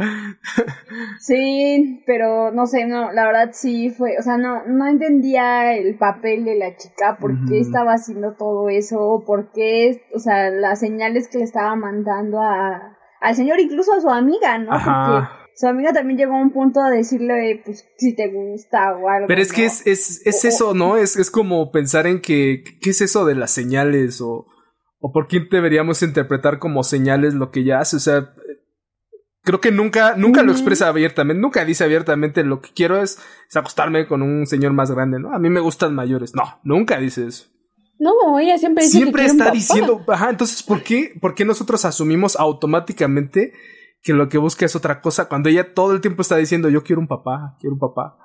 Sí, 1.20 2.04
pero 2.06 2.37
no 2.52 2.66
sé, 2.66 2.86
no, 2.86 3.12
la 3.12 3.26
verdad 3.26 3.50
sí 3.54 3.90
fue, 3.90 4.18
o 4.20 4.22
sea, 4.22 4.38
no, 4.38 4.66
no 4.66 4.88
entendía 4.88 5.76
el 5.76 5.98
papel 5.98 6.46
de 6.46 6.56
la 6.56 6.76
chica, 6.76 7.18
por 7.20 7.34
qué 7.48 7.60
estaba 7.60 7.94
haciendo 7.94 8.36
todo 8.36 8.70
eso, 8.70 9.24
por 9.26 9.52
qué, 9.52 10.04
o 10.14 10.20
sea, 10.20 10.50
las 10.50 10.80
señales 10.80 11.28
que 11.28 11.40
le 11.40 11.44
estaba 11.44 11.76
mandando 11.76 12.40
a, 12.40 12.98
al 13.22 13.36
señor, 13.36 13.60
incluso 13.60 13.94
a 13.94 14.02
su 14.02 14.10
amiga, 14.10 14.58
¿no? 14.58 14.72
Porque 14.72 15.28
su 15.58 15.68
amiga 15.68 15.92
también 15.92 16.20
llegó 16.20 16.36
a 16.36 16.42
un 16.42 16.52
punto 16.52 16.82
a 16.82 16.92
decirle, 16.92 17.62
pues, 17.66 17.84
si 17.98 18.16
te 18.16 18.28
gusta 18.28 18.96
o 18.96 19.10
algo. 19.10 19.28
Pero 19.28 19.42
es 19.42 19.52
que 19.52 19.66
es, 19.66 19.86
es, 19.88 20.22
es 20.26 20.46
eso, 20.46 20.76
¿no? 20.76 20.98
Es, 20.98 21.18
es 21.18 21.32
como 21.32 21.72
pensar 21.72 22.06
en 22.06 22.22
que, 22.22 22.64
¿qué 22.80 22.92
es 22.92 23.02
eso 23.02 23.26
de 23.26 23.34
las 23.34 23.52
señales? 23.52 24.22
O, 24.22 24.46
o 25.00 25.12
por 25.12 25.28
qué 25.28 25.40
deberíamos 25.50 26.04
interpretar 26.04 26.60
como 26.60 26.84
señales 26.84 27.34
lo 27.34 27.50
que 27.50 27.62
ella 27.62 27.80
hace. 27.80 27.96
O 27.96 28.00
sea, 28.00 28.36
creo 29.48 29.62
que 29.62 29.72
nunca, 29.72 30.16
nunca 30.18 30.43
lo 30.43 30.52
expresa 30.52 30.89
abiertamente, 30.89 31.41
nunca 31.41 31.64
dice 31.64 31.86
abiertamente 31.86 32.43
lo 32.43 32.60
que 32.60 32.72
quiero 32.76 33.02
es, 33.02 33.18
es, 33.48 33.56
acostarme 33.56 34.06
con 34.06 34.22
un 34.22 34.45
señor 34.45 34.74
más 34.74 34.91
grande, 34.91 35.20
¿no? 35.20 35.34
A 35.34 35.39
mí 35.39 35.50
me 35.50 35.62
gustan 35.62 35.95
mayores. 35.95 36.36
No, 36.36 36.60
nunca 36.64 36.98
dice 36.98 37.26
eso. 37.26 37.45
No, 37.98 38.38
ella 38.39 38.58
siempre 38.58 38.84
dice 38.84 38.98
Siempre 38.98 39.26
está 39.26 39.50
diciendo, 39.50 40.04
ajá, 40.06 40.30
entonces, 40.30 40.62
¿por 40.62 40.84
qué, 40.84 41.18
¿por 41.22 41.34
qué 41.34 41.45
nosotros 41.45 41.86
asumimos 41.86 42.36
automáticamente 42.36 43.54
que 44.04 44.12
lo 44.12 44.28
que 44.28 44.38
busca 44.38 44.66
es 44.66 44.76
otra 44.76 45.00
cosa 45.00 45.30
cuando 45.30 45.48
ella 45.48 45.74
todo 45.74 45.93
el 45.93 46.02
tiempo 46.02 46.22
está 46.22 46.36
diciendo 46.36 46.68
yo 46.68 46.84
quiero 46.84 47.02
un 47.02 47.08
papá, 47.08 47.56
quiero 47.62 47.76
un 47.76 47.80
papá. 47.80 48.18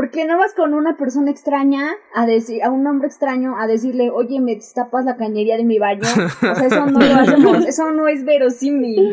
¿Por 0.00 0.10
qué 0.10 0.24
no 0.24 0.38
vas 0.38 0.54
con 0.54 0.72
una 0.72 0.96
persona 0.96 1.30
extraña 1.30 1.90
a 2.14 2.24
decir, 2.24 2.62
a 2.62 2.70
un 2.70 2.86
hombre 2.86 3.06
extraño 3.06 3.58
a 3.60 3.66
decirle, 3.66 4.08
oye, 4.08 4.40
me 4.40 4.58
tapas 4.74 5.04
la 5.04 5.18
cañería 5.18 5.58
de 5.58 5.64
mi 5.64 5.78
baño? 5.78 6.00
O 6.00 6.54
sea, 6.54 6.64
eso 6.64 6.86
no 6.86 7.00
lo 7.00 7.14
hacemos, 7.20 7.66
eso 7.66 7.90
no 7.90 8.08
es 8.08 8.24
verosímil. 8.24 9.12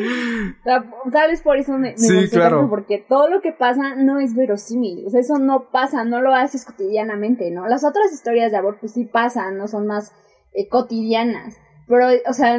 tal 0.64 1.30
vez 1.30 1.42
por 1.42 1.58
eso 1.58 1.74
me, 1.74 1.92
me 1.92 1.98
sí, 1.98 2.30
claro. 2.30 2.70
porque 2.70 3.00
todo 3.00 3.30
lo 3.30 3.42
que 3.42 3.52
pasa 3.52 3.96
no 3.96 4.22
es 4.22 4.34
verosímil. 4.34 5.06
O 5.06 5.10
sea, 5.10 5.20
eso 5.20 5.40
no 5.40 5.72
pasa, 5.72 6.06
no 6.06 6.22
lo 6.22 6.34
haces 6.34 6.64
cotidianamente, 6.64 7.52
¿no? 7.52 7.68
Las 7.68 7.84
otras 7.84 8.14
historias 8.14 8.54
de 8.54 8.60
amor, 8.60 8.78
pues 8.80 8.94
sí 8.94 9.04
pasan, 9.04 9.58
no 9.58 9.68
son 9.68 9.88
más 9.88 10.14
eh, 10.54 10.70
cotidianas. 10.70 11.58
Pero, 11.90 12.08
o 12.30 12.34
sea, 12.34 12.58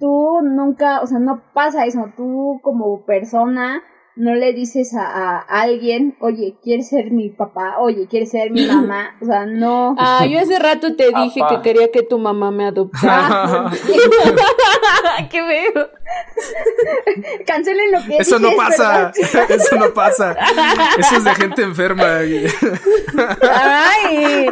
tú 0.00 0.40
nunca, 0.42 1.02
o 1.02 1.06
sea, 1.06 1.20
no 1.20 1.44
pasa 1.54 1.86
eso, 1.86 2.10
tú 2.16 2.58
como 2.64 3.04
persona 3.04 3.80
no 4.16 4.34
le 4.34 4.52
dices 4.52 4.92
a, 4.94 5.38
alguien, 5.40 6.16
oye, 6.20 6.54
¿quieres 6.62 6.88
ser 6.88 7.10
mi 7.10 7.30
papá? 7.30 7.78
Oye, 7.78 8.06
¿quieres 8.08 8.30
ser 8.30 8.50
mi 8.50 8.66
mamá? 8.66 9.16
O 9.20 9.26
sea, 9.26 9.46
no. 9.46 9.94
Ah, 9.98 10.26
yo 10.26 10.38
hace 10.38 10.58
rato 10.58 10.94
te 10.96 11.10
dije 11.10 11.40
que 11.48 11.62
quería 11.62 11.90
que 11.90 12.02
tu 12.02 12.18
mamá 12.18 12.50
me 12.50 12.66
adoptara. 12.66 13.70
¡Qué 15.30 15.42
veo! 15.42 15.88
Cancelen 17.46 17.92
lo 17.92 18.04
que 18.04 18.18
Eso 18.18 18.38
no 18.38 18.50
pasa. 18.56 19.12
Eso 19.48 19.76
no 19.76 19.94
pasa. 19.94 20.36
Eso 20.98 21.16
es 21.16 21.24
de 21.24 21.34
gente 21.34 21.62
enferma. 21.62 22.04
Ay. 23.40 24.50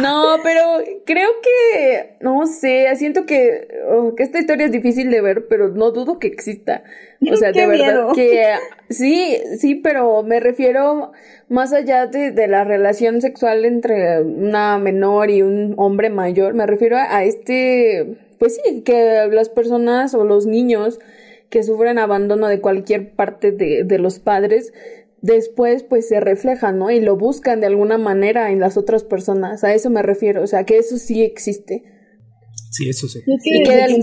No, 0.00 0.36
pero 0.42 0.62
creo 1.04 1.28
que, 1.42 2.16
no 2.20 2.46
sé, 2.46 2.88
siento 2.96 3.26
que, 3.26 3.68
oh, 3.90 4.14
que 4.14 4.22
esta 4.22 4.38
historia 4.38 4.66
es 4.66 4.72
difícil 4.72 5.10
de 5.10 5.20
ver, 5.20 5.46
pero 5.48 5.68
no 5.68 5.90
dudo 5.90 6.18
que 6.18 6.26
exista. 6.26 6.82
O 7.30 7.36
sea, 7.36 7.52
de 7.52 7.66
verdad 7.66 8.08
que 8.14 8.54
sí, 8.90 9.36
sí, 9.58 9.74
pero 9.76 10.22
me 10.22 10.40
refiero 10.40 11.12
más 11.48 11.72
allá 11.72 12.06
de, 12.06 12.30
de, 12.30 12.48
la 12.48 12.64
relación 12.64 13.20
sexual 13.20 13.64
entre 13.64 14.22
una 14.22 14.78
menor 14.78 15.30
y 15.30 15.42
un 15.42 15.74
hombre 15.76 16.10
mayor, 16.10 16.54
me 16.54 16.66
refiero 16.66 16.96
a, 16.96 17.16
a 17.16 17.24
este, 17.24 18.18
pues 18.38 18.60
sí, 18.64 18.82
que 18.82 19.28
las 19.30 19.48
personas 19.48 20.14
o 20.14 20.24
los 20.24 20.46
niños 20.46 20.98
que 21.50 21.62
sufren 21.62 21.98
abandono 21.98 22.48
de 22.48 22.60
cualquier 22.60 23.10
parte 23.10 23.52
de, 23.52 23.84
de 23.84 23.98
los 23.98 24.18
padres 24.18 24.72
después 25.22 25.82
pues 25.82 26.08
se 26.08 26.20
refleja, 26.20 26.72
¿no? 26.72 26.90
Y 26.90 27.00
lo 27.00 27.16
buscan 27.16 27.60
de 27.60 27.66
alguna 27.66 27.98
manera 27.98 28.50
en 28.52 28.60
las 28.60 28.76
otras 28.76 29.04
personas. 29.04 29.64
A 29.64 29.74
eso 29.74 29.90
me 29.90 30.02
refiero, 30.02 30.42
o 30.42 30.46
sea, 30.46 30.64
que 30.64 30.78
eso 30.78 30.96
sí 30.96 31.22
existe. 31.22 31.84
Sí, 32.70 32.88
eso 32.88 33.08
sí. 33.08 33.20
y 33.26 33.62
que 33.62 33.84
el, 33.84 33.94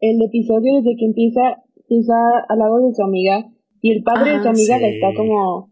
el, 0.00 0.22
episodio 0.22 0.80
desde 0.80 0.96
que 0.98 1.04
empieza, 1.06 1.40
empieza 1.76 2.14
al 2.48 2.58
lado 2.58 2.86
de 2.86 2.94
su 2.94 3.02
amiga 3.02 3.46
y 3.80 3.92
el 3.92 4.02
padre 4.02 4.32
de 4.32 4.42
su 4.42 4.48
ah, 4.48 4.50
amiga 4.50 4.78
le 4.78 4.94
está 4.94 5.08
como 5.14 5.70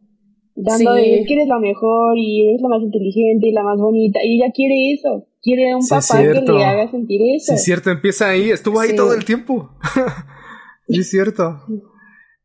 dando 0.54 0.92
de 0.94 1.24
que 1.26 1.34
eres 1.34 1.48
la 1.48 1.58
mejor 1.58 2.18
y 2.18 2.48
eres 2.48 2.60
la 2.60 2.68
más 2.68 2.82
inteligente 2.82 3.48
y 3.48 3.52
la 3.52 3.62
más 3.62 3.78
bonita 3.78 4.18
y 4.22 4.36
ella 4.36 4.52
quiere 4.54 4.92
eso. 4.92 5.26
Quiere 5.42 5.74
un 5.74 5.86
papá 5.88 6.18
que 6.18 6.52
le 6.52 6.64
haga 6.64 6.90
sentir 6.90 7.20
eso. 7.34 7.46
Sí, 7.46 7.54
es 7.54 7.64
cierto, 7.64 7.90
empieza 7.90 8.28
ahí, 8.28 8.50
estuvo 8.50 8.78
ahí 8.78 8.94
todo 8.94 9.14
el 9.14 9.24
tiempo. 9.24 9.70
sí, 10.86 11.00
es 11.00 11.08
cierto. 11.08 11.56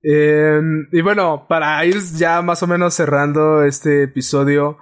Eh, 0.08 0.62
y 0.91 1.01
bueno, 1.01 1.47
para 1.49 1.84
ir 1.84 1.95
ya 2.16 2.41
más 2.43 2.62
o 2.62 2.68
menos 2.68 2.93
cerrando 2.93 3.64
este 3.64 4.03
episodio, 4.03 4.78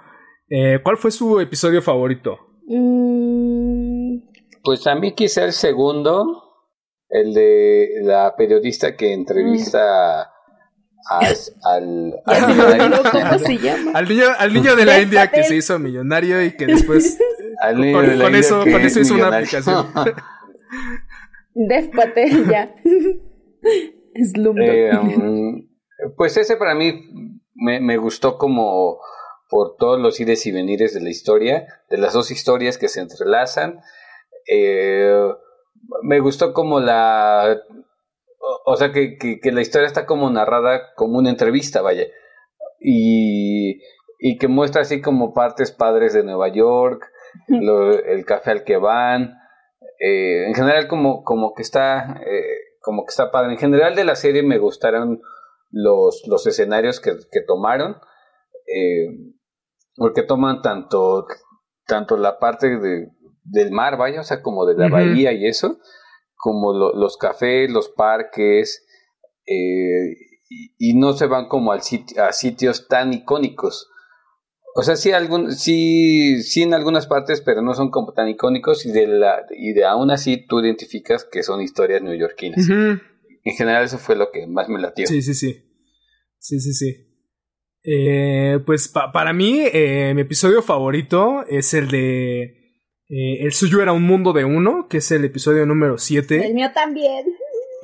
eh, 0.50 0.80
¿cuál 0.82 0.98
fue 0.98 1.10
su 1.10 1.40
episodio 1.40 1.80
favorito? 1.80 2.38
Mm. 2.66 4.18
Pues 4.62 4.86
a 4.86 4.94
mí 4.94 5.14
quizá 5.14 5.44
el 5.44 5.52
segundo, 5.52 6.42
el 7.08 7.32
de 7.32 7.88
la 8.02 8.34
periodista 8.36 8.96
que 8.96 9.14
entrevista 9.14 10.22
a, 10.22 11.20
al, 11.62 12.14
¿Cómo 13.12 13.38
se 13.38 13.58
llama? 13.58 13.92
Al 13.94 14.08
niño, 14.08 14.24
al 14.38 14.52
niño 14.52 14.76
de 14.76 14.84
la 14.84 15.00
India 15.00 15.30
que 15.30 15.44
se 15.44 15.56
hizo 15.56 15.78
millonario 15.78 16.42
y 16.42 16.52
que 16.56 16.66
después 16.66 17.18
con, 17.62 18.34
eso, 18.34 18.60
con 18.60 18.80
eso 18.82 19.00
hizo 19.00 19.14
una 19.14 19.28
aplicación. 19.28 19.86
Dev 21.54 21.90
Patel, 21.92 22.50
ya. 22.50 22.74
Eh, 24.14 24.90
um, 24.96 25.68
pues 26.16 26.36
ese 26.36 26.56
para 26.56 26.74
mí 26.74 27.40
me, 27.54 27.80
me 27.80 27.96
gustó 27.96 28.38
como 28.38 28.98
por 29.48 29.76
todos 29.76 30.00
los 30.00 30.18
ires 30.20 30.46
y 30.46 30.52
venires 30.52 30.94
de 30.94 31.00
la 31.00 31.10
historia, 31.10 31.66
de 31.88 31.98
las 31.98 32.12
dos 32.12 32.30
historias 32.30 32.78
que 32.78 32.88
se 32.88 33.00
entrelazan. 33.00 33.80
Eh, 34.48 35.28
me 36.02 36.20
gustó 36.20 36.52
como 36.52 36.80
la... 36.80 37.60
O, 38.66 38.76
sea, 38.76 38.92
que, 38.92 39.16
que, 39.16 39.52
la 39.52 39.60
historia 39.60 39.86
está 39.86 40.06
como 40.06 40.28
narrada 40.30 40.92
como 40.96 41.18
una 41.18 41.30
entrevista, 41.30 41.82
vaya. 41.82 42.06
Y, 42.80 43.80
y 44.18 44.38
que 44.38 44.48
muestra 44.48 44.82
así 44.82 45.00
como 45.00 45.32
partes 45.32 45.72
padres 45.72 46.12
de 46.12 46.24
Nueva 46.24 46.48
York, 46.48 47.10
el 47.48 48.24
café 48.26 48.50
al 48.50 48.64
que 48.64 48.76
van. 48.76 49.38
Eh, 49.98 50.46
en 50.46 50.54
general 50.54 50.88
como, 50.88 51.22
como 51.22 51.54
que 51.54 51.62
está... 51.62 52.20
Eh, 52.26 52.63
como 52.84 53.04
que 53.04 53.10
está 53.10 53.30
padre. 53.30 53.52
En 53.52 53.58
general 53.58 53.94
de 53.94 54.04
la 54.04 54.14
serie 54.14 54.42
me 54.42 54.58
gustaron 54.58 55.20
los, 55.70 56.22
los 56.26 56.46
escenarios 56.46 57.00
que, 57.00 57.16
que 57.30 57.40
tomaron. 57.46 57.96
Eh, 58.66 59.34
porque 59.96 60.22
toman 60.22 60.62
tanto, 60.62 61.26
tanto 61.86 62.16
la 62.16 62.38
parte 62.38 62.78
de, 62.78 63.08
del 63.44 63.70
mar, 63.70 63.96
vaya, 63.96 64.20
o 64.20 64.24
sea, 64.24 64.42
como 64.42 64.66
de 64.66 64.74
la 64.74 64.88
bahía 64.88 65.32
y 65.32 65.46
eso, 65.46 65.78
como 66.36 66.72
los 66.72 67.16
cafés, 67.16 67.70
los 67.70 67.88
parques, 67.88 68.86
eh, 69.46 70.16
y, 70.78 70.94
no 70.98 71.12
se 71.12 71.26
van 71.26 71.48
como 71.48 71.72
al 71.72 71.80
a 71.80 72.32
sitios 72.32 72.88
tan 72.88 73.12
icónicos. 73.12 73.90
O 74.76 74.82
sea, 74.82 74.96
sí, 74.96 75.12
algún, 75.12 75.52
sí, 75.52 76.42
sí 76.42 76.62
en 76.62 76.74
algunas 76.74 77.06
partes, 77.06 77.40
pero 77.40 77.62
no 77.62 77.74
son 77.74 77.90
como 77.90 78.12
tan 78.12 78.28
icónicos 78.28 78.84
y 78.86 78.90
de, 78.90 79.06
la, 79.06 79.46
y 79.56 79.72
de 79.72 79.84
aún 79.84 80.10
así 80.10 80.46
tú 80.48 80.58
identificas 80.60 81.24
que 81.24 81.44
son 81.44 81.62
historias 81.62 82.02
neoyorquinas. 82.02 82.68
En 82.68 83.56
general 83.56 83.84
eso 83.84 83.98
fue 83.98 84.16
lo 84.16 84.32
que 84.32 84.48
más 84.48 84.68
me 84.68 84.80
latió. 84.80 85.06
Sí, 85.06 85.22
sí, 85.22 85.34
sí. 85.34 85.62
Sí, 86.38 86.58
sí, 86.58 86.72
sí. 86.72 87.06
Eh, 87.84 88.58
pues 88.66 88.88
para 88.88 89.32
mí, 89.32 89.60
eh, 89.60 90.12
mi 90.14 90.22
episodio 90.22 90.60
favorito 90.60 91.44
es 91.46 91.72
el 91.74 91.88
de 91.90 92.42
eh, 93.08 93.44
El 93.44 93.52
suyo 93.52 93.82
era 93.82 93.92
un 93.92 94.02
mundo 94.02 94.32
de 94.32 94.44
uno, 94.44 94.88
que 94.88 94.96
es 94.96 95.10
el 95.12 95.24
episodio 95.24 95.66
número 95.66 95.98
7. 95.98 96.46
El 96.46 96.54
mío 96.54 96.70
también. 96.74 97.26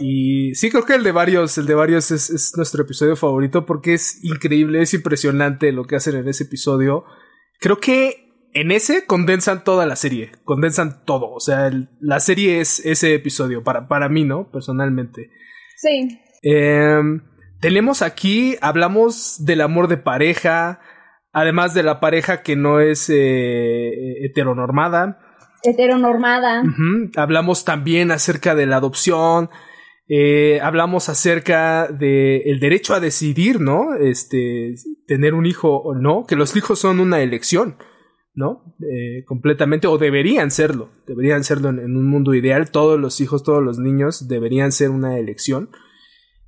Y 0.01 0.55
sí, 0.55 0.70
creo 0.70 0.84
que 0.84 0.94
el 0.94 1.05
de 1.05 1.12
varios, 1.12 1.59
el 1.59 1.66
de 1.66 1.74
varios 1.74 2.11
es, 2.11 2.30
es, 2.30 2.57
nuestro 2.57 2.82
episodio 2.82 3.16
favorito 3.16 3.66
porque 3.66 3.94
es 3.94 4.24
increíble, 4.24 4.82
es 4.82 4.94
impresionante 4.94 5.72
lo 5.72 5.84
que 5.84 5.96
hacen 5.96 6.16
en 6.16 6.28
ese 6.28 6.44
episodio. 6.44 7.05
Creo 7.61 7.78
que 7.78 8.30
en 8.53 8.72
ese 8.72 9.07
condensan 9.07 9.62
toda 9.62 9.86
la 9.86 9.96
serie, 9.96 10.32
condensan 10.44 11.05
todo. 11.05 11.30
O 11.30 11.40
sea, 11.40 11.70
la 12.01 12.20
serie 12.20 12.61
es 12.61 12.84
ese 12.84 13.14
episodio, 13.14 13.62
para, 13.62 13.86
para 13.86 14.09
mí, 14.09 14.24
¿no? 14.24 14.51
Personalmente. 14.51 15.30
Sí. 15.76 16.20
Eh, 16.42 17.01
tenemos 17.61 18.03
aquí, 18.03 18.57
hablamos 18.61 19.44
del 19.44 19.61
amor 19.61 19.88
de 19.88 19.98
pareja, 19.98 20.80
además 21.32 21.74
de 21.74 21.82
la 21.82 22.01
pareja 22.01 22.42
que 22.42 22.57
no 22.57 22.80
es 22.80 23.11
eh, 23.11 24.24
heteronormada. 24.24 25.20
Heteronormada. 25.62 26.62
Hablamos 27.16 27.66
también 27.66 28.11
acerca 28.11 28.55
de 28.55 28.64
la 28.64 28.76
adopción, 28.76 29.51
eh, 30.12 30.58
hablamos 30.61 31.08
acerca 31.08 31.86
del 31.86 32.58
derecho 32.58 32.94
a 32.94 33.00
decidir, 33.00 33.61
¿no? 33.61 33.94
Este, 33.94 34.74
tener 35.06 35.34
un 35.34 35.46
hijo 35.46 35.76
o 35.76 35.94
no, 35.94 36.26
que 36.26 36.34
los 36.34 36.56
hijos 36.56 36.80
son 36.80 36.98
una 36.98 37.20
elección, 37.20 37.76
¿no? 38.34 38.74
Eh, 38.80 39.24
completamente, 39.24 39.86
o 39.86 39.98
deberían 39.98 40.50
serlo, 40.50 40.90
deberían 41.06 41.44
serlo 41.44 41.68
en, 41.68 41.96
un 41.96 42.11
mundo 42.11 42.34
ideal, 42.34 42.72
todos 42.72 42.98
los 42.98 43.20
hijos, 43.20 43.44
todos 43.44 43.62
los 43.62 43.78
niños 43.78 44.26
deberían 44.26 44.72
ser 44.72 44.90
una 44.90 45.16
elección. 45.16 45.70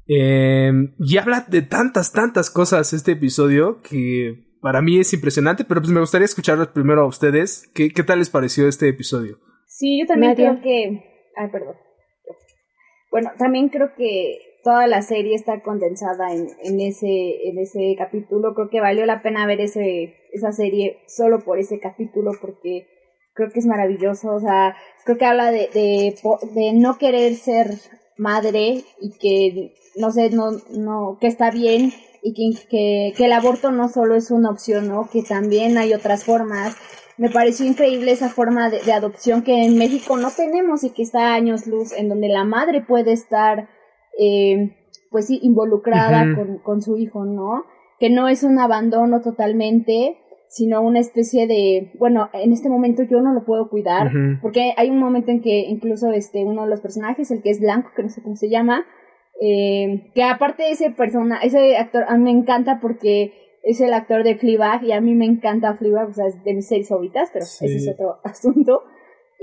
Em, 0.08 0.96
y 0.98 1.18
habla 1.18 1.46
de 1.48 1.62
tantas, 1.62 2.10
tantas 2.10 2.50
cosas 2.50 2.92
este 2.92 3.12
episodio 3.12 3.80
que 3.80 4.56
para 4.60 4.82
mí 4.82 4.98
es 4.98 5.12
impresionante, 5.12 5.64
pero 5.64 5.80
pues 5.80 5.92
me 5.92 6.00
gustaría 6.00 6.24
escucharlos 6.24 6.66
primero 6.68 7.02
a 7.02 7.06
ustedes. 7.06 7.70
¿Qué, 7.76 7.90
qué 7.90 8.02
tal 8.02 8.18
les 8.18 8.28
pareció 8.28 8.66
este 8.66 8.88
episodio? 8.88 9.38
Sí, 9.68 10.00
yo 10.00 10.06
también 10.08 10.34
creo 10.34 10.60
que... 10.60 11.30
Ay, 11.36 11.48
perdón. 11.52 11.76
Bueno, 13.12 13.30
también 13.38 13.68
creo 13.68 13.94
que 13.94 14.38
toda 14.64 14.86
la 14.86 15.02
serie 15.02 15.34
está 15.34 15.60
condensada 15.60 16.32
en, 16.32 16.48
en, 16.64 16.80
ese, 16.80 17.48
en 17.48 17.58
ese 17.58 17.94
capítulo. 17.96 18.54
Creo 18.54 18.70
que 18.70 18.80
valió 18.80 19.04
la 19.06 19.22
pena 19.22 19.46
ver 19.46 19.60
ese, 19.60 20.16
esa 20.32 20.50
serie 20.50 20.98
solo 21.06 21.44
por 21.44 21.58
ese 21.58 21.78
capítulo 21.78 22.32
porque 22.40 22.88
creo 23.34 23.50
que 23.50 23.60
es 23.60 23.66
maravilloso. 23.66 24.34
O 24.34 24.40
sea, 24.40 24.74
creo 25.04 25.18
que 25.18 25.26
habla 25.26 25.50
de, 25.50 25.68
de, 25.74 26.14
de 26.54 26.72
no 26.72 26.96
querer 26.98 27.34
ser 27.34 27.66
madre 28.16 28.82
y 29.00 29.12
que 29.18 29.74
no 29.96 30.10
sé, 30.10 30.30
no, 30.30 30.52
no, 30.70 31.18
que 31.20 31.26
está 31.26 31.50
bien 31.50 31.92
y 32.22 32.56
que, 32.70 33.12
que, 33.14 33.24
el 33.24 33.32
aborto 33.32 33.72
no 33.72 33.88
solo 33.88 34.14
es 34.14 34.30
una 34.30 34.50
opción, 34.50 34.88
¿no? 34.88 35.10
Que 35.10 35.22
también 35.22 35.76
hay 35.76 35.92
otras 35.92 36.24
formas. 36.24 36.76
Me 37.18 37.30
pareció 37.30 37.66
increíble 37.66 38.12
esa 38.12 38.28
forma 38.28 38.70
de, 38.70 38.92
adopción 38.92 39.42
que 39.42 39.64
en 39.64 39.76
México 39.76 40.16
no 40.16 40.30
tenemos 40.30 40.84
y 40.84 40.90
que 40.90 41.02
está 41.02 41.28
a 41.28 41.34
años 41.34 41.66
luz, 41.66 41.92
en 41.92 42.08
donde 42.08 42.28
la 42.28 42.44
madre 42.44 42.80
puede 42.80 43.12
estar, 43.12 43.68
eh, 44.18 44.76
pues 45.10 45.26
sí, 45.26 45.38
involucrada 45.42 46.34
con, 46.34 46.58
con 46.58 46.82
su 46.82 46.96
hijo, 46.96 47.24
¿no? 47.24 47.64
Que 48.00 48.10
no 48.10 48.28
es 48.28 48.42
un 48.42 48.58
abandono 48.58 49.20
totalmente, 49.20 50.18
sino 50.52 50.82
una 50.82 51.00
especie 51.00 51.46
de, 51.46 51.92
bueno, 51.98 52.28
en 52.34 52.52
este 52.52 52.68
momento 52.68 53.02
yo 53.04 53.22
no 53.22 53.32
lo 53.32 53.44
puedo 53.44 53.70
cuidar, 53.70 54.10
porque 54.42 54.74
hay 54.76 54.90
un 54.90 54.98
momento 54.98 55.30
en 55.30 55.40
que 55.40 55.60
incluso 55.60 56.12
este, 56.12 56.44
uno 56.44 56.64
de 56.64 56.68
los 56.68 56.82
personajes, 56.82 57.30
el 57.30 57.40
que 57.42 57.48
es 57.48 57.58
blanco, 57.58 57.90
que 57.96 58.02
no 58.02 58.10
sé 58.10 58.22
cómo 58.22 58.36
se 58.36 58.50
llama, 58.50 58.84
eh, 59.40 60.10
que 60.14 60.22
aparte 60.22 60.64
de 60.64 60.72
ese 60.72 60.90
persona, 60.90 61.38
ese 61.38 61.78
actor, 61.78 62.04
a 62.06 62.18
mí 62.18 62.24
me 62.24 62.38
encanta 62.38 62.80
porque 62.82 63.32
es 63.62 63.80
el 63.80 63.94
actor 63.94 64.24
de 64.24 64.36
Fleabag 64.36 64.84
y 64.84 64.92
a 64.92 65.00
mí 65.00 65.14
me 65.14 65.24
encanta 65.24 65.74
Fleabag, 65.74 66.08
o 66.08 66.12
sea, 66.12 66.26
es 66.26 66.42
de 66.42 66.54
mis 66.54 66.66
series 66.66 66.88
favoritas, 66.88 67.30
pero 67.32 67.44
ese 67.44 67.66
es 67.66 67.88
otro 67.88 68.18
asunto. 68.24 68.82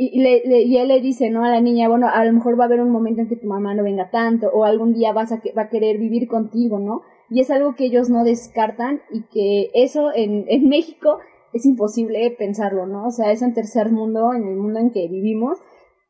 Y, 0.02 0.22
le, 0.22 0.64
y 0.64 0.78
él 0.78 0.88
le 0.88 1.02
dice, 1.02 1.30
¿no? 1.30 1.44
A 1.44 1.50
la 1.50 1.60
niña, 1.60 1.90
bueno, 1.90 2.08
a 2.08 2.24
lo 2.24 2.32
mejor 2.32 2.58
va 2.58 2.64
a 2.64 2.68
haber 2.68 2.80
un 2.80 2.90
momento 2.90 3.22
en 3.22 3.28
que 3.28 3.36
tu 3.36 3.48
mamá 3.48 3.76
no 3.76 3.84
venga 3.84 4.10
tanto, 4.10 4.48
o 4.48 4.64
algún 4.64 4.94
día 4.94 5.12
vas 5.12 5.34
a, 5.34 5.42
va 5.58 5.64
a 5.64 5.70
querer 5.70 5.98
vivir 5.98 6.30
contigo, 6.30 6.80
¿no? 6.80 7.02
Y 7.30 7.42
es 7.42 7.52
algo 7.52 7.76
que 7.76 7.86
ellos 7.86 8.10
no 8.10 8.24
descartan 8.24 9.02
y 9.12 9.24
que 9.24 9.72
eso 9.74 10.14
en, 10.16 10.46
en 10.48 10.70
México 10.70 11.20
es 11.52 11.66
imposible 11.66 12.34
pensarlo, 12.38 12.86
¿no? 12.86 13.08
O 13.08 13.12
sea, 13.12 13.32
es 13.32 13.42
un 13.42 13.54
tercer 13.54 13.92
mundo, 13.92 14.34
en 14.34 14.48
el 14.48 14.56
mundo 14.56 14.80
en 14.80 14.92
que 14.92 15.10
vivimos, 15.10 15.60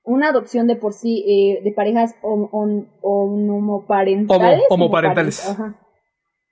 una 0.03 0.29
adopción 0.29 0.67
de 0.67 0.75
por 0.75 0.93
sí 0.93 1.25
eh, 1.27 1.63
de 1.63 1.71
parejas 1.71 2.13
homoparentales. 2.21 4.67
homoparentales. 4.69 5.57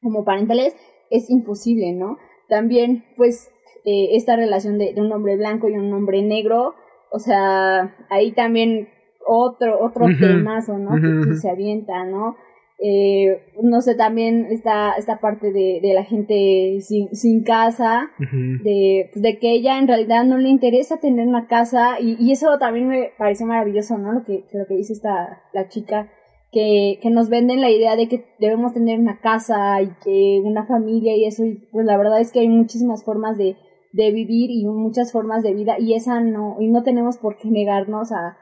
homoparentales 0.01 0.75
es 1.09 1.29
imposible, 1.29 1.93
¿no? 1.93 2.17
También, 2.47 3.03
pues, 3.15 3.51
eh, 3.85 4.15
esta 4.15 4.35
relación 4.35 4.77
de, 4.77 4.93
un 4.97 5.11
hombre 5.11 5.37
blanco 5.37 5.69
y 5.69 5.73
un 5.73 5.93
hombre 5.93 6.21
negro, 6.21 6.75
o 7.11 7.19
sea, 7.19 7.95
ahí 8.09 8.31
también 8.33 8.89
otro, 9.25 9.83
otro 9.83 10.07
temazo, 10.19 10.77
¿no? 10.77 10.91
que, 11.25 11.35
se 11.35 11.49
avienta, 11.49 12.05
¿no? 12.05 12.35
Eh, 12.79 13.41
no 13.63 13.81
sé, 13.81 13.95
también 13.95 14.47
esta, 14.51 14.93
esta 14.97 15.19
parte 15.19 15.51
de, 15.51 15.79
de 15.81 15.93
la 15.93 16.03
gente 16.03 16.77
sin, 16.81 17.13
sin 17.15 17.43
casa, 17.43 18.11
de, 18.19 19.09
de 19.15 19.39
que 19.39 19.51
ella 19.53 19.79
en 19.79 19.87
realidad 19.87 20.25
no 20.25 20.37
le 20.37 20.49
interesa 20.49 20.99
tener 20.99 21.27
una 21.27 21.47
casa, 21.47 21.99
y, 21.99 22.17
y 22.19 22.31
eso 22.31 22.57
también 22.59 22.87
me 22.87 23.11
parece 23.17 23.45
maravilloso, 23.45 23.97
¿no? 23.97 24.13
Lo 24.13 24.23
que, 24.23 24.43
lo 24.53 24.65
que 24.67 24.75
dice 24.75 24.93
esta, 24.93 25.41
la 25.53 25.69
chica, 25.69 26.11
que, 26.57 26.97
que 27.03 27.11
nos 27.11 27.29
venden 27.29 27.61
la 27.61 27.69
idea 27.69 27.95
de 27.95 28.07
que 28.07 28.25
debemos 28.39 28.73
tener 28.73 28.99
una 28.99 29.19
casa 29.19 29.79
y 29.79 29.91
que 30.03 30.41
una 30.43 30.65
familia 30.65 31.15
y 31.15 31.25
eso, 31.25 31.45
y 31.45 31.53
pues 31.71 31.85
la 31.85 31.97
verdad 31.97 32.19
es 32.19 32.31
que 32.31 32.39
hay 32.39 32.49
muchísimas 32.49 33.03
formas 33.03 33.37
de, 33.37 33.57
de 33.93 34.11
vivir 34.11 34.49
y 34.49 34.65
muchas 34.65 35.11
formas 35.11 35.43
de 35.43 35.53
vida, 35.53 35.75
y 35.77 35.93
esa 35.93 36.19
no, 36.19 36.57
y 36.59 36.67
no 36.67 36.81
tenemos 36.81 37.19
por 37.19 37.37
qué 37.37 37.47
negarnos 37.49 38.11
a 38.11 38.37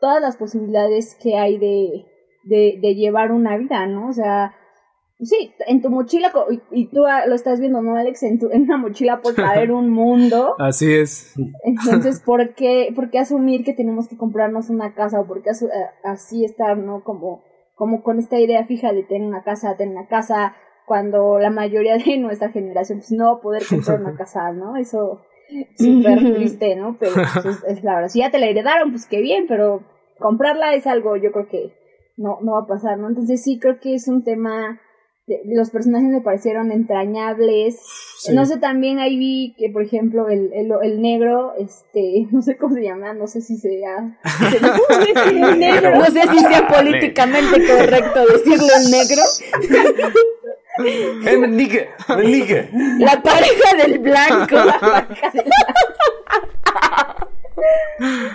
todas 0.00 0.20
las 0.20 0.36
posibilidades 0.36 1.16
que 1.22 1.36
hay 1.36 1.58
de, 1.58 2.06
de, 2.42 2.80
de 2.82 2.94
llevar 2.96 3.30
una 3.30 3.56
vida, 3.56 3.86
¿no? 3.86 4.08
O 4.08 4.12
sea, 4.12 4.52
sí, 5.20 5.52
en 5.68 5.80
tu 5.80 5.90
mochila, 5.90 6.32
y, 6.72 6.86
tú 6.86 7.04
lo 7.28 7.34
estás 7.36 7.60
viendo, 7.60 7.82
¿no, 7.82 7.94
Alex? 7.94 8.24
En, 8.24 8.40
tu, 8.40 8.50
en 8.50 8.62
una 8.62 8.78
mochila 8.78 9.20
por 9.20 9.34
traer 9.34 9.70
un 9.70 9.90
mundo. 9.92 10.56
Así 10.58 10.92
es. 10.92 11.34
Entonces, 11.62 12.20
¿por 12.26 12.56
qué, 12.56 12.92
¿por 12.96 13.10
qué 13.10 13.20
asumir 13.20 13.62
que 13.62 13.74
tenemos 13.74 14.08
que 14.08 14.16
comprarnos 14.16 14.70
una 14.70 14.92
casa? 14.92 15.20
¿O 15.20 15.26
por 15.28 15.40
qué 15.42 15.50
eh, 15.50 15.86
así 16.02 16.44
estar, 16.44 16.76
¿no? 16.76 17.04
Como, 17.04 17.44
como 17.80 18.02
con 18.02 18.18
esta 18.18 18.38
idea 18.38 18.66
fija 18.66 18.92
de 18.92 19.04
tener 19.04 19.26
una 19.26 19.42
casa, 19.42 19.74
tener 19.74 19.96
una 19.96 20.06
casa, 20.06 20.54
cuando 20.84 21.38
la 21.38 21.48
mayoría 21.48 21.96
de 21.96 22.16
nuestra 22.18 22.50
generación, 22.50 22.98
pues 22.98 23.10
no 23.10 23.40
poder 23.40 23.62
comprar 23.66 24.02
una 24.02 24.14
casa, 24.18 24.52
¿no? 24.52 24.76
Eso 24.76 25.22
súper 25.78 26.18
triste, 26.34 26.76
¿no? 26.76 26.98
Pero 27.00 27.12
pues, 27.14 27.64
es, 27.66 27.82
la 27.82 27.94
verdad. 27.94 28.08
Si 28.10 28.18
ya 28.18 28.30
te 28.30 28.38
la 28.38 28.48
heredaron, 28.48 28.90
pues 28.90 29.06
qué 29.06 29.22
bien, 29.22 29.46
pero 29.48 29.80
comprarla 30.18 30.74
es 30.74 30.86
algo, 30.86 31.16
yo 31.16 31.32
creo 31.32 31.48
que 31.48 31.72
no, 32.18 32.40
no 32.42 32.52
va 32.52 32.58
a 32.64 32.66
pasar, 32.66 32.98
¿no? 32.98 33.08
Entonces 33.08 33.42
sí 33.42 33.58
creo 33.58 33.80
que 33.80 33.94
es 33.94 34.08
un 34.08 34.24
tema 34.24 34.78
los 35.44 35.70
personajes 35.70 36.08
me 36.08 36.20
parecieron 36.20 36.72
entrañables. 36.72 37.80
No 38.32 38.44
sé, 38.44 38.58
también 38.58 38.98
ahí 38.98 39.16
vi 39.16 39.54
que, 39.58 39.70
por 39.70 39.82
ejemplo, 39.82 40.28
el, 40.28 40.52
el, 40.52 40.70
el, 40.82 41.00
negro, 41.00 41.54
este, 41.58 42.26
no 42.32 42.42
sé 42.42 42.56
cómo 42.56 42.74
se 42.74 42.82
llama, 42.82 43.14
no 43.14 43.26
sé 43.26 43.40
si 43.40 43.56
sea... 43.56 44.18
negro. 45.56 45.96
No 45.96 46.04
sé 46.06 46.22
si 46.22 46.38
sea 46.38 46.68
políticamente 46.68 47.66
correcto 47.66 48.26
decirle 48.26 48.72
el 48.84 48.90
negro. 48.90 49.22
La 52.98 53.22
pareja 53.22 53.76
del 53.76 53.98
blanco. 53.98 54.56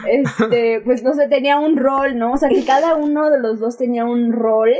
Este, 0.08 0.82
pues 0.82 1.04
no 1.04 1.14
sé, 1.14 1.28
tenía 1.28 1.58
un 1.58 1.78
rol, 1.78 2.18
¿no? 2.18 2.34
O 2.34 2.38
sea, 2.38 2.50
que 2.50 2.64
cada 2.66 2.96
uno 2.96 3.30
de 3.30 3.40
los 3.40 3.60
dos 3.60 3.78
tenía 3.78 4.06
un 4.06 4.32
rol 4.32 4.72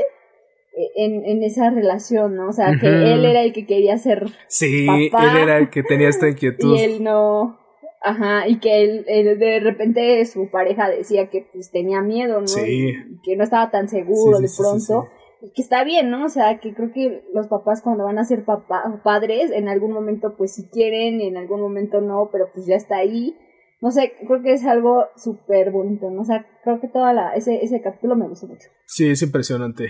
en, 0.76 1.24
en 1.24 1.42
esa 1.42 1.70
relación, 1.70 2.36
¿no? 2.36 2.48
O 2.48 2.52
sea, 2.52 2.78
que 2.78 2.86
él 2.86 3.24
era 3.24 3.42
el 3.42 3.52
que 3.52 3.66
quería 3.66 3.96
ser 3.96 4.26
Sí, 4.46 4.86
él 4.88 5.36
era 5.36 5.58
el 5.58 5.70
que 5.70 5.82
tenía 5.82 6.08
esta 6.08 6.28
inquietud. 6.30 6.76
Y 6.76 6.80
él 6.80 7.02
no... 7.02 7.58
Ajá, 8.02 8.46
y 8.46 8.60
que 8.60 8.84
él, 8.84 9.38
de 9.38 9.58
repente 9.58 10.24
su 10.26 10.48
pareja 10.50 10.88
decía 10.88 11.28
que 11.28 11.48
pues 11.52 11.72
tenía 11.72 12.02
miedo, 12.02 12.40
¿no? 12.40 12.46
Sí. 12.46 12.94
que 13.24 13.34
no 13.36 13.42
estaba 13.42 13.70
tan 13.70 13.88
seguro 13.88 14.38
de 14.38 14.48
pronto. 14.56 15.08
y 15.42 15.50
que 15.50 15.62
está 15.62 15.82
bien, 15.82 16.10
¿no? 16.10 16.26
O 16.26 16.28
sea, 16.28 16.60
que 16.60 16.72
creo 16.72 16.92
que 16.92 17.24
los 17.34 17.48
papás 17.48 17.82
cuando 17.82 18.04
van 18.04 18.18
a 18.18 18.24
ser 18.24 18.44
papá, 18.44 19.00
padres, 19.02 19.50
en 19.50 19.66
algún 19.68 19.90
momento 19.90 20.36
pues 20.36 20.54
si 20.54 20.68
quieren, 20.68 21.20
y 21.20 21.26
en 21.26 21.36
algún 21.36 21.60
momento 21.60 22.00
no, 22.00 22.28
pero 22.30 22.48
pues 22.54 22.66
ya 22.66 22.76
está 22.76 22.98
ahí. 22.98 23.34
No 23.80 23.90
sé, 23.90 24.12
creo 24.24 24.40
que 24.40 24.52
es 24.52 24.64
algo 24.64 25.06
súper 25.16 25.72
bonito, 25.72 26.08
¿no? 26.08 26.20
O 26.20 26.24
sea, 26.24 26.46
creo 26.62 26.80
que 26.80 26.88
toda 26.88 27.12
la, 27.12 27.34
ese, 27.34 27.64
ese 27.64 27.80
capítulo 27.80 28.14
me 28.14 28.28
gustó 28.28 28.46
mucho. 28.46 28.68
Sí, 28.84 29.10
es 29.10 29.22
impresionante 29.22 29.88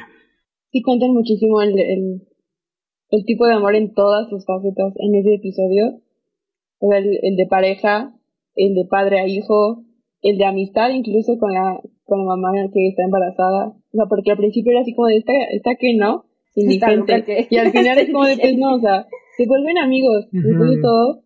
sí 0.77 0.83
cuentan 0.83 1.13
muchísimo 1.13 1.63
el, 1.63 1.79
el, 1.79 2.23
el, 3.11 3.25
tipo 3.25 3.47
de 3.47 3.55
amor 3.55 3.75
en 3.77 3.95
todas 3.95 4.29
sus 4.29 4.45
facetas 4.45 4.93
en 4.97 5.15
ese 5.15 5.35
episodio. 5.35 6.03
O 6.79 6.91
sea, 6.91 6.99
el, 6.99 7.19
el, 7.23 7.37
de 7.37 7.47
pareja, 7.47 8.15
el 8.55 8.75
de 8.75 8.85
padre 8.85 9.21
a 9.21 9.27
hijo, 9.27 9.85
el 10.21 10.37
de 10.37 10.45
amistad 10.45 10.91
incluso 10.91 11.39
con 11.39 11.53
la, 11.53 11.81
con 12.05 12.19
la 12.19 12.37
mamá 12.37 12.53
que 12.73 12.89
está 12.89 13.05
embarazada. 13.05 13.69
O 13.69 13.97
sea, 13.97 14.07
porque 14.07 14.33
al 14.33 14.37
principio 14.37 14.73
era 14.73 14.83
así 14.83 14.95
como 14.95 15.09
de, 15.09 15.25
¿está, 15.53 15.77
que 15.77 15.95
no? 15.97 16.27
Y 16.55 17.57
al 17.57 17.71
final 17.71 17.99
es 17.99 18.11
como 18.11 18.25
de, 18.25 18.37
pues 18.41 18.57
no, 18.59 18.77
o 18.77 18.81
sea, 18.81 19.07
se 19.37 19.47
vuelven 19.47 19.79
amigos 19.79 20.29
después 20.31 20.71
de 20.71 20.83
todo. 20.83 21.23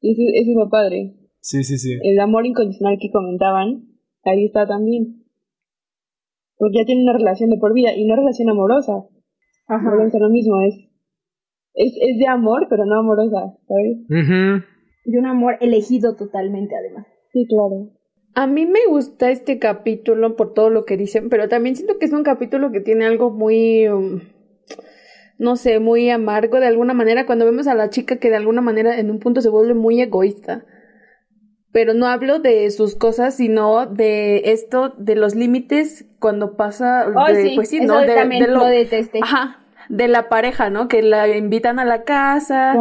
Y 0.00 0.12
eso, 0.12 0.22
eso 0.34 0.50
es 0.50 0.56
lo 0.56 0.68
padre. 0.68 1.14
Sí, 1.40 1.62
sí, 1.62 1.78
sí. 1.78 1.98
El 2.02 2.18
amor 2.20 2.46
incondicional 2.46 2.98
que 3.00 3.10
comentaban, 3.10 3.86
ahí 4.24 4.44
está 4.44 4.66
también 4.66 5.24
porque 6.58 6.78
ya 6.78 6.84
tiene 6.84 7.02
una 7.02 7.16
relación 7.16 7.50
de 7.50 7.58
por 7.58 7.72
vida 7.72 7.96
y 7.96 8.04
una 8.04 8.16
relación 8.16 8.50
amorosa. 8.50 9.04
Ajá. 9.68 9.90
No 9.94 10.18
lo 10.18 10.30
mismo, 10.30 10.60
es, 10.62 10.74
es, 11.74 11.92
es 12.00 12.18
de 12.18 12.26
amor, 12.26 12.66
pero 12.68 12.84
no 12.84 12.98
amorosa, 12.98 13.54
¿sabes? 13.66 14.64
Y 15.04 15.16
un 15.16 15.26
amor 15.26 15.56
elegido 15.60 16.16
totalmente, 16.16 16.74
además. 16.74 17.06
Sí, 17.32 17.46
claro. 17.48 17.90
A 18.34 18.46
mí 18.46 18.66
me 18.66 18.86
gusta 18.88 19.30
este 19.30 19.58
capítulo 19.58 20.36
por 20.36 20.52
todo 20.52 20.70
lo 20.70 20.84
que 20.84 20.96
dicen, 20.96 21.28
pero 21.28 21.48
también 21.48 21.76
siento 21.76 21.98
que 21.98 22.06
es 22.06 22.12
un 22.12 22.22
capítulo 22.22 22.72
que 22.72 22.80
tiene 22.80 23.06
algo 23.06 23.30
muy, 23.30 23.88
um, 23.88 24.20
no 25.38 25.56
sé, 25.56 25.80
muy 25.80 26.10
amargo 26.10 26.60
de 26.60 26.66
alguna 26.66 26.94
manera, 26.94 27.26
cuando 27.26 27.44
vemos 27.44 27.66
a 27.66 27.74
la 27.74 27.90
chica 27.90 28.16
que 28.16 28.30
de 28.30 28.36
alguna 28.36 28.60
manera 28.60 28.98
en 28.98 29.10
un 29.10 29.18
punto 29.18 29.40
se 29.40 29.48
vuelve 29.48 29.74
muy 29.74 30.00
egoísta 30.00 30.64
pero 31.72 31.94
no 31.94 32.06
hablo 32.06 32.38
de 32.38 32.70
sus 32.70 32.94
cosas, 32.94 33.36
sino 33.36 33.86
de 33.86 34.52
esto, 34.52 34.94
de 34.96 35.16
los 35.16 35.34
límites 35.34 36.06
cuando 36.18 36.56
pasa, 36.56 37.06
de, 37.06 37.52
pues 37.54 37.68
sí, 37.68 37.80
¿no? 37.80 38.00
De, 38.00 38.46
lo, 38.48 38.64
Ajá, 39.22 39.58
de 39.88 40.08
la 40.08 40.28
pareja, 40.28 40.70
¿no? 40.70 40.88
Que 40.88 41.02
la 41.02 41.28
invitan 41.28 41.78
a 41.78 41.84
la 41.84 42.04
casa, 42.04 42.74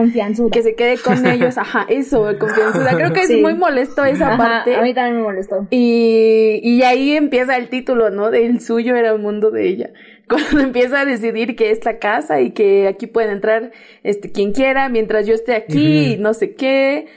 que 0.51 0.61
se 0.61 0.75
quede 0.75 0.97
con 0.97 1.25
ellos, 1.27 1.57
ajá, 1.57 1.85
eso, 1.89 2.27
confianzuda. 2.39 2.95
Creo 2.95 3.13
que 3.13 3.21
es 3.21 3.41
muy 3.41 3.55
molesto 3.55 4.05
esa 4.05 4.37
parte. 4.37 4.75
A 4.75 4.81
mí 4.81 4.93
también 4.93 5.17
me 5.17 5.23
molestó. 5.23 5.67
Y, 5.69 6.59
y 6.63 6.83
ahí 6.83 7.11
empieza 7.11 7.57
el 7.57 7.69
título, 7.69 8.09
¿no? 8.09 8.31
Del 8.31 8.61
suyo 8.61 8.95
era 8.95 9.13
un 9.13 9.21
mundo 9.21 9.51
de 9.51 9.67
ella. 9.67 9.89
Cuando 10.27 10.59
empieza 10.59 11.01
a 11.01 11.05
decidir 11.05 11.55
que 11.55 11.71
es 11.71 11.85
la 11.85 11.99
casa 11.99 12.41
y 12.41 12.51
que 12.51 12.87
aquí 12.87 13.07
pueden 13.07 13.31
entrar 13.31 13.71
este 14.03 14.29
quien 14.29 14.51
quiera 14.51 14.89
mientras 14.89 15.25
yo 15.25 15.33
esté 15.33 15.55
aquí 15.55 16.13
y 16.13 16.17
no 16.17 16.33
sé 16.33 16.53
qué. 16.53 17.07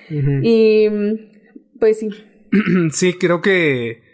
Y 0.43 0.89
pues 1.81 1.99
sí. 1.99 2.11
sí, 2.93 3.15
creo 3.15 3.41
que. 3.41 4.09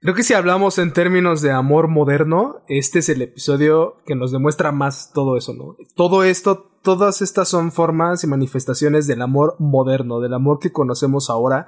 Creo 0.00 0.14
que 0.14 0.22
si 0.22 0.32
hablamos 0.32 0.78
en 0.78 0.92
términos 0.92 1.42
de 1.42 1.50
amor 1.50 1.88
moderno, 1.88 2.62
este 2.68 3.00
es 3.00 3.08
el 3.08 3.20
episodio 3.20 3.96
que 4.06 4.14
nos 4.14 4.30
demuestra 4.30 4.70
más 4.70 5.10
todo 5.12 5.36
eso, 5.36 5.54
¿no? 5.54 5.76
Todo 5.96 6.22
esto, 6.22 6.78
todas 6.84 7.20
estas 7.20 7.48
son 7.48 7.72
formas 7.72 8.22
y 8.22 8.28
manifestaciones 8.28 9.08
del 9.08 9.22
amor 9.22 9.56
moderno, 9.58 10.20
del 10.20 10.34
amor 10.34 10.60
que 10.60 10.70
conocemos 10.70 11.30
ahora, 11.30 11.66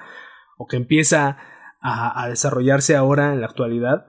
o 0.59 0.69
que 0.69 0.77
empieza 0.77 1.39
a, 1.83 2.29
desarrollarse 2.29 2.95
ahora 2.95 3.33
en 3.33 3.41
la 3.41 3.47
actualidad. 3.47 4.07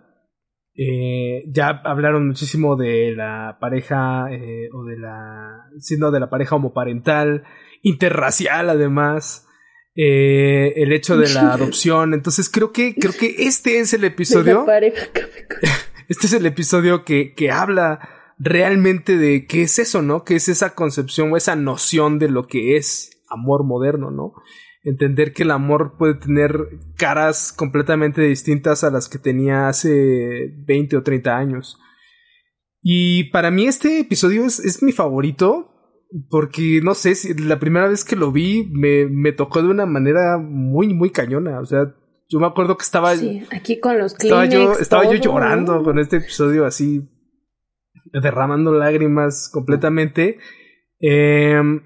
Eh, 0.76 1.44
ya 1.52 1.82
hablaron 1.84 2.28
muchísimo 2.28 2.76
de 2.76 3.16
la 3.16 3.58
pareja 3.60 4.32
eh, 4.32 4.70
o 4.72 4.86
de 4.86 4.98
la 4.98 5.66
sino 5.80 6.12
de 6.12 6.20
la 6.22 6.30
pareja 6.30 6.56
homoparental 6.56 7.44
interracial 7.82 8.70
además 8.70 9.50
eh, 9.96 10.74
el 10.78 10.94
hecho 10.94 11.18
de 11.18 11.30
la 11.30 11.54
adopción. 11.54 12.14
Entonces 12.14 12.50
creo 12.50 12.72
que, 12.72 12.96
creo 12.96 13.14
que 13.14 13.36
este 13.40 13.80
es 13.80 13.94
el 13.94 14.04
episodio. 14.04 14.66
este 16.08 16.28
es 16.28 16.34
el 16.34 16.46
episodio 16.46 17.04
que, 17.04 17.34
que 17.34 17.52
habla 17.52 18.00
realmente 18.38 19.18
de 19.18 19.46
qué 19.46 19.64
es 19.64 19.78
eso, 19.80 20.02
¿no? 20.02 20.24
¿Qué 20.24 20.36
es 20.36 20.50
esa 20.50 20.74
concepción 20.74 21.32
o 21.32 21.38
esa 21.38 21.56
noción 21.56 22.20
de 22.20 22.30
lo 22.30 22.48
que 22.48 22.78
es 22.78 23.22
amor 23.30 23.64
moderno, 23.64 24.12
¿no? 24.12 24.34
Entender 24.84 25.32
que 25.32 25.44
el 25.44 25.52
amor 25.52 25.96
puede 25.98 26.16
tener 26.16 26.54
caras 26.98 27.54
completamente 27.54 28.22
distintas 28.22 28.84
a 28.84 28.90
las 28.90 29.10
que 29.10 29.20
tenía 29.20 29.68
hace 29.68 30.52
20 30.66 30.98
o 30.98 31.04
30 31.04 31.38
años. 31.38 31.78
Y 32.82 33.26
para 33.26 33.52
mí 33.52 33.68
este 33.68 34.00
episodio 34.00 34.44
es, 34.44 34.60
es 34.60 34.82
mi 34.82 34.92
favorito 34.92 35.71
porque 36.30 36.82
no 36.84 36.94
sé 36.94 37.16
si 37.16 37.34
la 37.34 37.60
primera 37.60 37.88
vez 37.88 38.04
que 38.04 38.16
lo 38.16 38.32
vi 38.32 38.70
me, 38.72 39.06
me 39.06 39.32
tocó 39.32 39.62
de 39.62 39.70
una 39.70 39.86
manera 39.86 40.38
muy, 40.38 40.94
muy 40.94 41.10
cañona. 41.12 41.60
O 41.60 41.66
sea, 41.66 41.96
yo 42.28 42.40
me 42.40 42.48
acuerdo 42.48 42.78
que 42.78 42.84
estaba. 42.84 43.16
Sí, 43.16 43.44
aquí 43.52 43.80
con 43.80 43.98
los 43.98 44.14
Estaba 44.14 44.46
yo, 44.46 44.74
estaba 44.74 45.04
yo 45.06 45.14
llorando 45.14 45.84
con 45.84 46.00
este 46.00 46.18
episodio 46.18 46.66
así, 46.66 47.10
derramando 48.12 48.74
lágrimas 48.74 49.50
completamente. 49.52 50.38
Em, 51.00 51.82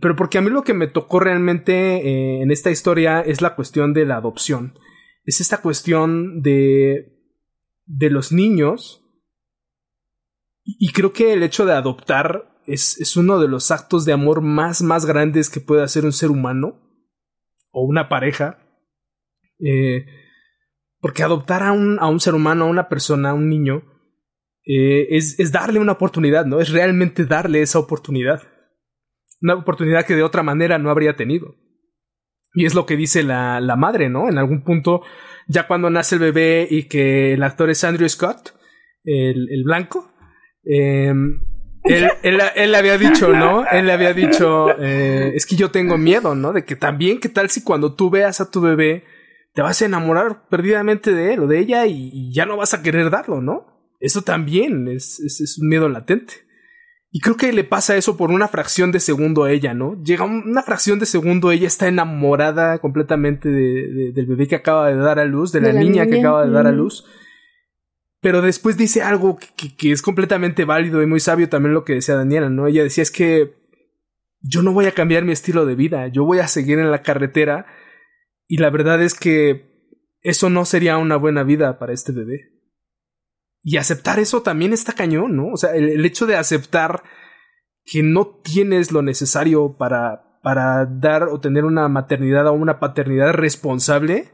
pero 0.00 0.14
porque 0.14 0.38
a 0.38 0.42
mí 0.42 0.50
lo 0.50 0.62
que 0.62 0.74
me 0.74 0.86
tocó 0.86 1.20
realmente 1.20 1.72
eh, 1.72 2.42
en 2.42 2.50
esta 2.50 2.70
historia 2.70 3.20
es 3.20 3.40
la 3.40 3.54
cuestión 3.54 3.94
de 3.94 4.04
la 4.04 4.16
adopción. 4.16 4.78
Es 5.24 5.40
esta 5.40 5.62
cuestión 5.62 6.42
de. 6.42 7.18
de 7.86 8.10
los 8.10 8.30
niños. 8.30 9.06
Y 10.64 10.92
creo 10.92 11.12
que 11.12 11.32
el 11.32 11.42
hecho 11.42 11.64
de 11.64 11.72
adoptar 11.72 12.49
es, 12.72 13.16
uno 13.16 13.38
de 13.38 13.48
los 13.48 13.70
actos 13.70 14.04
de 14.04 14.12
amor 14.12 14.40
más, 14.40 14.82
más 14.82 15.06
grandes 15.06 15.50
que 15.50 15.60
puede 15.60 15.82
hacer 15.82 16.04
un 16.04 16.12
ser 16.12 16.30
humano 16.30 16.80
o 17.70 17.84
una 17.84 18.08
pareja. 18.08 18.58
Eh, 19.58 20.06
porque 21.00 21.22
adoptar 21.22 21.62
a 21.62 21.72
un, 21.72 21.98
a 22.00 22.08
un, 22.08 22.20
ser 22.20 22.34
humano, 22.34 22.64
a 22.64 22.68
una 22.68 22.88
persona, 22.88 23.30
a 23.30 23.34
un 23.34 23.48
niño, 23.48 23.82
eh, 24.64 25.08
es, 25.10 25.38
es, 25.40 25.52
darle 25.52 25.80
una 25.80 25.92
oportunidad, 25.92 26.44
¿no? 26.46 26.60
Es 26.60 26.70
realmente 26.70 27.24
darle 27.24 27.62
esa 27.62 27.78
oportunidad. 27.78 28.42
Una 29.40 29.54
oportunidad 29.54 30.04
que 30.04 30.16
de 30.16 30.22
otra 30.22 30.42
manera 30.42 30.78
no 30.78 30.90
habría 30.90 31.16
tenido. 31.16 31.56
Y 32.54 32.66
es 32.66 32.74
lo 32.74 32.84
que 32.84 32.96
dice 32.96 33.22
la, 33.22 33.60
la 33.60 33.76
madre, 33.76 34.08
¿no? 34.08 34.28
En 34.28 34.38
algún 34.38 34.62
punto, 34.62 35.02
ya 35.46 35.66
cuando 35.66 35.88
nace 35.88 36.16
el 36.16 36.20
bebé 36.20 36.66
y 36.70 36.84
que 36.84 37.32
el 37.32 37.42
actor 37.42 37.70
es 37.70 37.84
Andrew 37.84 38.08
Scott, 38.08 38.54
el, 39.04 39.48
el 39.50 39.64
blanco, 39.64 40.12
eh, 40.64 41.12
él, 41.84 42.08
él, 42.22 42.70
le 42.72 42.76
había 42.76 42.98
dicho, 42.98 43.32
¿no? 43.32 43.64
Él 43.70 43.86
le 43.86 43.92
había 43.92 44.12
dicho, 44.12 44.70
eh, 44.78 45.32
es 45.34 45.46
que 45.46 45.56
yo 45.56 45.70
tengo 45.70 45.96
miedo, 45.98 46.34
¿no? 46.34 46.52
De 46.52 46.64
que 46.64 46.76
también, 46.76 47.20
¿qué 47.20 47.28
tal 47.28 47.50
si 47.50 47.62
cuando 47.62 47.94
tú 47.94 48.10
veas 48.10 48.40
a 48.40 48.50
tu 48.50 48.60
bebé, 48.60 49.04
te 49.54 49.62
vas 49.62 49.80
a 49.80 49.86
enamorar 49.86 50.48
perdidamente 50.48 51.12
de 51.12 51.34
él 51.34 51.40
o 51.40 51.46
de 51.46 51.58
ella 51.58 51.86
y, 51.86 52.32
ya 52.32 52.46
no 52.46 52.56
vas 52.56 52.74
a 52.74 52.82
querer 52.82 53.10
darlo, 53.10 53.40
¿no? 53.40 53.66
Eso 53.98 54.22
también 54.22 54.88
es, 54.88 55.20
es, 55.20 55.58
un 55.60 55.68
miedo 55.68 55.88
latente. 55.88 56.34
Y 57.12 57.20
creo 57.20 57.36
que 57.36 57.52
le 57.52 57.64
pasa 57.64 57.96
eso 57.96 58.16
por 58.16 58.30
una 58.30 58.46
fracción 58.46 58.92
de 58.92 59.00
segundo 59.00 59.44
a 59.44 59.50
ella, 59.50 59.74
¿no? 59.74 60.00
Llega 60.04 60.24
una 60.24 60.62
fracción 60.62 61.00
de 61.00 61.06
segundo, 61.06 61.50
ella 61.50 61.66
está 61.66 61.88
enamorada 61.88 62.78
completamente 62.78 63.48
de, 63.48 64.12
del 64.12 64.26
bebé 64.26 64.46
que 64.46 64.54
acaba 64.54 64.88
de 64.88 64.96
dar 64.96 65.18
a 65.18 65.24
luz, 65.24 65.50
de, 65.50 65.60
la, 65.60 65.72
niña, 65.72 66.06
que 66.06 66.20
acaba 66.20 66.46
de 66.46 66.52
dar 66.52 66.68
a 66.68 66.72
luz. 66.72 67.04
Pero 68.20 68.42
después 68.42 68.76
dice 68.76 69.02
algo 69.02 69.38
que, 69.56 69.92
es 69.92 70.02
completamente 70.02 70.64
válido 70.64 71.02
y 71.02 71.06
muy 71.06 71.20
sabio 71.20 71.48
también 71.48 71.74
lo 71.74 71.84
que 71.84 71.94
decía 71.94 72.16
Daniela, 72.16 72.50
¿no? 72.50 72.66
Ella 72.66 72.82
decía 72.82 73.02
es 73.02 73.10
que 73.10 73.54
yo 74.42 74.62
no 74.62 74.72
voy 74.72 74.86
a 74.86 74.92
cambiar 74.92 75.24
mi 75.24 75.32
estilo 75.32 75.64
de 75.64 75.74
vida, 75.74 76.08
yo 76.08 76.24
voy 76.24 76.38
a 76.38 76.48
seguir 76.48 76.78
en 76.78 76.90
la 76.90 77.02
carretera 77.02 77.66
y 78.46 78.58
la 78.58 78.70
verdad 78.70 79.02
es 79.02 79.14
que 79.14 79.70
eso 80.22 80.50
no 80.50 80.64
sería 80.64 80.98
una 80.98 81.16
buena 81.16 81.44
vida 81.44 81.78
para 81.78 81.92
este 81.92 82.12
bebé. 82.12 82.50
Y 83.62 83.76
aceptar 83.76 84.18
eso 84.18 84.42
también 84.42 84.72
está 84.72 84.92
cañón, 84.92 85.36
¿no? 85.36 85.52
O 85.52 85.56
sea, 85.56 85.74
el, 85.74 86.04
hecho 86.04 86.26
de 86.26 86.36
aceptar 86.36 87.02
que 87.84 88.02
no 88.02 88.26
tienes 88.26 88.92
lo 88.92 89.02
necesario 89.02 89.76
para, 89.76 90.40
para 90.42 90.86
dar 90.86 91.24
o 91.24 91.40
tener 91.40 91.64
una 91.64 91.88
maternidad 91.88 92.46
o 92.48 92.52
una 92.52 92.80
paternidad 92.80 93.32
responsable, 93.32 94.30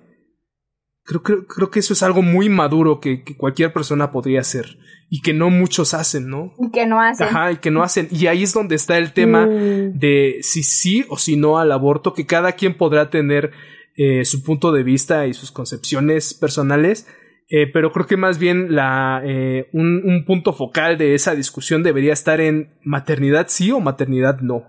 creo, 1.06 1.22
creo, 1.22 1.46
creo 1.46 1.70
que 1.70 1.78
eso 1.78 1.92
es 1.92 2.02
algo 2.02 2.20
muy 2.20 2.48
maduro 2.48 3.00
que, 3.00 3.22
que, 3.22 3.36
cualquier 3.36 3.72
persona 3.72 4.10
podría 4.10 4.40
hacer 4.40 4.76
y 5.08 5.22
que 5.22 5.32
no 5.32 5.50
muchos 5.50 5.94
hacen, 5.94 6.28
¿no? 6.28 6.52
Y 6.58 6.70
que 6.70 6.84
no 6.84 7.00
hacen. 7.00 7.28
Ajá, 7.28 7.52
y 7.52 7.56
que 7.58 7.70
no 7.70 7.82
hacen. 7.82 8.08
Y 8.10 8.26
ahí 8.26 8.42
es 8.42 8.52
donde 8.52 8.74
está 8.74 8.98
el 8.98 9.12
tema 9.12 9.46
Mm. 9.46 9.98
de 9.98 10.38
si 10.42 10.62
sí 10.62 11.04
o 11.08 11.16
si 11.16 11.36
no 11.36 11.58
al 11.58 11.70
aborto, 11.72 12.12
que 12.12 12.26
cada 12.26 12.52
quien 12.52 12.76
podrá 12.76 13.08
tener 13.08 13.52
eh, 13.96 14.24
su 14.24 14.42
punto 14.42 14.72
de 14.72 14.82
vista 14.82 15.26
y 15.26 15.32
sus 15.32 15.52
concepciones 15.52 16.34
personales, 16.34 17.06
eh, 17.48 17.70
pero 17.72 17.92
creo 17.92 18.06
que 18.06 18.16
más 18.16 18.38
bien 18.38 18.74
la, 18.74 19.22
eh, 19.24 19.68
un, 19.72 20.02
un 20.04 20.24
punto 20.24 20.52
focal 20.52 20.98
de 20.98 21.14
esa 21.14 21.34
discusión 21.34 21.84
debería 21.84 22.12
estar 22.12 22.40
en 22.40 22.74
maternidad 22.82 23.46
sí 23.48 23.70
o 23.70 23.78
maternidad 23.80 24.40
no. 24.40 24.64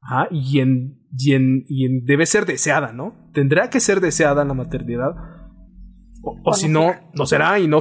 Ajá, 0.00 0.26
y 0.32 0.58
en, 0.58 1.06
y 1.16 1.34
en, 1.34 1.64
y 1.68 1.86
en 1.86 2.04
debe 2.04 2.26
ser 2.26 2.44
deseada, 2.44 2.92
¿no? 2.92 3.30
Tendrá 3.32 3.70
que 3.70 3.78
ser 3.78 4.00
deseada 4.00 4.44
la 4.44 4.52
maternidad. 4.54 5.14
O, 6.22 6.38
o 6.44 6.54
si 6.54 6.68
no, 6.68 6.94
no 7.14 7.26
será 7.26 7.58
y 7.58 7.66
no, 7.68 7.80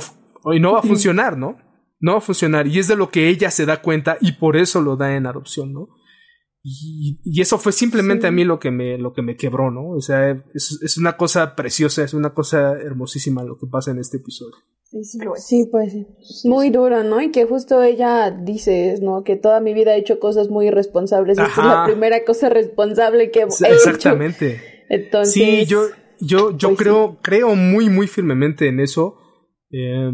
y 0.53 0.59
no 0.59 0.73
va 0.73 0.79
a 0.79 0.83
funcionar, 0.83 1.37
¿no? 1.37 1.57
No 1.99 2.13
va 2.13 2.17
a 2.17 2.21
funcionar. 2.21 2.67
Y 2.67 2.79
es 2.79 2.87
de 2.87 2.95
lo 2.95 3.09
que 3.09 3.27
ella 3.29 3.51
se 3.51 3.65
da 3.65 3.81
cuenta 3.81 4.17
y 4.21 4.33
por 4.33 4.57
eso 4.57 4.81
lo 4.81 4.95
da 4.97 5.15
en 5.15 5.27
adopción, 5.27 5.73
¿no? 5.73 5.89
Y, 6.63 7.19
y 7.23 7.41
eso 7.41 7.57
fue 7.57 7.71
simplemente 7.71 8.23
Sí. 8.23 8.27
a 8.27 8.31
mí 8.31 8.43
lo 8.43 8.59
que 8.59 8.69
me, 8.69 8.97
lo 8.99 9.13
que 9.13 9.23
me 9.23 9.35
quebró, 9.35 9.71
¿no? 9.71 9.89
O 9.89 10.01
sea, 10.01 10.29
es, 10.53 10.79
es 10.83 10.97
una 10.97 11.17
cosa 11.17 11.55
preciosa, 11.55 12.03
es 12.03 12.13
una 12.13 12.33
cosa 12.35 12.73
hermosísima 12.73 13.43
lo 13.43 13.57
que 13.57 13.65
pasa 13.65 13.89
en 13.91 13.97
este 13.97 14.17
episodio. 14.17 14.55
Sí, 14.83 15.03
sí 15.03 15.19
lo 15.19 15.35
es. 15.35 15.45
Sí, 15.47 15.67
pues 15.71 15.91
sí. 15.91 16.05
Muy 16.47 16.69
duro, 16.69 17.03
¿no? 17.03 17.19
Y 17.21 17.31
que 17.31 17.45
justo 17.45 17.81
ella 17.81 18.29
dice, 18.29 18.99
¿no? 19.01 19.23
Que 19.23 19.37
toda 19.37 19.59
mi 19.59 19.73
vida 19.73 19.95
he 19.95 19.99
hecho 19.99 20.19
cosas 20.19 20.49
muy 20.49 20.67
irresponsables. 20.67 21.39
Esta 21.39 21.49
es 21.49 21.57
la 21.57 21.85
primera 21.85 22.23
cosa 22.25 22.49
responsable 22.49 23.31
que 23.31 23.39
he 23.39 23.43
hecho. 23.43 23.65
Exactamente. 23.65 24.61
Entonces. 24.89 25.33
Sí, 25.33 25.65
yo, 25.65 25.85
yo, 26.21 26.57
yo 26.57 26.69
pues 26.69 26.77
sí. 26.77 26.83
creo, 26.83 27.19
creo 27.21 27.55
muy, 27.55 27.89
muy 27.89 28.07
firmemente 28.07 28.67
en 28.67 28.79
eso. 28.79 29.17
Eh, 29.71 30.11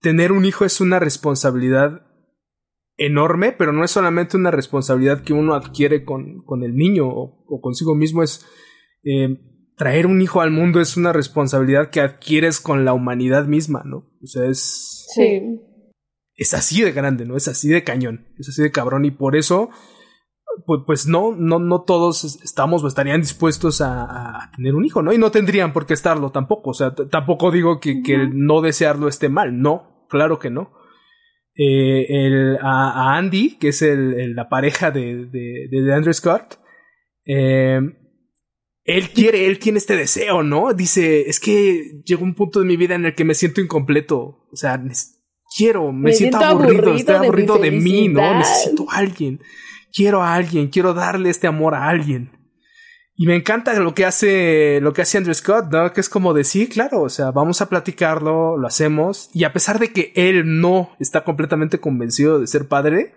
tener 0.00 0.32
un 0.32 0.44
hijo 0.44 0.64
es 0.64 0.80
una 0.80 0.98
responsabilidad 0.98 2.02
enorme, 2.96 3.52
pero 3.52 3.72
no 3.72 3.84
es 3.84 3.90
solamente 3.92 4.36
una 4.36 4.50
responsabilidad 4.50 5.22
que 5.22 5.32
uno 5.32 5.54
adquiere 5.54 6.04
con, 6.04 6.40
con 6.44 6.62
el 6.64 6.74
niño 6.74 7.08
o, 7.08 7.44
o 7.46 7.60
consigo 7.60 7.94
mismo, 7.94 8.22
es 8.22 8.44
eh, 9.04 9.38
traer 9.76 10.06
un 10.06 10.20
hijo 10.20 10.40
al 10.40 10.50
mundo 10.50 10.80
es 10.80 10.96
una 10.96 11.12
responsabilidad 11.12 11.90
que 11.90 12.00
adquieres 12.00 12.60
con 12.60 12.84
la 12.84 12.92
humanidad 12.92 13.46
misma, 13.46 13.82
¿no? 13.84 13.98
O 14.22 14.26
sea, 14.26 14.46
es, 14.46 15.06
Sí. 15.14 15.40
es 16.34 16.54
así 16.54 16.82
de 16.82 16.90
grande, 16.92 17.24
¿no? 17.24 17.36
Es 17.36 17.46
así 17.46 17.68
de 17.68 17.84
cañón, 17.84 18.26
es 18.38 18.48
así 18.48 18.62
de 18.62 18.72
cabrón 18.72 19.04
y 19.04 19.12
por 19.12 19.36
eso, 19.36 19.70
pues, 20.66 20.80
pues 20.86 21.06
no, 21.06 21.34
no, 21.36 21.58
no 21.58 21.82
todos 21.82 22.24
es- 22.24 22.40
estamos 22.42 22.82
o 22.82 22.88
estarían 22.88 23.20
dispuestos 23.20 23.80
a, 23.80 24.04
a 24.44 24.50
tener 24.56 24.74
un 24.74 24.84
hijo, 24.84 25.02
¿no? 25.02 25.12
Y 25.12 25.18
no 25.18 25.30
tendrían 25.30 25.72
por 25.72 25.86
qué 25.86 25.94
estarlo 25.94 26.30
tampoco, 26.30 26.70
o 26.70 26.74
sea, 26.74 26.94
tampoco 26.94 27.50
digo 27.50 27.80
que, 27.80 28.02
que 28.02 28.14
el 28.14 28.38
no 28.46 28.60
desearlo 28.60 29.08
esté 29.08 29.28
mal, 29.28 29.60
no, 29.60 30.06
claro 30.08 30.38
que 30.38 30.50
no. 30.50 30.72
Eh, 31.60 32.06
el, 32.26 32.56
a, 32.62 32.90
a 33.14 33.16
Andy, 33.16 33.56
que 33.58 33.68
es 33.68 33.82
el, 33.82 34.14
el- 34.14 34.34
la 34.36 34.48
pareja 34.48 34.90
de, 34.90 35.26
de, 35.26 35.68
de 35.70 35.94
Andrew 35.94 36.12
Scott, 36.14 36.58
eh, 37.26 37.80
él 38.84 39.10
quiere, 39.10 39.46
él 39.46 39.58
tiene 39.58 39.78
este 39.78 39.96
deseo, 39.96 40.42
¿no? 40.42 40.72
Dice, 40.72 41.28
es 41.28 41.40
que 41.40 42.00
llegó 42.06 42.24
un 42.24 42.34
punto 42.34 42.60
de 42.60 42.64
mi 42.66 42.76
vida 42.76 42.94
en 42.94 43.04
el 43.04 43.14
que 43.14 43.24
me 43.24 43.34
siento 43.34 43.60
incompleto, 43.60 44.46
o 44.50 44.56
sea, 44.56 44.80
quiero, 45.56 45.92
me, 45.92 46.10
Me 46.10 46.12
siento, 46.12 46.38
siento 46.38 46.54
aburrido, 46.54 46.82
aburrido 46.82 46.96
estoy 46.96 47.14
aburrido 47.16 47.58
de, 47.58 47.70
mí, 47.70 48.08
¿no? 48.08 48.38
Necesito 48.38 48.86
a 48.90 48.96
alguien, 48.96 49.40
quiero 49.92 50.22
a 50.22 50.34
alguien, 50.34 50.68
quiero 50.68 50.94
darle 50.94 51.30
este 51.30 51.46
amor 51.46 51.74
a 51.74 51.88
alguien. 51.88 52.32
Y 53.20 53.26
me 53.26 53.34
encanta 53.34 53.74
lo 53.80 53.94
que 53.94 54.04
hace, 54.04 54.78
lo 54.80 54.92
que 54.92 55.02
hace 55.02 55.18
Andrew 55.18 55.34
Scott, 55.34 55.72
¿no? 55.72 55.92
Que 55.92 56.00
es 56.00 56.08
como 56.08 56.34
decir, 56.34 56.68
claro, 56.68 57.02
o 57.02 57.08
sea, 57.08 57.32
vamos 57.32 57.60
a 57.60 57.68
platicarlo, 57.68 58.56
lo 58.56 58.66
hacemos, 58.66 59.28
y 59.34 59.42
a 59.42 59.52
pesar 59.52 59.80
de 59.80 59.92
que 59.92 60.12
él 60.14 60.60
no 60.60 60.90
está 61.00 61.24
completamente 61.24 61.80
convencido 61.80 62.38
de 62.38 62.46
ser 62.46 62.68
padre, 62.68 63.14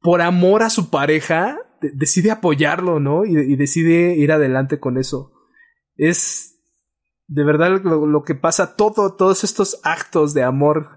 por 0.00 0.22
amor 0.22 0.64
a 0.64 0.70
su 0.70 0.90
pareja, 0.90 1.56
de- 1.80 1.92
decide 1.94 2.32
apoyarlo, 2.32 2.98
¿no? 2.98 3.24
Y, 3.24 3.36
y 3.38 3.54
decide 3.54 4.16
ir 4.16 4.32
adelante 4.32 4.80
con 4.80 4.98
eso. 4.98 5.32
Es 5.96 6.54
de 7.28 7.44
verdad 7.44 7.80
lo, 7.82 8.06
lo 8.06 8.22
que 8.24 8.34
pasa, 8.34 8.74
todo, 8.76 9.14
todos 9.14 9.44
estos 9.44 9.80
actos 9.84 10.34
de 10.34 10.42
amor 10.42 10.95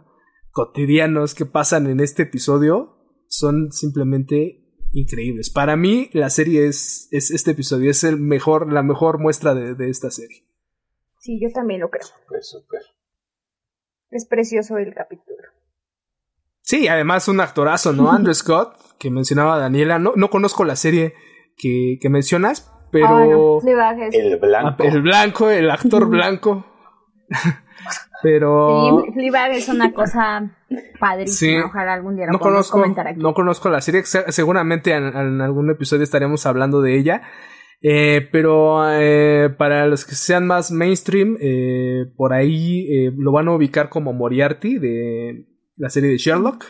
cotidianos 0.65 1.35
que 1.35 1.45
pasan 1.45 1.87
en 1.87 2.01
este 2.01 2.23
episodio 2.23 2.97
son 3.27 3.71
simplemente 3.71 4.65
increíbles. 4.91 5.49
Para 5.49 5.77
mí, 5.77 6.09
la 6.11 6.29
serie 6.29 6.67
es, 6.67 7.07
es 7.11 7.31
este 7.31 7.51
episodio, 7.51 7.89
es 7.89 8.03
el 8.03 8.17
mejor, 8.19 8.69
la 8.73 8.83
mejor 8.83 9.19
muestra 9.19 9.55
de, 9.55 9.73
de 9.75 9.89
esta 9.89 10.11
serie. 10.11 10.43
Sí, 11.19 11.39
yo 11.41 11.47
también 11.53 11.79
lo 11.79 11.89
creo. 11.89 12.03
Súper, 12.03 12.43
súper. 12.43 12.81
Es 14.09 14.25
precioso 14.25 14.77
el 14.77 14.93
capítulo. 14.93 15.37
Sí, 16.61 16.89
además 16.89 17.29
un 17.29 17.39
actorazo, 17.39 17.93
¿no? 17.93 18.11
Andrew 18.11 18.33
Scott, 18.41 18.75
que 18.97 19.09
mencionaba 19.11 19.57
Daniela. 19.59 19.97
No, 19.97 20.11
no 20.17 20.29
conozco 20.29 20.65
la 20.65 20.75
serie 20.75 21.13
que, 21.55 21.97
que 22.01 22.09
mencionas, 22.09 22.69
pero 22.91 23.07
Ah, 23.07 23.25
no, 23.25 23.59
Fleabag 23.61 24.01
es- 24.01 24.15
El 24.15 24.37
blanco. 24.39 24.83
el 24.83 25.01
blanco, 25.01 25.49
el 25.49 25.69
actor 25.71 26.09
blanco. 26.09 26.65
pero 28.21 29.01
Sí, 29.05 29.11
Fleabag 29.13 29.51
es 29.51 29.69
una 29.69 29.93
cosa 29.93 30.51
padrísima. 30.99 31.61
Sí. 31.61 31.65
Ojalá 31.67 31.93
algún 31.93 32.15
día 32.15 32.25
lo 32.27 32.33
no 32.33 32.39
conozco, 32.39 32.79
comentar 32.79 33.07
aquí. 33.07 33.19
no 33.19 33.33
conozco 33.33 33.69
la 33.69 33.81
serie. 33.81 34.03
Se- 34.03 34.31
Seguramente 34.31 34.93
en, 34.93 35.05
en 35.15 35.41
algún 35.41 35.69
episodio 35.71 36.03
estaremos 36.03 36.45
hablando 36.45 36.81
de 36.81 36.97
ella. 36.97 37.21
Eh, 37.81 38.27
pero 38.31 38.81
eh, 38.91 39.49
para 39.57 39.85
los 39.87 40.03
que 40.05 40.13
sean 40.15 40.45
más 40.45 40.69
mainstream, 40.69 41.37
eh, 41.39 42.07
por 42.17 42.33
ahí 42.33 43.09
lo 43.15 43.31
van 43.31 43.47
a 43.47 43.55
ubicar 43.55 43.87
como 43.89 44.11
Moriarty 44.11 44.77
de 44.79 45.45
la 45.77 45.89
serie 45.89 46.09
de 46.09 46.17
Sherlock. 46.17 46.65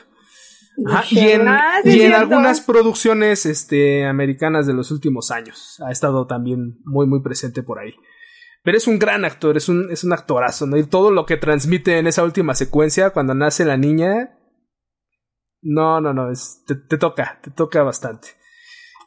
Ajá, 0.85 1.03
y 1.09 1.19
en, 1.31 1.47
Ah, 1.47 1.79
sí, 1.83 1.89
y 1.89 1.93
en 1.93 1.97
cierto. 2.09 2.17
algunas 2.19 2.61
producciones 2.61 3.45
este, 3.47 4.05
americanas 4.05 4.67
de 4.67 4.73
los 4.73 4.91
últimos 4.91 5.31
años. 5.31 5.81
Ha 5.85 5.91
estado 5.91 6.25
también 6.27 6.77
muy, 6.85 7.07
muy 7.07 7.21
presente 7.23 7.63
por 7.63 7.79
ahí. 7.79 7.95
Pero 8.63 8.77
es 8.77 8.87
un 8.87 8.99
gran 8.99 9.23
actor, 9.25 9.55
es 9.57 9.69
un, 9.69 9.89
es 9.91 10.03
un 10.03 10.13
actorazo, 10.13 10.65
¿no? 10.67 10.77
Y 10.77 10.83
todo 10.85 11.11
lo 11.11 11.25
que 11.25 11.37
transmite 11.37 11.97
en 11.97 12.07
esa 12.07 12.23
última 12.23 12.53
secuencia, 12.55 13.11
cuando 13.11 13.33
nace 13.33 13.63
la 13.65 13.77
niña. 13.77 14.37
No, 15.61 16.01
no, 16.01 16.13
no, 16.13 16.31
es- 16.31 16.63
te, 16.67 16.75
te 16.75 16.97
toca, 16.97 17.39
te 17.41 17.51
toca 17.51 17.83
bastante. 17.83 18.29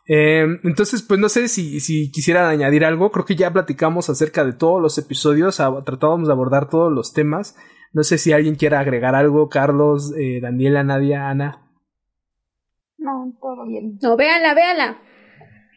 Eh, 0.08 0.44
entonces, 0.64 1.02
pues 1.02 1.20
no 1.20 1.28
sé 1.28 1.48
si, 1.48 1.80
si 1.80 2.10
quisieran 2.10 2.46
añadir 2.46 2.84
algo. 2.84 3.10
Creo 3.10 3.24
que 3.24 3.36
ya 3.36 3.52
platicamos 3.52 4.10
acerca 4.10 4.44
de 4.44 4.52
todos 4.52 4.80
los 4.82 4.98
episodios, 4.98 5.56
tratábamos 5.84 6.28
de 6.28 6.32
abordar 6.32 6.68
todos 6.68 6.92
los 6.92 7.12
temas. 7.12 7.54
No 7.92 8.02
sé 8.02 8.18
si 8.18 8.32
alguien 8.32 8.54
quiera 8.56 8.80
agregar 8.80 9.14
algo, 9.14 9.48
Carlos, 9.48 10.12
eh, 10.18 10.40
Daniela, 10.40 10.82
Nadia, 10.82 11.28
Ana. 11.28 11.70
No, 12.98 13.32
todo 13.40 13.66
bien. 13.66 13.98
No, 14.02 14.16
véanla, 14.16 14.54
véanla. 14.54 15.02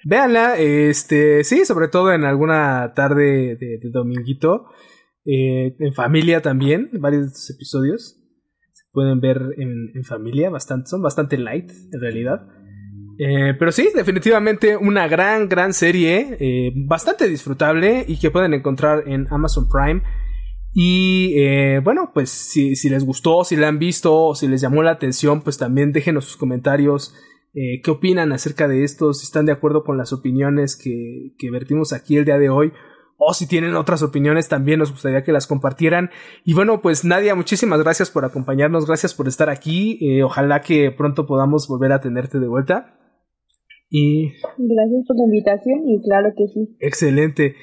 Véanla, 0.07 0.57
este, 0.57 1.43
sí, 1.43 1.65
sobre 1.65 1.87
todo 1.87 2.13
en 2.13 2.25
alguna 2.25 2.93
tarde 2.93 3.55
de, 3.55 3.79
de 3.81 3.89
dominguito, 3.91 4.67
eh, 5.25 5.75
en 5.79 5.93
familia 5.95 6.41
también, 6.43 6.91
varios 6.93 7.23
de 7.23 7.27
estos 7.29 7.49
episodios 7.49 8.21
se 8.71 8.83
pueden 8.91 9.19
ver 9.19 9.41
en, 9.57 10.03
familia, 10.03 10.51
son 10.85 11.01
bastante 11.01 11.39
light 11.39 11.71
en 11.91 11.99
realidad. 11.99 12.47
Eh, 13.17 13.55
pero 13.57 13.71
sí, 13.71 13.89
definitivamente 13.95 14.77
una 14.77 15.07
gran, 15.07 15.49
gran 15.49 15.73
serie, 15.73 16.37
eh, 16.39 16.71
bastante 16.87 17.27
disfrutable 17.27 18.05
y 18.07 18.19
que 18.19 18.29
pueden 18.29 18.53
encontrar 18.53 19.05
en 19.07 19.25
Amazon 19.31 19.67
Prime. 19.67 20.03
Y 20.77 21.33
bueno, 21.79 22.11
pues 22.13 22.29
si, 22.29 22.75
si 22.75 22.89
les 22.89 23.05
gustó, 23.05 23.45
si 23.45 23.55
la 23.55 23.69
han 23.69 23.79
visto 23.79 24.35
si 24.35 24.47
les 24.47 24.59
llamó 24.59 24.83
la 24.83 24.91
atención, 24.91 25.41
pues 25.41 25.57
también 25.57 25.93
déjenos 25.93 26.25
sus 26.25 26.37
comentarios. 26.37 27.15
Eh, 27.55 27.81
¿Qué 27.81 27.89
opinan 27.89 28.33
acerca 28.33 28.67
de 28.67 28.83
esto? 28.83 29.13
Si 29.13 29.23
están 29.23 29.45
de 29.45 29.53
acuerdo 29.53 29.85
con 29.85 29.97
las 29.97 30.11
opiniones 30.11 30.75
que, 30.75 31.33
que 31.37 31.51
vertimos 31.51 31.93
aquí 31.93 32.17
el 32.17 32.25
día 32.25 32.37
de 32.37 32.49
hoy. 32.49 32.73
O 33.17 33.33
si 33.33 33.47
tienen 33.47 33.75
otras 33.75 34.03
opiniones, 34.03 34.49
también 34.49 34.79
nos 34.79 34.91
gustaría 34.91 35.23
que 35.23 35.31
las 35.31 35.47
compartieran. 35.47 36.09
Y 36.43 36.53
bueno, 36.53 36.81
pues 36.81 37.05
Nadia, 37.05 37.33
muchísimas 37.33 37.81
gracias 37.81 38.11
por 38.11 38.25
acompañarnos, 38.25 38.85
gracias 38.85 39.13
por 39.13 39.29
estar 39.29 39.49
aquí. 39.49 39.97
Eh, 40.01 40.21
ojalá 40.21 40.61
que 40.61 40.91
pronto 40.91 41.25
podamos 41.25 41.69
volver 41.69 41.93
a 41.93 42.01
tenerte 42.01 42.41
de 42.41 42.47
vuelta. 42.49 42.99
Y 43.89 44.31
Gracias 44.57 45.05
por 45.07 45.15
la 45.15 45.23
invitación 45.23 45.87
y 45.87 46.01
claro 46.01 46.33
que 46.35 46.47
sí. 46.53 46.75
Excelente. 46.81 47.55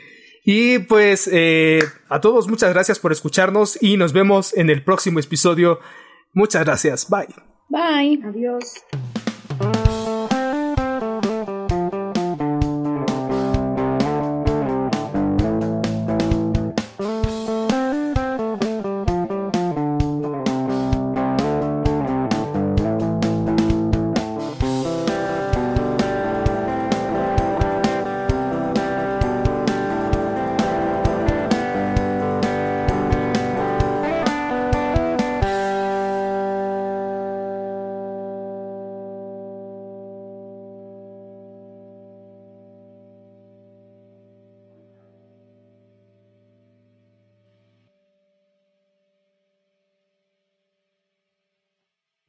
Y 0.47 0.79
pues 0.79 1.29
eh, 1.31 1.81
a 2.09 2.21
todos 2.21 2.49
muchas 2.49 2.73
gracias 2.73 2.99
por 2.99 3.13
escucharnos 3.13 3.81
y 3.83 3.99
nos 3.99 4.15
vemos 4.15 4.57
en 4.57 4.71
el 4.71 4.83
próximo 4.83 5.21
episodio. 5.21 5.81
Muchas 6.33 6.65
gracias. 6.65 7.09
Bye. 7.11 7.29
Bye. 7.69 8.21
Adiós. 8.25 8.83